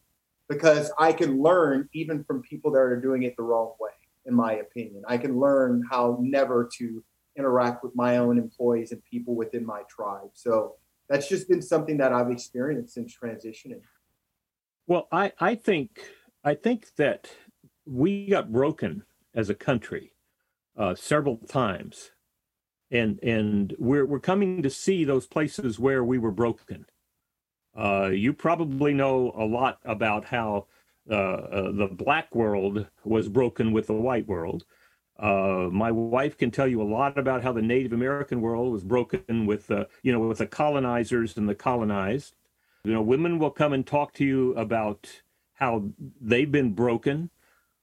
because 0.49 0.93
I 0.99 1.12
can 1.12 1.41
learn 1.41 1.89
even 1.93 2.24
from 2.24 2.43
people 2.43 2.70
that 2.72 2.80
are 2.80 3.01
doing 3.01 3.22
it 3.22 3.37
the 3.37 3.43
wrong 3.43 3.72
way, 3.80 3.91
in 4.27 4.35
my 4.35 4.55
opinion. 4.55 5.03
I 5.07 5.18
can 5.18 5.39
learn 5.39 5.83
how 5.91 6.18
never 6.20 6.68
to 6.79 7.03
interact 7.37 7.83
with 7.83 7.95
my 7.95 8.18
own 8.18 8.39
employees 8.39 8.93
and 8.93 9.03
people 9.05 9.35
within 9.35 9.66
my 9.66 9.83
tribe. 9.89 10.31
So 10.35 10.77
that's 11.09 11.29
just 11.29 11.49
been 11.49 11.62
something 11.62 11.99
that 11.99 12.12
I've 12.12 12.31
experienced 12.31 12.95
since 12.95 13.14
transitioning. 13.14 13.81
Well, 14.87 15.09
I, 15.11 15.33
I 15.39 15.55
think 15.55 16.01
I 16.45 16.55
think 16.55 16.95
that 16.97 17.31
we 17.87 18.27
got 18.27 18.53
broken 18.53 19.05
as 19.35 19.51
a 19.51 19.55
country 19.55 20.12
uh, 20.77 20.95
several 20.95 21.39
times, 21.39 22.11
and 22.91 23.18
and 23.22 23.75
we're 23.79 24.07
we're 24.07 24.20
coming 24.20 24.62
to 24.62 24.70
see 24.70 25.05
those 25.05 25.27
places 25.27 25.79
where 25.79 26.05
we 26.05 26.18
were 26.18 26.31
broken. 26.31 26.87
Uh, 27.77 28.11
you 28.12 28.33
probably 28.33 28.95
know 28.95 29.33
a 29.37 29.45
lot 29.45 29.79
about 29.85 30.27
how 30.27 30.66
the 31.07 31.88
black 31.92 32.34
world 32.34 32.86
was 33.05 33.28
broken 33.28 33.72
with 33.72 33.86
the 33.86 33.94
white 33.94 34.26
world. 34.26 34.64
Uh, 35.18 35.68
my 35.70 35.92
wife 35.92 36.36
can 36.36 36.50
tell 36.50 36.66
you 36.66 36.82
a 36.82 36.84
lot 36.84 37.16
about 37.18 37.42
how 37.42 37.52
the 37.52 37.62
Native 37.62 37.92
American 37.92 38.40
world 38.40 38.72
was 38.72 38.82
broken 38.82 39.46
with, 39.46 39.70
uh, 39.70 39.84
you 40.02 40.12
know, 40.12 40.18
with 40.18 40.38
the 40.38 40.46
colonizers 40.46 41.36
and 41.36 41.48
the 41.48 41.55
colonized. 41.55 42.34
You 42.82 42.92
know, 42.92 43.02
women 43.02 43.38
will 43.38 43.50
come 43.50 43.72
and 43.72 43.86
talk 43.86 44.12
to 44.14 44.24
you 44.24 44.55
about 44.55 45.22
how 45.55 45.84
they've 46.20 46.50
been 46.50 46.72
broken. 46.72 47.30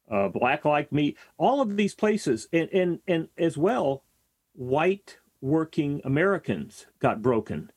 Uh, 0.09 0.27
black 0.27 0.65
like 0.65 0.91
me, 0.91 1.15
all 1.37 1.61
of 1.61 1.77
these 1.77 1.95
places, 1.95 2.49
and 2.51 2.69
and 2.73 2.99
and 3.07 3.29
as 3.37 3.57
well, 3.57 4.03
white 4.51 5.17
working 5.39 6.01
Americans 6.03 6.85
got 6.99 7.21
broken 7.21 7.71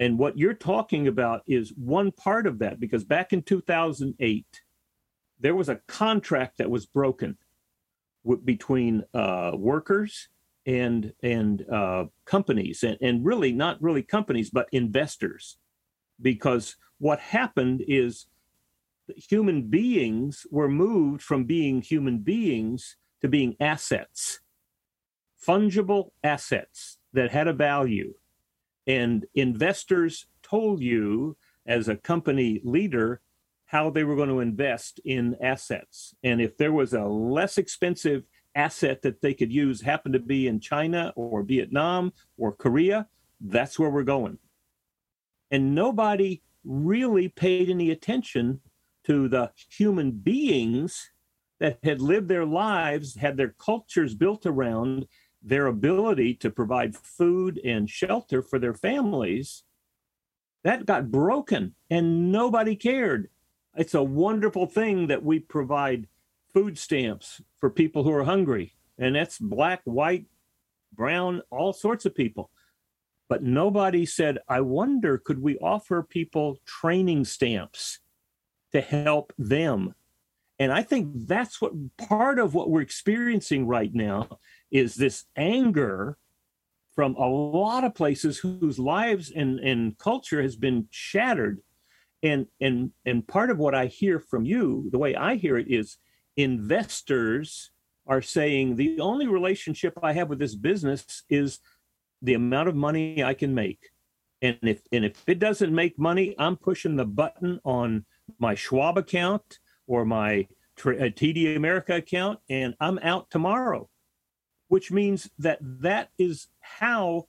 and 0.00 0.18
what 0.18 0.38
you're 0.38 0.54
talking 0.54 1.08
about 1.08 1.42
is 1.46 1.72
one 1.76 2.12
part 2.12 2.46
of 2.46 2.58
that, 2.60 2.78
because 2.78 3.04
back 3.04 3.32
in 3.32 3.42
2008, 3.42 4.62
there 5.40 5.54
was 5.54 5.68
a 5.68 5.80
contract 5.86 6.58
that 6.58 6.70
was 6.70 6.86
broken 6.86 7.38
w- 8.24 8.42
between 8.42 9.04
uh, 9.14 9.52
workers 9.54 10.28
and 10.66 11.12
and 11.22 11.64
uh, 11.70 12.04
companies, 12.24 12.82
and, 12.82 12.98
and 13.00 13.24
really 13.24 13.52
not 13.52 13.80
really 13.80 14.02
companies, 14.02 14.50
but 14.50 14.68
investors, 14.72 15.58
because 16.20 16.76
what 16.98 17.20
happened 17.20 17.82
is 17.88 18.26
human 19.16 19.62
beings 19.62 20.46
were 20.50 20.68
moved 20.68 21.22
from 21.22 21.44
being 21.44 21.80
human 21.80 22.18
beings 22.18 22.96
to 23.22 23.28
being 23.28 23.56
assets, 23.60 24.40
fungible 25.46 26.10
assets 26.22 26.98
that 27.12 27.30
had 27.30 27.48
a 27.48 27.52
value. 27.52 28.14
And 28.86 29.26
investors 29.34 30.26
told 30.42 30.82
you 30.82 31.36
as 31.66 31.88
a 31.88 31.96
company 31.96 32.60
leader 32.64 33.20
how 33.68 33.90
they 33.90 34.02
were 34.02 34.16
going 34.16 34.30
to 34.30 34.40
invest 34.40 34.98
in 35.04 35.36
assets. 35.42 36.14
And 36.24 36.40
if 36.40 36.56
there 36.56 36.72
was 36.72 36.94
a 36.94 37.04
less 37.04 37.58
expensive 37.58 38.24
asset 38.54 39.02
that 39.02 39.20
they 39.20 39.34
could 39.34 39.52
use, 39.52 39.82
happened 39.82 40.14
to 40.14 40.18
be 40.18 40.48
in 40.48 40.58
China 40.58 41.12
or 41.16 41.42
Vietnam 41.42 42.14
or 42.38 42.52
Korea, 42.52 43.08
that's 43.40 43.78
where 43.78 43.90
we're 43.90 44.04
going. 44.04 44.38
And 45.50 45.74
nobody 45.74 46.42
really 46.64 47.28
paid 47.28 47.68
any 47.68 47.90
attention 47.90 48.60
to 49.04 49.28
the 49.28 49.52
human 49.70 50.12
beings 50.12 51.10
that 51.60 51.78
had 51.82 52.00
lived 52.00 52.28
their 52.28 52.46
lives, 52.46 53.16
had 53.16 53.36
their 53.36 53.54
cultures 53.58 54.14
built 54.14 54.46
around 54.46 55.06
their 55.42 55.66
ability 55.66 56.34
to 56.36 56.50
provide 56.50 56.96
food 56.96 57.60
and 57.62 57.90
shelter 57.90 58.40
for 58.40 58.58
their 58.58 58.74
families, 58.74 59.64
that 60.64 60.86
got 60.86 61.10
broken 61.10 61.74
and 61.90 62.32
nobody 62.32 62.74
cared. 62.74 63.28
It's 63.78 63.94
a 63.94 64.02
wonderful 64.02 64.66
thing 64.66 65.06
that 65.06 65.22
we 65.22 65.38
provide 65.38 66.08
food 66.52 66.76
stamps 66.76 67.40
for 67.60 67.70
people 67.70 68.02
who 68.02 68.12
are 68.12 68.24
hungry, 68.24 68.74
and 68.98 69.14
that's 69.14 69.38
black, 69.38 69.82
white, 69.84 70.26
brown, 70.92 71.42
all 71.50 71.72
sorts 71.72 72.04
of 72.04 72.12
people. 72.12 72.50
But 73.28 73.44
nobody 73.44 74.04
said, 74.04 74.38
I 74.48 74.62
wonder, 74.62 75.16
could 75.16 75.40
we 75.40 75.58
offer 75.58 76.02
people 76.02 76.58
training 76.66 77.24
stamps 77.26 78.00
to 78.72 78.80
help 78.80 79.32
them? 79.38 79.94
And 80.58 80.72
I 80.72 80.82
think 80.82 81.10
that's 81.28 81.60
what 81.60 81.72
part 81.98 82.40
of 82.40 82.54
what 82.54 82.70
we're 82.70 82.80
experiencing 82.80 83.68
right 83.68 83.94
now 83.94 84.40
is 84.72 84.96
this 84.96 85.26
anger 85.36 86.18
from 86.96 87.14
a 87.14 87.28
lot 87.28 87.84
of 87.84 87.94
places 87.94 88.38
whose 88.38 88.80
lives 88.80 89.30
and, 89.30 89.60
and 89.60 89.96
culture 89.98 90.42
has 90.42 90.56
been 90.56 90.88
shattered. 90.90 91.60
And 92.22 92.46
and 92.60 92.90
and 93.04 93.26
part 93.26 93.50
of 93.50 93.58
what 93.58 93.74
I 93.74 93.86
hear 93.86 94.18
from 94.18 94.44
you, 94.44 94.88
the 94.90 94.98
way 94.98 95.14
I 95.14 95.36
hear 95.36 95.56
it 95.56 95.68
is 95.68 95.98
investors 96.36 97.70
are 98.06 98.22
saying 98.22 98.76
the 98.76 99.00
only 99.00 99.26
relationship 99.26 99.98
I 100.02 100.12
have 100.14 100.28
with 100.28 100.38
this 100.38 100.54
business 100.54 101.22
is 101.28 101.60
the 102.22 102.34
amount 102.34 102.68
of 102.68 102.74
money 102.74 103.22
I 103.22 103.34
can 103.34 103.54
make. 103.54 103.90
And 104.42 104.58
if 104.62 104.80
and 104.92 105.04
if 105.04 105.22
it 105.28 105.38
doesn't 105.38 105.74
make 105.74 105.98
money, 105.98 106.34
I'm 106.38 106.56
pushing 106.56 106.96
the 106.96 107.04
button 107.04 107.60
on 107.64 108.04
my 108.38 108.54
Schwab 108.54 108.98
account 108.98 109.58
or 109.86 110.04
my 110.04 110.48
TD 110.76 111.54
uh, 111.54 111.56
America 111.56 111.96
account, 111.96 112.40
and 112.48 112.74
I'm 112.80 112.98
out 113.00 113.30
tomorrow 113.30 113.88
which 114.68 114.92
means 114.92 115.28
that 115.38 115.58
that 115.60 116.10
is 116.18 116.46
how 116.60 117.26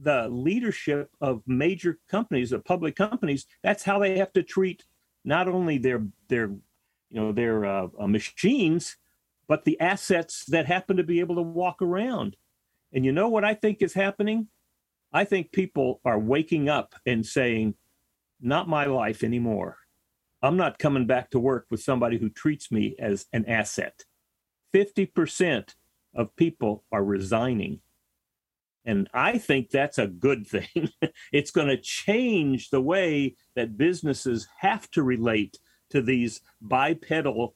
the 0.00 0.28
leadership 0.28 1.10
of 1.20 1.42
major 1.46 1.98
companies, 2.08 2.52
of 2.52 2.64
public 2.64 2.96
companies, 2.96 3.46
that's 3.62 3.84
how 3.84 3.98
they 3.98 4.18
have 4.18 4.32
to 4.32 4.42
treat 4.42 4.84
not 5.24 5.48
only 5.48 5.78
their 5.78 6.06
their 6.28 6.48
you 7.10 7.20
know 7.20 7.32
their 7.32 7.64
uh, 7.64 7.88
uh, 7.98 8.06
machines, 8.06 8.96
but 9.46 9.64
the 9.64 9.78
assets 9.80 10.44
that 10.46 10.66
happen 10.66 10.96
to 10.96 11.02
be 11.02 11.20
able 11.20 11.36
to 11.36 11.42
walk 11.42 11.82
around. 11.82 12.36
And 12.92 13.04
you 13.04 13.12
know 13.12 13.28
what 13.28 13.44
I 13.44 13.54
think 13.54 13.82
is 13.82 13.94
happening? 13.94 14.48
I 15.12 15.24
think 15.24 15.52
people 15.52 16.00
are 16.04 16.18
waking 16.18 16.68
up 16.68 16.94
and 17.04 17.26
saying, 17.26 17.74
"Not 18.40 18.68
my 18.68 18.86
life 18.86 19.22
anymore. 19.22 19.78
I'm 20.42 20.56
not 20.56 20.78
coming 20.78 21.06
back 21.06 21.30
to 21.30 21.38
work 21.38 21.66
with 21.70 21.82
somebody 21.82 22.18
who 22.18 22.30
treats 22.30 22.72
me 22.72 22.94
as 22.98 23.26
an 23.32 23.44
asset." 23.46 24.04
Fifty 24.72 25.04
percent 25.04 25.74
of 26.14 26.34
people 26.36 26.84
are 26.90 27.04
resigning. 27.04 27.80
And 28.84 29.08
I 29.12 29.38
think 29.38 29.70
that's 29.70 29.98
a 29.98 30.06
good 30.06 30.46
thing. 30.46 30.90
it's 31.32 31.50
going 31.50 31.68
to 31.68 31.76
change 31.76 32.70
the 32.70 32.80
way 32.80 33.36
that 33.54 33.76
businesses 33.76 34.48
have 34.58 34.90
to 34.92 35.02
relate 35.02 35.58
to 35.90 36.00
these 36.00 36.40
bipedal 36.60 37.54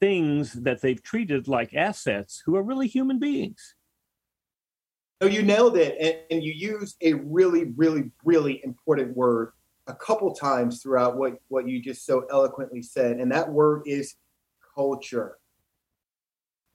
things 0.00 0.52
that 0.52 0.80
they've 0.80 1.02
treated 1.02 1.48
like 1.48 1.74
assets 1.74 2.42
who 2.46 2.56
are 2.56 2.62
really 2.62 2.86
human 2.86 3.18
beings. 3.18 3.74
No, 5.20 5.26
you 5.26 5.42
nailed 5.42 5.76
it. 5.76 5.96
And, 6.00 6.16
and 6.30 6.44
you 6.44 6.52
used 6.52 6.96
a 7.02 7.14
really, 7.14 7.64
really, 7.76 8.10
really 8.24 8.60
important 8.64 9.14
word 9.16 9.52
a 9.86 9.94
couple 9.94 10.32
times 10.34 10.82
throughout 10.82 11.16
what, 11.16 11.34
what 11.48 11.68
you 11.68 11.82
just 11.82 12.06
so 12.06 12.24
eloquently 12.30 12.80
said. 12.80 13.18
And 13.18 13.32
that 13.32 13.50
word 13.50 13.82
is 13.86 14.14
culture 14.74 15.36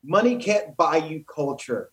money 0.06 0.38
can't 0.38 0.76
buy 0.78 0.98
you 0.98 1.24
culture, 1.24 1.90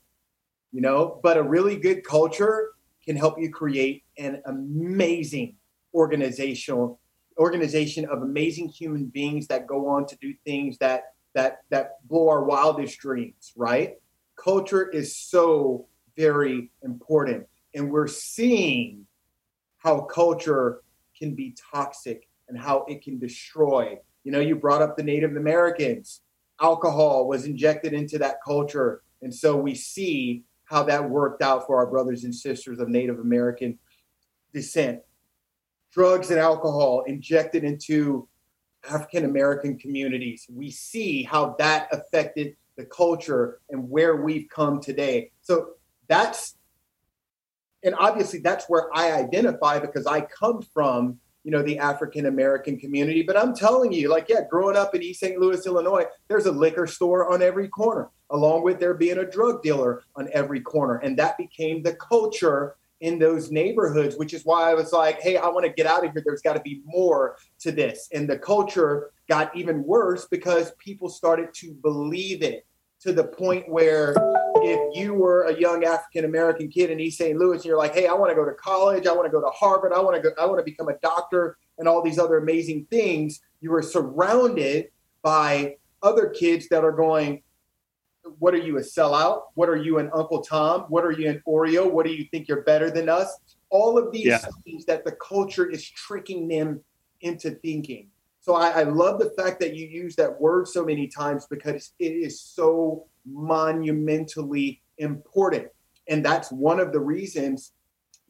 you 0.72 0.80
know, 0.80 1.20
but 1.22 1.36
a 1.36 1.42
really 1.42 1.76
good 1.76 2.04
culture 2.04 2.70
can 3.04 3.16
help 3.16 3.38
you 3.38 3.50
create 3.50 4.04
an 4.18 4.42
amazing 4.46 5.56
organizational 5.94 6.98
organization 7.38 8.04
of 8.06 8.22
amazing 8.22 8.68
human 8.68 9.06
beings 9.06 9.46
that 9.46 9.66
go 9.66 9.88
on 9.88 10.06
to 10.06 10.16
do 10.16 10.34
things 10.44 10.78
that 10.78 11.14
that 11.34 11.62
that 11.70 12.06
blow 12.08 12.28
our 12.28 12.44
wildest 12.44 12.98
dreams, 12.98 13.52
right? 13.56 13.96
culture 14.42 14.88
is 14.88 15.16
so 15.16 15.86
very 16.16 16.70
important. 16.82 17.46
And 17.74 17.90
we're 17.90 18.08
seeing 18.08 19.06
how 19.78 20.02
culture 20.02 20.82
can 21.16 21.34
be 21.34 21.56
toxic 21.72 22.28
and 22.48 22.58
how 22.58 22.84
it 22.88 23.02
can 23.02 23.18
destroy. 23.18 23.98
You 24.24 24.32
know, 24.32 24.40
you 24.40 24.56
brought 24.56 24.82
up 24.82 24.96
the 24.96 25.02
Native 25.02 25.36
Americans. 25.36 26.20
Alcohol 26.60 27.26
was 27.28 27.46
injected 27.46 27.92
into 27.92 28.18
that 28.18 28.36
culture. 28.44 29.02
And 29.22 29.34
so 29.34 29.56
we 29.56 29.74
see 29.74 30.44
how 30.72 30.82
that 30.84 31.08
worked 31.08 31.42
out 31.42 31.66
for 31.66 31.76
our 31.76 31.86
brothers 31.86 32.24
and 32.24 32.34
sisters 32.34 32.78
of 32.78 32.88
Native 32.88 33.18
American 33.18 33.78
descent. 34.54 35.00
Drugs 35.92 36.30
and 36.30 36.40
alcohol 36.40 37.04
injected 37.06 37.62
into 37.62 38.26
African 38.88 39.26
American 39.26 39.78
communities. 39.78 40.46
We 40.50 40.70
see 40.70 41.22
how 41.22 41.54
that 41.58 41.88
affected 41.92 42.56
the 42.76 42.86
culture 42.86 43.60
and 43.68 43.90
where 43.90 44.16
we've 44.16 44.48
come 44.48 44.80
today. 44.80 45.30
So 45.42 45.74
that's, 46.08 46.56
and 47.84 47.94
obviously 47.94 48.40
that's 48.40 48.64
where 48.66 48.88
I 48.94 49.12
identify 49.12 49.78
because 49.78 50.06
I 50.06 50.22
come 50.22 50.62
from, 50.62 51.18
you 51.44 51.50
know, 51.50 51.62
the 51.62 51.78
African 51.78 52.26
American 52.26 52.78
community. 52.78 53.22
But 53.22 53.36
I'm 53.36 53.54
telling 53.54 53.92
you, 53.92 54.08
like, 54.08 54.26
yeah, 54.30 54.40
growing 54.48 54.76
up 54.76 54.94
in 54.94 55.02
East 55.02 55.20
St. 55.20 55.38
Louis, 55.38 55.66
Illinois, 55.66 56.06
there's 56.28 56.46
a 56.46 56.52
liquor 56.52 56.86
store 56.86 57.30
on 57.30 57.42
every 57.42 57.68
corner, 57.68 58.08
along 58.32 58.64
with 58.64 58.80
there 58.80 58.94
being 58.94 59.18
a 59.18 59.30
drug 59.30 59.62
dealer 59.62 60.02
on 60.16 60.28
every 60.32 60.60
corner. 60.60 60.96
And 60.96 61.16
that 61.18 61.38
became 61.38 61.82
the 61.82 61.94
culture 61.94 62.76
in 63.00 63.18
those 63.18 63.50
neighborhoods, 63.50 64.16
which 64.16 64.32
is 64.32 64.44
why 64.44 64.70
I 64.70 64.74
was 64.74 64.92
like, 64.92 65.20
hey, 65.20 65.36
I 65.36 65.48
want 65.48 65.66
to 65.66 65.72
get 65.72 65.86
out 65.86 66.04
of 66.04 66.12
here. 66.12 66.22
There's 66.24 66.42
got 66.42 66.54
to 66.54 66.60
be 66.60 66.82
more 66.84 67.36
to 67.60 67.72
this. 67.72 68.08
And 68.12 68.28
the 68.28 68.38
culture 68.38 69.10
got 69.28 69.54
even 69.56 69.84
worse 69.84 70.26
because 70.30 70.72
people 70.78 71.08
started 71.08 71.52
to 71.54 71.72
believe 71.82 72.42
it 72.42 72.64
to 73.00 73.12
the 73.12 73.24
point 73.24 73.68
where 73.68 74.14
if 74.56 74.96
you 74.96 75.14
were 75.14 75.42
a 75.42 75.58
young 75.58 75.84
African 75.84 76.24
American 76.24 76.68
kid 76.68 76.90
in 76.90 77.00
East 77.00 77.18
St. 77.18 77.36
Louis 77.36 77.56
and 77.56 77.64
you're 77.64 77.76
like, 77.76 77.94
hey, 77.94 78.06
I 78.06 78.12
want 78.12 78.30
to 78.30 78.36
go 78.36 78.44
to 78.44 78.52
college, 78.52 79.08
I 79.08 79.12
want 79.12 79.26
to 79.26 79.32
go 79.32 79.40
to 79.40 79.50
Harvard, 79.50 79.92
I 79.92 80.00
want 80.00 80.14
to 80.16 80.22
go, 80.22 80.30
I 80.40 80.46
want 80.46 80.58
to 80.58 80.64
become 80.64 80.88
a 80.88 80.96
doctor 81.02 81.56
and 81.78 81.88
all 81.88 82.02
these 82.02 82.18
other 82.18 82.36
amazing 82.36 82.86
things, 82.90 83.40
you 83.60 83.70
were 83.70 83.82
surrounded 83.82 84.90
by 85.22 85.76
other 86.02 86.28
kids 86.28 86.68
that 86.68 86.84
are 86.84 86.92
going, 86.92 87.42
what 88.38 88.54
are 88.54 88.58
you 88.58 88.78
a 88.78 88.80
sellout? 88.80 89.42
What 89.54 89.68
are 89.68 89.76
you 89.76 89.98
an 89.98 90.10
Uncle 90.14 90.42
Tom? 90.42 90.82
What 90.88 91.04
are 91.04 91.12
you 91.12 91.28
an 91.28 91.42
Oreo? 91.46 91.90
What 91.90 92.06
do 92.06 92.12
you 92.12 92.24
think 92.30 92.48
you're 92.48 92.62
better 92.62 92.90
than 92.90 93.08
us? 93.08 93.38
All 93.70 93.98
of 93.98 94.12
these 94.12 94.26
yeah. 94.26 94.44
things 94.64 94.84
that 94.86 95.04
the 95.04 95.12
culture 95.12 95.68
is 95.68 95.88
tricking 95.88 96.48
them 96.48 96.80
into 97.20 97.52
thinking. 97.52 98.08
So 98.40 98.54
I, 98.54 98.80
I 98.80 98.82
love 98.82 99.20
the 99.20 99.30
fact 99.30 99.60
that 99.60 99.76
you 99.76 99.86
use 99.86 100.16
that 100.16 100.40
word 100.40 100.66
so 100.66 100.84
many 100.84 101.06
times 101.06 101.46
because 101.48 101.92
it 101.98 102.12
is 102.12 102.40
so 102.40 103.06
monumentally 103.24 104.82
important. 104.98 105.68
And 106.08 106.24
that's 106.24 106.50
one 106.50 106.80
of 106.80 106.92
the 106.92 107.00
reasons 107.00 107.72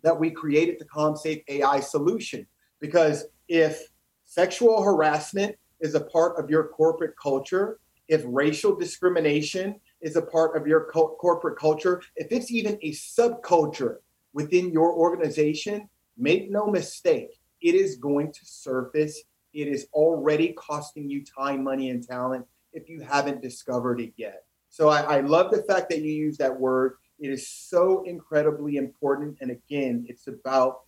that 0.02 0.18
we 0.18 0.30
created 0.30 0.78
the 0.78 0.84
CommSafe 0.84 1.42
AI 1.48 1.80
solution. 1.80 2.46
Because 2.80 3.24
if 3.48 3.88
sexual 4.26 4.82
harassment 4.82 5.56
is 5.80 5.94
a 5.94 6.00
part 6.00 6.38
of 6.38 6.50
your 6.50 6.68
corporate 6.68 7.14
culture, 7.20 7.78
if 8.08 8.22
racial 8.26 8.76
discrimination 8.76 9.76
is 10.02 10.16
a 10.16 10.22
part 10.22 10.56
of 10.56 10.66
your 10.66 10.90
co- 10.92 11.16
corporate 11.20 11.58
culture, 11.58 12.02
if 12.16 12.28
it's 12.30 12.50
even 12.50 12.78
a 12.82 12.92
subculture 12.92 13.96
within 14.32 14.70
your 14.70 14.92
organization, 14.92 15.88
make 16.16 16.50
no 16.50 16.66
mistake, 16.66 17.40
it 17.60 17.74
is 17.74 17.96
going 17.96 18.32
to 18.32 18.44
surface 18.44 19.22
it 19.52 19.68
is 19.68 19.86
already 19.92 20.54
costing 20.54 21.10
you 21.10 21.24
time, 21.24 21.62
money, 21.62 21.90
and 21.90 22.06
talent 22.06 22.46
if 22.72 22.88
you 22.88 23.00
haven't 23.00 23.42
discovered 23.42 24.00
it 24.00 24.12
yet. 24.16 24.44
So 24.70 24.88
I, 24.88 25.00
I 25.00 25.20
love 25.20 25.50
the 25.50 25.62
fact 25.64 25.90
that 25.90 26.00
you 26.00 26.12
use 26.12 26.38
that 26.38 26.58
word. 26.58 26.94
It 27.18 27.28
is 27.28 27.48
so 27.48 28.02
incredibly 28.04 28.76
important. 28.76 29.36
And 29.40 29.50
again, 29.50 30.06
it's 30.08 30.26
about 30.26 30.80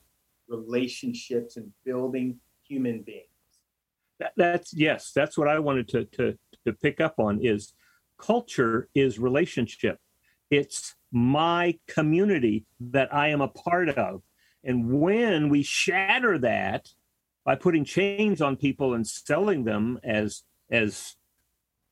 relationships 0.48 1.56
and 1.56 1.70
building 1.84 2.38
human 2.66 3.02
beings. 3.02 3.28
That, 4.18 4.32
that's 4.36 4.72
yes, 4.72 5.12
that's 5.14 5.36
what 5.36 5.48
I 5.48 5.58
wanted 5.58 5.88
to, 5.88 6.04
to 6.04 6.38
to 6.64 6.72
pick 6.72 7.00
up 7.00 7.16
on 7.18 7.44
is 7.44 7.74
culture 8.18 8.88
is 8.94 9.18
relationship. 9.18 9.98
It's 10.50 10.94
my 11.12 11.78
community 11.86 12.66
that 12.80 13.14
I 13.14 13.28
am 13.28 13.40
a 13.40 13.48
part 13.48 13.88
of. 13.90 14.22
And 14.62 15.00
when 15.00 15.48
we 15.48 15.62
shatter 15.62 16.38
that, 16.38 16.88
by 17.44 17.54
putting 17.54 17.84
chains 17.84 18.40
on 18.40 18.56
people 18.56 18.94
and 18.94 19.06
selling 19.06 19.64
them 19.64 19.98
as 20.02 20.42
as 20.70 21.16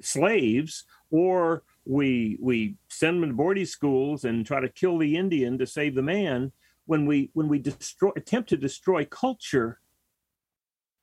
slaves, 0.00 0.84
or 1.10 1.62
we 1.84 2.38
we 2.40 2.76
send 2.88 3.22
them 3.22 3.30
to 3.30 3.36
boarding 3.36 3.66
schools 3.66 4.24
and 4.24 4.46
try 4.46 4.60
to 4.60 4.68
kill 4.68 4.98
the 4.98 5.16
Indian 5.16 5.58
to 5.58 5.66
save 5.66 5.94
the 5.94 6.02
man. 6.02 6.52
When 6.86 7.06
we 7.06 7.30
when 7.34 7.48
we 7.48 7.58
destroy 7.58 8.10
attempt 8.16 8.48
to 8.50 8.56
destroy 8.56 9.04
culture, 9.04 9.80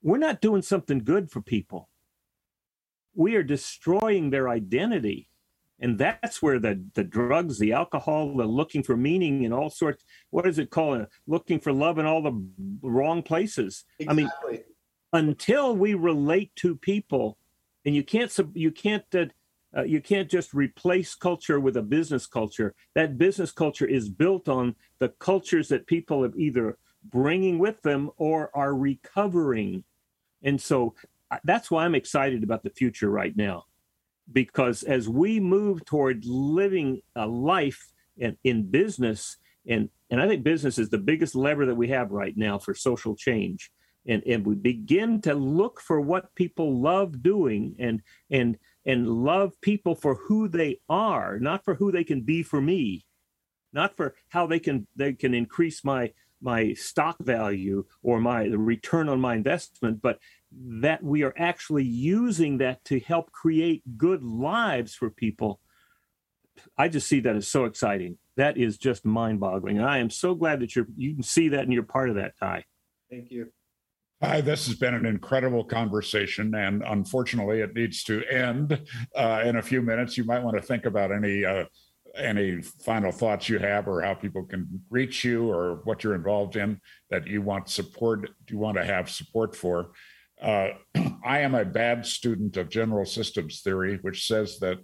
we're 0.01 0.17
not 0.17 0.41
doing 0.41 0.61
something 0.61 0.99
good 0.99 1.30
for 1.32 1.41
people. 1.41 1.89
We 3.16 3.36
are 3.36 3.43
destroying 3.43 4.30
their 4.30 4.49
identity. 4.49 5.30
And 5.82 5.97
that's 5.97 6.41
where 6.41 6.60
the 6.60 6.84
the 6.93 7.05
drugs 7.05 7.57
the 7.57 7.72
alcohol 7.72 8.36
the 8.36 8.45
looking 8.45 8.84
for 8.84 8.97
meaning 8.97 9.45
and 9.45 9.53
all 9.53 9.70
sorts 9.70 10.03
what 10.30 10.45
is 10.45 10.60
it 10.60 10.70
called? 10.70 11.07
Looking 11.26 11.60
for 11.60 11.72
love 11.72 11.99
in 11.99 12.05
all 12.05 12.22
the 12.22 12.38
wrong 12.82 13.24
places. 13.24 13.86
Exactly. 13.99 14.07
i 14.10 14.51
mean 14.51 14.64
until 15.14 15.76
we 15.76 15.93
relate 15.93 16.55
to 16.55 16.76
people 16.76 17.38
and 17.86 17.95
you 17.95 18.03
can't 18.03 18.38
you 18.53 18.72
can't 18.72 19.03
uh, 19.16 19.26
uh, 19.76 19.84
you 19.84 20.01
can't 20.01 20.30
just 20.30 20.53
replace 20.53 21.14
culture 21.16 21.60
with 21.60 21.78
a 21.78 21.82
business 21.82 22.26
culture. 22.26 22.74
That 22.95 23.18
business 23.18 23.51
culture 23.51 23.86
is 23.86 24.10
built 24.10 24.49
on 24.49 24.76
the 24.99 25.10
cultures 25.10 25.68
that 25.70 25.86
people 25.86 26.24
have 26.24 26.36
either 26.36 26.78
bringing 27.03 27.60
with 27.60 27.82
them 27.84 28.10
or 28.18 28.49
are 28.55 28.74
recovering. 28.76 29.84
And 30.41 30.60
so 30.60 30.95
uh, 31.03 31.07
that's 31.43 31.69
why 31.69 31.86
i'm 31.86 31.95
excited 31.95 32.43
about 32.43 32.63
the 32.63 32.69
future 32.69 33.09
right 33.09 33.36
now 33.36 33.65
because 34.32 34.84
as 34.84 35.09
we 35.09 35.39
move 35.39 35.84
toward 35.86 36.25
living 36.25 37.01
a 37.15 37.25
life 37.25 37.91
in, 38.17 38.38
in 38.43 38.69
business 38.69 39.38
and 39.67 39.89
and 40.09 40.21
I 40.21 40.27
think 40.27 40.43
business 40.43 40.80
is 40.80 40.89
the 40.89 40.97
biggest 40.97 41.36
lever 41.36 41.65
that 41.65 41.75
we 41.75 41.89
have 41.89 42.11
right 42.11 42.36
now 42.36 42.57
for 42.57 42.73
social 42.73 43.15
change. 43.15 43.71
And, 44.07 44.23
and 44.25 44.45
we 44.45 44.55
begin 44.55 45.21
to 45.21 45.36
look 45.36 45.80
for 45.80 46.01
what 46.01 46.34
people 46.34 46.80
love 46.82 47.21
doing 47.21 47.75
and 47.77 48.01
and 48.32 48.57
and 48.86 49.07
love 49.07 49.59
people 49.61 49.93
for 49.93 50.15
who 50.15 50.47
they 50.47 50.80
are, 50.89 51.38
not 51.38 51.63
for 51.63 51.75
who 51.75 51.91
they 51.91 52.03
can 52.03 52.21
be 52.21 52.41
for 52.41 52.59
me, 52.59 53.05
not 53.71 53.95
for 53.95 54.15
how 54.30 54.47
they 54.47 54.59
can 54.59 54.88
they 54.95 55.13
can 55.13 55.34
increase 55.34 55.84
my 55.84 56.11
my 56.41 56.73
stock 56.73 57.17
value 57.19 57.86
or 58.01 58.19
my 58.19 58.47
the 58.47 58.57
return 58.57 59.09
on 59.09 59.19
my 59.19 59.36
investment, 59.36 60.01
but 60.01 60.17
that 60.52 61.04
we 61.04 61.24
are 61.24 61.34
actually 61.38 61.84
using 61.84 62.58
that 62.58 62.84
to 62.86 63.00
help 63.00 63.32
create 63.32 63.84
good 63.97 64.24
lives 64.24 64.95
for 64.95 65.10
people. 65.10 65.60
I 66.78 66.88
just 66.88 67.08
see 67.08 67.20
that 67.22 67.36
as 67.36 67.47
so 67.47 67.66
exciting. 67.66 68.18
That 68.36 68.58
is 68.58 68.78
just 68.78 69.06
mind-boggling. 69.06 69.78
And 69.78 69.86
I 69.86 70.00
am 70.00 70.10
so 70.10 70.34
glad 70.34 70.62
that 70.62 70.76
you're 70.76 70.88
you 70.95 71.14
can 71.14 71.24
see 71.24 71.50
that 71.50 71.64
and 71.64 71.74
you're 71.74 71.84
part 71.84 72.10
of 72.10 72.16
that, 72.16 72.34
Ty. 72.39 72.66
Thank 73.10 73.32
you. 73.32 73.52
Hi, 74.22 74.41
this 74.41 74.68
has 74.68 74.76
been 74.76 74.93
an 74.93 75.06
incredible 75.06 75.64
conversation, 75.64 76.54
and 76.54 76.84
unfortunately, 76.86 77.62
it 77.62 77.74
needs 77.74 78.04
to 78.04 78.22
end 78.26 78.82
uh, 79.16 79.43
in 79.45 79.56
a 79.56 79.62
few 79.62 79.82
minutes. 79.82 80.18
You 80.18 80.26
might 80.26 80.43
want 80.43 80.58
to 80.58 80.62
think 80.62 80.86
about 80.86 81.14
any 81.14 81.45
uh, 81.45 81.66
any 82.18 82.62
final 82.62 83.14
thoughts 83.14 83.47
you 83.47 83.60
have, 83.60 83.88
or 83.88 84.02
how 84.02 84.16
people 84.16 84.43
can 84.43 84.68
reach 84.89 85.24
you, 85.24 85.50
or 85.50 85.76
what 85.86 86.04
you're 86.04 86.16
involved 86.16 86.58
in 86.58 86.82
that 87.10 87.28
you 87.28 87.41
want 87.41 87.70
support. 87.70 88.30
You 88.50 88.58
want 88.58 88.76
to 88.76 88.84
have 88.84 89.10
support 89.10 89.56
for. 89.56 89.91
Uh, 90.42 90.70
I 91.26 91.40
am 91.40 91.56
a 91.56 91.66
bad 91.66 92.06
student 92.06 92.58
of 92.58 92.70
general 92.70 93.06
systems 93.06 93.62
theory, 93.62 94.00
which 94.02 94.28
says 94.28 94.60
that 94.60 94.78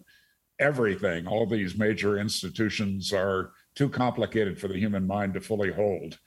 everything, 0.60 1.28
all 1.28 1.46
these 1.46 1.78
major 1.78 2.18
institutions 2.18 3.12
are 3.14 3.52
too 3.76 3.90
complicated 3.90 4.60
for 4.60 4.68
the 4.68 4.78
human 4.78 5.06
mind 5.06 5.34
to 5.34 5.42
fully 5.42 5.72
hold, 5.72 6.18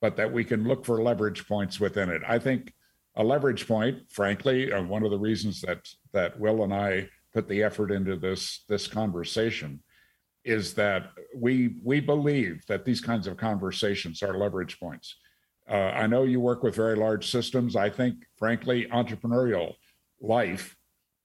but 0.00 0.16
that 0.16 0.32
we 0.32 0.44
can 0.44 0.66
look 0.66 0.84
for 0.84 1.02
leverage 1.02 1.46
points 1.46 1.80
within 1.80 2.10
it. 2.10 2.22
I 2.26 2.38
think 2.38 2.72
a 3.16 3.24
leverage 3.24 3.66
point, 3.66 4.10
frankly, 4.10 4.72
uh, 4.72 4.82
one 4.82 5.04
of 5.04 5.10
the 5.10 5.18
reasons 5.18 5.60
that 5.62 5.86
that 6.12 6.38
Will 6.38 6.62
and 6.62 6.72
I 6.72 7.08
put 7.32 7.48
the 7.48 7.62
effort 7.62 7.90
into 7.90 8.16
this 8.16 8.64
this 8.68 8.86
conversation 8.86 9.82
is 10.44 10.74
that 10.74 11.10
we 11.36 11.76
we 11.84 12.00
believe 12.00 12.64
that 12.66 12.84
these 12.84 13.00
kinds 13.00 13.26
of 13.26 13.36
conversations 13.36 14.22
are 14.22 14.38
leverage 14.38 14.78
points 14.78 15.16
uh, 15.70 15.92
I 15.94 16.06
know 16.06 16.24
you 16.24 16.40
work 16.40 16.62
with 16.62 16.74
very 16.74 16.96
large 16.96 17.30
systems. 17.30 17.76
I 17.76 17.90
think, 17.90 18.16
frankly, 18.38 18.86
entrepreneurial 18.92 19.74
life 20.20 20.76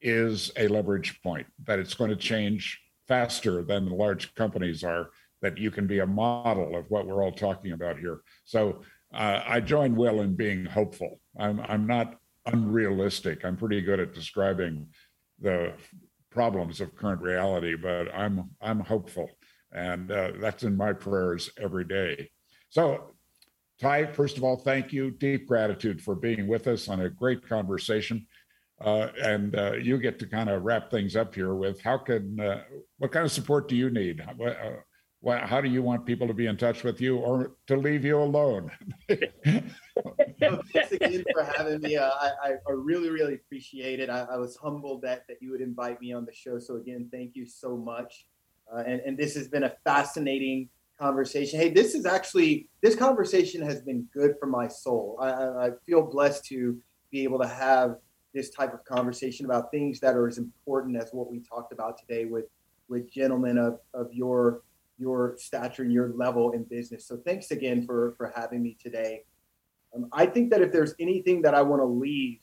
is 0.01 0.51
a 0.57 0.67
leverage 0.67 1.21
point, 1.23 1.47
that 1.65 1.79
it's 1.79 1.95
going 1.95 2.11
to 2.11 2.15
change 2.15 2.79
faster 3.07 3.63
than 3.63 3.85
the 3.85 3.95
large 3.95 4.33
companies 4.35 4.83
are, 4.83 5.09
that 5.41 5.57
you 5.57 5.71
can 5.71 5.87
be 5.87 5.99
a 5.99 6.05
model 6.05 6.75
of 6.75 6.85
what 6.89 7.07
we're 7.07 7.23
all 7.23 7.31
talking 7.31 7.71
about 7.71 7.97
here. 7.97 8.21
So 8.45 8.81
uh, 9.13 9.41
I 9.45 9.59
join 9.61 9.95
Will 9.95 10.21
in 10.21 10.35
being 10.35 10.65
hopeful. 10.65 11.19
I'm, 11.39 11.59
I'm 11.61 11.87
not 11.87 12.15
unrealistic. 12.45 13.43
I'm 13.43 13.57
pretty 13.57 13.81
good 13.81 13.99
at 13.99 14.13
describing 14.13 14.87
the 15.39 15.73
problems 16.35 16.81
of 16.81 16.95
current 16.95 17.21
reality, 17.21 17.75
but 17.75 18.13
I'm 18.13 18.51
I'm 18.61 18.81
hopeful, 18.81 19.29
and 19.71 20.11
uh, 20.11 20.33
that's 20.39 20.63
in 20.63 20.75
my 20.75 20.93
prayers 20.93 21.49
every 21.57 21.85
day. 21.85 22.29
So, 22.69 23.14
Ty, 23.80 24.05
first 24.07 24.38
of 24.38 24.43
all, 24.43 24.55
thank 24.55 24.93
you. 24.93 25.11
Deep 25.11 25.47
gratitude 25.47 26.01
for 26.01 26.15
being 26.15 26.47
with 26.47 26.67
us 26.67 26.88
on 26.88 27.01
a 27.01 27.09
great 27.09 27.47
conversation. 27.47 28.26
Uh, 28.82 29.09
and 29.21 29.55
uh, 29.55 29.73
you 29.73 29.97
get 29.97 30.19
to 30.19 30.28
kind 30.28 30.49
of 30.49 30.63
wrap 30.63 30.91
things 30.91 31.15
up 31.15 31.34
here 31.34 31.55
with 31.55 31.82
how 31.82 31.97
can 31.97 32.39
uh, 32.39 32.61
what 32.97 33.11
kind 33.11 33.26
of 33.26 33.32
support 33.32 33.69
do 33.69 33.76
you 33.76 33.89
need? 33.89 34.21
What, 34.36 34.57
uh, 34.57 35.45
how 35.45 35.61
do 35.61 35.69
you 35.69 35.82
want 35.82 36.05
people 36.05 36.28
to 36.28 36.34
be 36.34 36.45
in 36.45 36.57
touch 36.57 36.84
with 36.84 37.01
you 37.01 37.17
or 37.17 37.53
to 37.67 37.78
leave 37.78 38.05
you 38.05 38.19
alone? 38.19 38.69
thanks 39.09 40.91
again 40.91 41.23
for 41.34 41.43
having 41.43 41.82
me. 41.82 41.97
Uh, 41.97 42.11
I, 42.11 42.51
I 42.67 42.71
really, 42.71 43.09
really 43.09 43.36
appreciate 43.36 43.99
it. 43.99 44.09
I, 44.09 44.28
I, 44.32 44.38
was 44.38 44.55
humbled 44.57 45.01
that, 45.01 45.23
that 45.28 45.38
you 45.41 45.51
would 45.51 45.61
invite 45.61 45.99
me 45.99 46.13
on 46.13 46.26
the 46.26 46.34
show. 46.34 46.59
So 46.59 46.76
again, 46.76 47.09
thank 47.11 47.32
you 47.36 47.45
so 47.45 47.76
much. 47.76 48.28
Uh, 48.71 48.84
and, 48.86 49.01
and 49.01 49.17
this 49.17 49.36
has 49.36 49.47
been 49.47 49.63
a 49.63 49.73
fascinating 49.84 50.69
conversation. 50.99 51.59
Hey, 51.59 51.69
this 51.69 51.95
is 51.95 52.05
actually, 52.05 52.69
this 52.81 52.95
conversation 52.95 53.61
has 53.61 53.81
been 53.81 54.07
good 54.13 54.35
for 54.39 54.45
my 54.45 54.67
soul. 54.67 55.17
I, 55.19 55.67
I 55.67 55.69
feel 55.85 56.01
blessed 56.01 56.45
to 56.45 56.79
be 57.11 57.23
able 57.23 57.39
to 57.39 57.47
have 57.47 57.97
this 58.33 58.49
type 58.49 58.73
of 58.73 58.83
conversation 58.85 59.45
about 59.45 59.71
things 59.71 59.99
that 60.01 60.15
are 60.15 60.27
as 60.27 60.37
important 60.37 60.97
as 60.97 61.09
what 61.11 61.31
we 61.31 61.39
talked 61.39 61.71
about 61.71 61.97
today 61.97 62.25
with 62.25 62.45
with 62.87 63.11
gentlemen 63.11 63.57
of, 63.57 63.79
of 63.93 64.13
your 64.13 64.61
your 64.99 65.35
stature 65.37 65.83
and 65.83 65.91
your 65.91 66.09
level 66.13 66.51
in 66.51 66.63
business. 66.63 67.05
So 67.07 67.17
thanks 67.25 67.51
again 67.51 67.85
for 67.85 68.13
for 68.17 68.31
having 68.35 68.61
me 68.61 68.77
today. 68.81 69.23
Um, 69.95 70.07
I 70.11 70.25
think 70.25 70.51
that 70.51 70.61
if 70.61 70.71
there's 70.71 70.93
anything 70.99 71.41
that 71.43 71.55
I 71.55 71.61
want 71.61 71.81
to 71.81 71.85
leave 71.85 72.39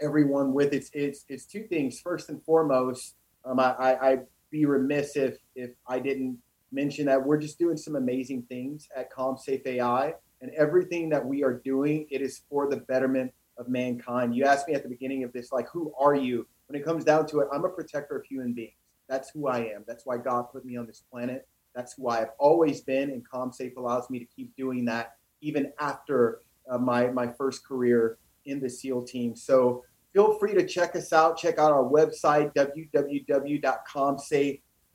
everyone 0.00 0.52
with, 0.52 0.72
it's 0.72 0.90
it's 0.92 1.24
it's 1.28 1.46
two 1.46 1.64
things. 1.68 2.00
First 2.00 2.28
and 2.28 2.42
foremost, 2.42 3.14
um, 3.44 3.60
I, 3.60 3.72
I 3.72 4.08
I'd 4.10 4.26
be 4.50 4.66
remiss 4.66 5.16
if 5.16 5.38
if 5.54 5.70
I 5.86 6.00
didn't 6.00 6.38
mention 6.74 7.06
that 7.06 7.24
we're 7.24 7.38
just 7.38 7.58
doing 7.58 7.76
some 7.76 7.96
amazing 7.96 8.42
things 8.48 8.88
at 8.96 9.12
CommSafe 9.12 9.66
AI, 9.66 10.14
and 10.40 10.50
everything 10.56 11.08
that 11.10 11.24
we 11.24 11.42
are 11.42 11.54
doing, 11.64 12.06
it 12.10 12.20
is 12.20 12.42
for 12.50 12.68
the 12.68 12.78
betterment 12.78 13.32
of 13.56 13.68
mankind. 13.68 14.34
You 14.34 14.44
asked 14.44 14.68
me 14.68 14.74
at 14.74 14.82
the 14.82 14.88
beginning 14.88 15.24
of 15.24 15.32
this, 15.32 15.52
like, 15.52 15.68
who 15.70 15.94
are 15.98 16.14
you? 16.14 16.46
When 16.66 16.80
it 16.80 16.84
comes 16.84 17.04
down 17.04 17.26
to 17.28 17.40
it, 17.40 17.48
I'm 17.52 17.64
a 17.64 17.68
protector 17.68 18.16
of 18.16 18.24
human 18.26 18.52
beings. 18.52 18.74
That's 19.08 19.30
who 19.30 19.48
I 19.48 19.58
am. 19.58 19.84
That's 19.86 20.04
why 20.04 20.18
God 20.18 20.44
put 20.52 20.64
me 20.64 20.76
on 20.76 20.86
this 20.86 21.02
planet. 21.10 21.46
That's 21.74 21.94
who 21.94 22.08
I've 22.08 22.30
always 22.38 22.80
been, 22.80 23.10
and 23.10 23.28
CommSafe 23.28 23.76
allows 23.76 24.10
me 24.10 24.18
to 24.18 24.24
keep 24.24 24.54
doing 24.56 24.84
that 24.86 25.16
even 25.40 25.72
after 25.78 26.40
uh, 26.70 26.78
my 26.78 27.08
my 27.08 27.28
first 27.28 27.66
career 27.66 28.18
in 28.46 28.60
the 28.60 28.68
SEAL 28.68 29.04
team. 29.04 29.36
So 29.36 29.84
feel 30.12 30.38
free 30.38 30.54
to 30.54 30.66
check 30.66 30.96
us 30.96 31.12
out. 31.12 31.36
Check 31.36 31.58
out 31.58 31.72
our 31.72 31.84
website 31.84 32.52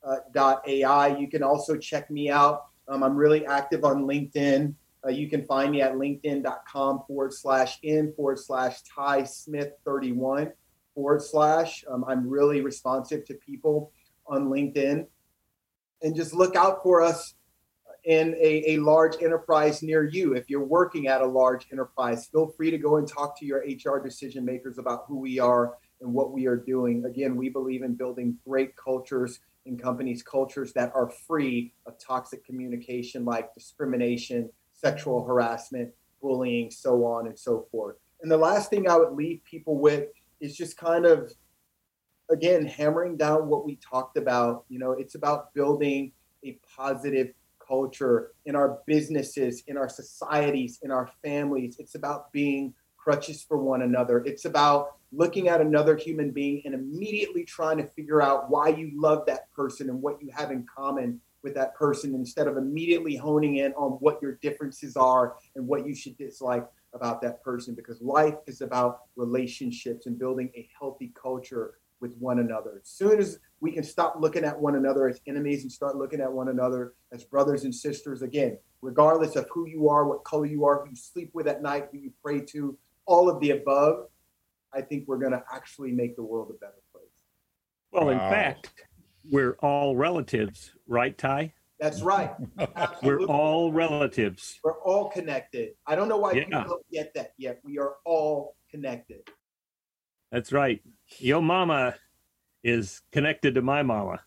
www.commsafe.ai. 0.05 1.17
You 1.17 1.27
can 1.27 1.43
also 1.43 1.77
check 1.77 2.09
me 2.09 2.29
out. 2.29 2.65
Um, 2.87 3.03
I'm 3.03 3.15
really 3.15 3.45
active 3.45 3.83
on 3.83 4.03
LinkedIn. 4.03 4.73
Uh, 5.05 5.09
you 5.09 5.29
can 5.29 5.45
find 5.45 5.71
me 5.71 5.81
at 5.81 5.93
linkedin.com 5.93 7.03
forward 7.07 7.33
slash 7.33 7.79
in 7.83 8.11
forward 8.13 8.39
slash 8.39 8.81
Ty 8.83 9.23
Smith 9.23 9.71
31 9.85 10.51
forward 10.93 11.21
slash. 11.21 11.85
Um, 11.89 12.03
I'm 12.07 12.27
really 12.27 12.61
responsive 12.61 13.25
to 13.25 13.35
people 13.35 13.91
on 14.27 14.49
LinkedIn. 14.49 15.05
And 16.01 16.15
just 16.15 16.33
look 16.33 16.55
out 16.55 16.83
for 16.83 17.01
us 17.01 17.35
in 18.05 18.33
a, 18.39 18.73
a 18.73 18.77
large 18.77 19.21
enterprise 19.21 19.83
near 19.83 20.05
you. 20.05 20.33
If 20.33 20.49
you're 20.49 20.63
working 20.63 21.07
at 21.07 21.21
a 21.21 21.25
large 21.25 21.67
enterprise, 21.71 22.27
feel 22.27 22.47
free 22.47 22.71
to 22.71 22.77
go 22.77 22.97
and 22.97 23.07
talk 23.07 23.37
to 23.39 23.45
your 23.45 23.59
HR 23.59 24.01
decision 24.01 24.45
makers 24.45 24.77
about 24.77 25.03
who 25.07 25.17
we 25.19 25.39
are 25.39 25.77
and 26.01 26.13
what 26.13 26.31
we 26.31 26.45
are 26.45 26.55
doing. 26.55 27.05
Again, 27.05 27.35
we 27.35 27.49
believe 27.49 27.83
in 27.83 27.95
building 27.95 28.37
great 28.47 28.75
cultures 28.77 29.39
in 29.65 29.77
companies, 29.77 30.23
cultures 30.23 30.73
that 30.73 30.91
are 30.95 31.09
free 31.09 31.73
of 31.85 31.99
toxic 31.99 32.45
communication 32.45 33.25
like 33.25 33.53
discrimination, 33.53 34.49
sexual 34.73 35.23
harassment, 35.23 35.91
bullying, 36.21 36.71
so 36.71 37.05
on 37.05 37.27
and 37.27 37.37
so 37.37 37.67
forth. 37.71 37.97
And 38.21 38.31
the 38.31 38.37
last 38.37 38.69
thing 38.69 38.89
I 38.89 38.97
would 38.97 39.13
leave 39.13 39.41
people 39.43 39.77
with 39.77 40.09
is 40.39 40.55
just 40.55 40.77
kind 40.77 41.05
of, 41.05 41.31
again, 42.29 42.65
hammering 42.65 43.17
down 43.17 43.47
what 43.47 43.65
we 43.65 43.77
talked 43.77 44.17
about. 44.17 44.65
You 44.69 44.79
know, 44.79 44.91
it's 44.91 45.15
about 45.15 45.53
building 45.53 46.11
a 46.43 46.57
positive 46.75 47.33
culture 47.65 48.31
in 48.45 48.55
our 48.55 48.79
businesses, 48.85 49.63
in 49.67 49.77
our 49.77 49.89
societies, 49.89 50.79
in 50.81 50.91
our 50.91 51.09
families. 51.23 51.77
It's 51.79 51.95
about 51.95 52.31
being 52.31 52.73
crutches 52.97 53.43
for 53.43 53.57
one 53.57 53.83
another. 53.83 54.19
It's 54.25 54.45
about 54.45 54.97
looking 55.11 55.47
at 55.47 55.61
another 55.61 55.95
human 55.95 56.31
being 56.31 56.61
and 56.65 56.73
immediately 56.73 57.43
trying 57.43 57.77
to 57.77 57.83
figure 57.83 58.21
out 58.21 58.49
why 58.49 58.69
you 58.69 58.91
love 58.93 59.25
that 59.25 59.51
person 59.51 59.89
and 59.89 60.01
what 60.01 60.21
you 60.21 60.29
have 60.35 60.51
in 60.51 60.65
common 60.73 61.19
with 61.41 61.55
that 61.55 61.73
person 61.75 62.13
instead 62.13 62.47
of 62.47 62.57
immediately 62.57 63.15
honing 63.15 63.57
in 63.57 63.71
on 63.73 63.91
what 63.93 64.21
your 64.21 64.33
differences 64.41 64.95
are 64.95 65.35
and 65.55 65.65
what 65.65 65.87
you 65.87 65.95
should 65.95 66.17
dislike 66.17 66.67
about 66.93 67.21
that 67.21 67.41
person 67.43 67.73
because 67.73 68.01
life 68.01 68.35
is 68.47 68.61
about 68.61 69.01
relationships 69.15 70.05
and 70.05 70.19
building 70.19 70.49
a 70.55 70.67
healthy 70.77 71.11
culture 71.19 71.75
with 72.01 72.15
one 72.17 72.39
another. 72.39 72.79
As 72.81 72.89
soon 72.89 73.19
as 73.19 73.39
we 73.59 73.71
can 73.71 73.83
stop 73.83 74.15
looking 74.19 74.43
at 74.43 74.59
one 74.59 74.75
another 74.75 75.07
as 75.07 75.19
enemies 75.27 75.63
and 75.63 75.71
start 75.71 75.97
looking 75.97 76.21
at 76.21 76.31
one 76.31 76.49
another 76.49 76.93
as 77.11 77.23
brothers 77.23 77.63
and 77.63 77.75
sisters 77.75 78.21
again, 78.21 78.57
regardless 78.81 79.35
of 79.35 79.47
who 79.51 79.67
you 79.67 79.89
are, 79.89 80.07
what 80.07 80.23
color 80.23 80.45
you 80.45 80.65
are, 80.65 80.83
who 80.83 80.91
you 80.91 80.95
sleep 80.95 81.29
with 81.33 81.47
at 81.47 81.61
night, 81.61 81.89
who 81.91 81.97
you 81.97 82.11
pray 82.23 82.39
to, 82.39 82.77
all 83.05 83.29
of 83.29 83.39
the 83.41 83.51
above, 83.51 84.07
I 84.73 84.81
think 84.81 85.07
we're 85.07 85.17
going 85.17 85.31
to 85.31 85.43
actually 85.51 85.91
make 85.91 86.15
the 86.15 86.23
world 86.23 86.51
a 86.51 86.59
better 86.59 86.81
place. 86.93 87.05
Well, 87.91 88.05
wow. 88.05 88.11
in 88.11 88.19
fact, 88.19 88.71
we're 89.29 89.53
all 89.61 89.95
relatives, 89.95 90.73
right, 90.87 91.17
Ty? 91.17 91.53
That's 91.79 92.01
right. 92.01 92.31
we're 93.03 93.25
all 93.25 93.71
relatives. 93.71 94.59
We're 94.63 94.79
all 94.81 95.09
connected. 95.09 95.71
I 95.87 95.95
don't 95.95 96.09
know 96.09 96.17
why 96.17 96.33
yeah. 96.33 96.45
people 96.45 96.63
don't 96.63 96.91
get 96.91 97.13
that 97.15 97.33
yet. 97.37 97.59
We 97.63 97.79
are 97.79 97.95
all 98.05 98.55
connected. 98.69 99.21
That's 100.31 100.51
right. 100.51 100.81
Your 101.19 101.41
mama 101.41 101.95
is 102.63 103.01
connected 103.11 103.55
to 103.55 103.61
my 103.61 103.81
mama. 103.81 104.19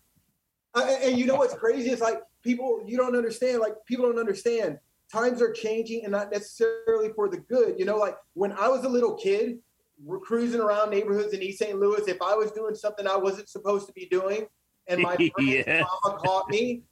Uh, 0.73 0.97
and 1.03 1.17
you 1.17 1.25
know 1.25 1.35
what's 1.35 1.53
crazy? 1.53 1.91
It's 1.91 2.01
like 2.01 2.21
people 2.43 2.83
you 2.85 2.97
don't 2.97 3.15
understand. 3.15 3.59
Like 3.59 3.73
people 3.85 4.05
don't 4.07 4.19
understand. 4.19 4.79
Times 5.11 5.41
are 5.41 5.51
changing, 5.51 6.03
and 6.03 6.11
not 6.11 6.31
necessarily 6.31 7.09
for 7.15 7.29
the 7.29 7.37
good. 7.37 7.77
You 7.77 7.85
know, 7.85 7.97
like 7.97 8.17
when 8.33 8.51
I 8.53 8.67
was 8.67 8.83
a 8.83 8.89
little 8.89 9.13
kid, 9.15 9.59
we're 9.59 9.72
cruising 10.21 10.61
around 10.61 10.89
neighborhoods 10.89 11.33
in 11.33 11.41
East 11.41 11.59
St. 11.59 11.77
Louis. 11.79 12.07
If 12.07 12.21
I 12.21 12.35
was 12.35 12.51
doing 12.51 12.75
something 12.75 13.07
I 13.07 13.17
wasn't 13.17 13.49
supposed 13.49 13.87
to 13.87 13.93
be 13.93 14.07
doing, 14.07 14.47
and 14.87 15.01
my 15.01 15.15
yes. 15.39 15.85
mama 16.03 16.17
caught 16.19 16.49
me, 16.49 16.83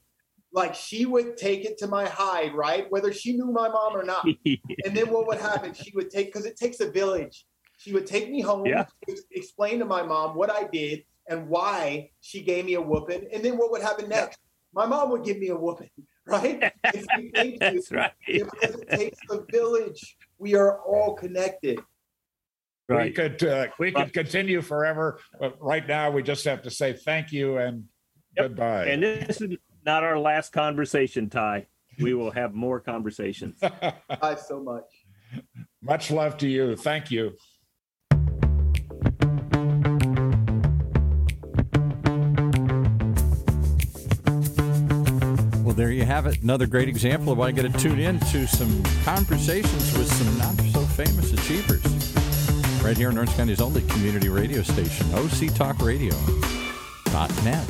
like 0.53 0.75
she 0.75 1.05
would 1.05 1.37
take 1.37 1.65
it 1.65 1.77
to 1.79 1.87
my 1.87 2.05
hide, 2.07 2.53
right? 2.53 2.89
Whether 2.89 3.13
she 3.13 3.33
knew 3.33 3.51
my 3.51 3.69
mom 3.69 3.95
or 3.95 4.03
not. 4.03 4.25
and 4.45 4.95
then 4.95 5.09
what 5.09 5.27
would 5.27 5.39
happen? 5.39 5.73
She 5.73 5.91
would 5.95 6.09
take 6.09 6.27
because 6.27 6.45
it 6.45 6.57
takes 6.57 6.79
a 6.79 6.91
village. 6.91 7.45
She 7.77 7.93
would 7.93 8.05
take 8.05 8.29
me 8.29 8.41
home, 8.41 8.65
yeah. 8.65 8.85
explain 9.31 9.79
to 9.79 9.85
my 9.85 10.03
mom 10.03 10.35
what 10.35 10.51
I 10.51 10.67
did 10.71 11.03
and 11.27 11.47
why 11.47 12.11
she 12.19 12.43
gave 12.43 12.65
me 12.65 12.75
a 12.75 12.81
whooping. 12.81 13.27
And 13.33 13.43
then 13.43 13.57
what 13.57 13.71
would 13.71 13.81
happen 13.81 14.07
next? 14.07 14.39
My 14.73 14.85
mom 14.85 15.09
would 15.09 15.23
give 15.23 15.39
me 15.39 15.47
a 15.47 15.55
whooping, 15.55 15.89
right? 16.27 16.71
That's 16.83 17.91
right. 17.91 18.11
Because 18.27 18.75
it 18.75 18.89
takes 18.89 19.17
a 19.31 19.39
village. 19.51 20.17
We 20.37 20.55
are 20.55 20.79
all 20.81 21.15
connected. 21.15 21.79
Right. 22.91 23.05
We 23.05 23.11
could 23.11 23.43
uh, 23.43 23.67
we 23.79 23.91
could 23.91 24.13
continue 24.13 24.61
forever, 24.61 25.19
but 25.39 25.55
right 25.61 25.87
now 25.87 26.11
we 26.11 26.23
just 26.23 26.45
have 26.45 26.61
to 26.63 26.71
say 26.71 26.93
thank 26.93 27.31
you 27.31 27.57
and 27.57 27.85
yep. 28.35 28.49
goodbye. 28.49 28.85
And 28.85 29.01
this 29.01 29.41
is 29.41 29.57
not 29.85 30.03
our 30.03 30.19
last 30.19 30.51
conversation, 30.51 31.29
Ty. 31.29 31.67
We 31.99 32.13
will 32.13 32.31
have 32.31 32.53
more 32.53 32.79
conversations. 32.79 33.59
Bye 33.61 34.35
so 34.35 34.61
much. 34.61 34.85
Much 35.81 36.11
love 36.11 36.37
to 36.37 36.47
you. 36.47 36.75
Thank 36.75 37.11
you. 37.11 37.33
Well, 45.63 45.77
there 45.77 45.91
you 45.91 46.03
have 46.03 46.25
it. 46.25 46.41
Another 46.41 46.67
great 46.67 46.89
example 46.89 47.31
of 47.31 47.37
why 47.37 47.47
I 47.47 47.51
get 47.51 47.71
to 47.71 47.79
tune 47.79 47.99
in 47.99 48.19
to 48.19 48.45
some 48.45 48.83
conversations 49.05 49.97
with 49.97 50.11
some 50.11 50.37
not 50.37 50.55
so 50.73 50.81
famous 50.81 51.31
achievers. 51.31 51.90
Right 52.83 52.97
here 52.97 53.11
in 53.11 53.17
Orange 53.17 53.35
County's 53.35 53.61
only 53.61 53.83
community 53.83 54.29
radio 54.29 54.63
station, 54.63 55.05
OCTalkRadio.net. 55.07 57.67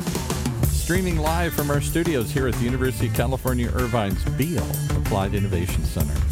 Streaming 0.68 1.18
live 1.18 1.52
from 1.52 1.70
our 1.70 1.82
studios 1.82 2.30
here 2.30 2.48
at 2.48 2.54
the 2.54 2.64
University 2.64 3.08
of 3.08 3.14
California 3.14 3.70
Irvine's 3.74 4.24
Beall 4.36 4.66
Applied 4.96 5.34
Innovation 5.34 5.84
Center. 5.84 6.31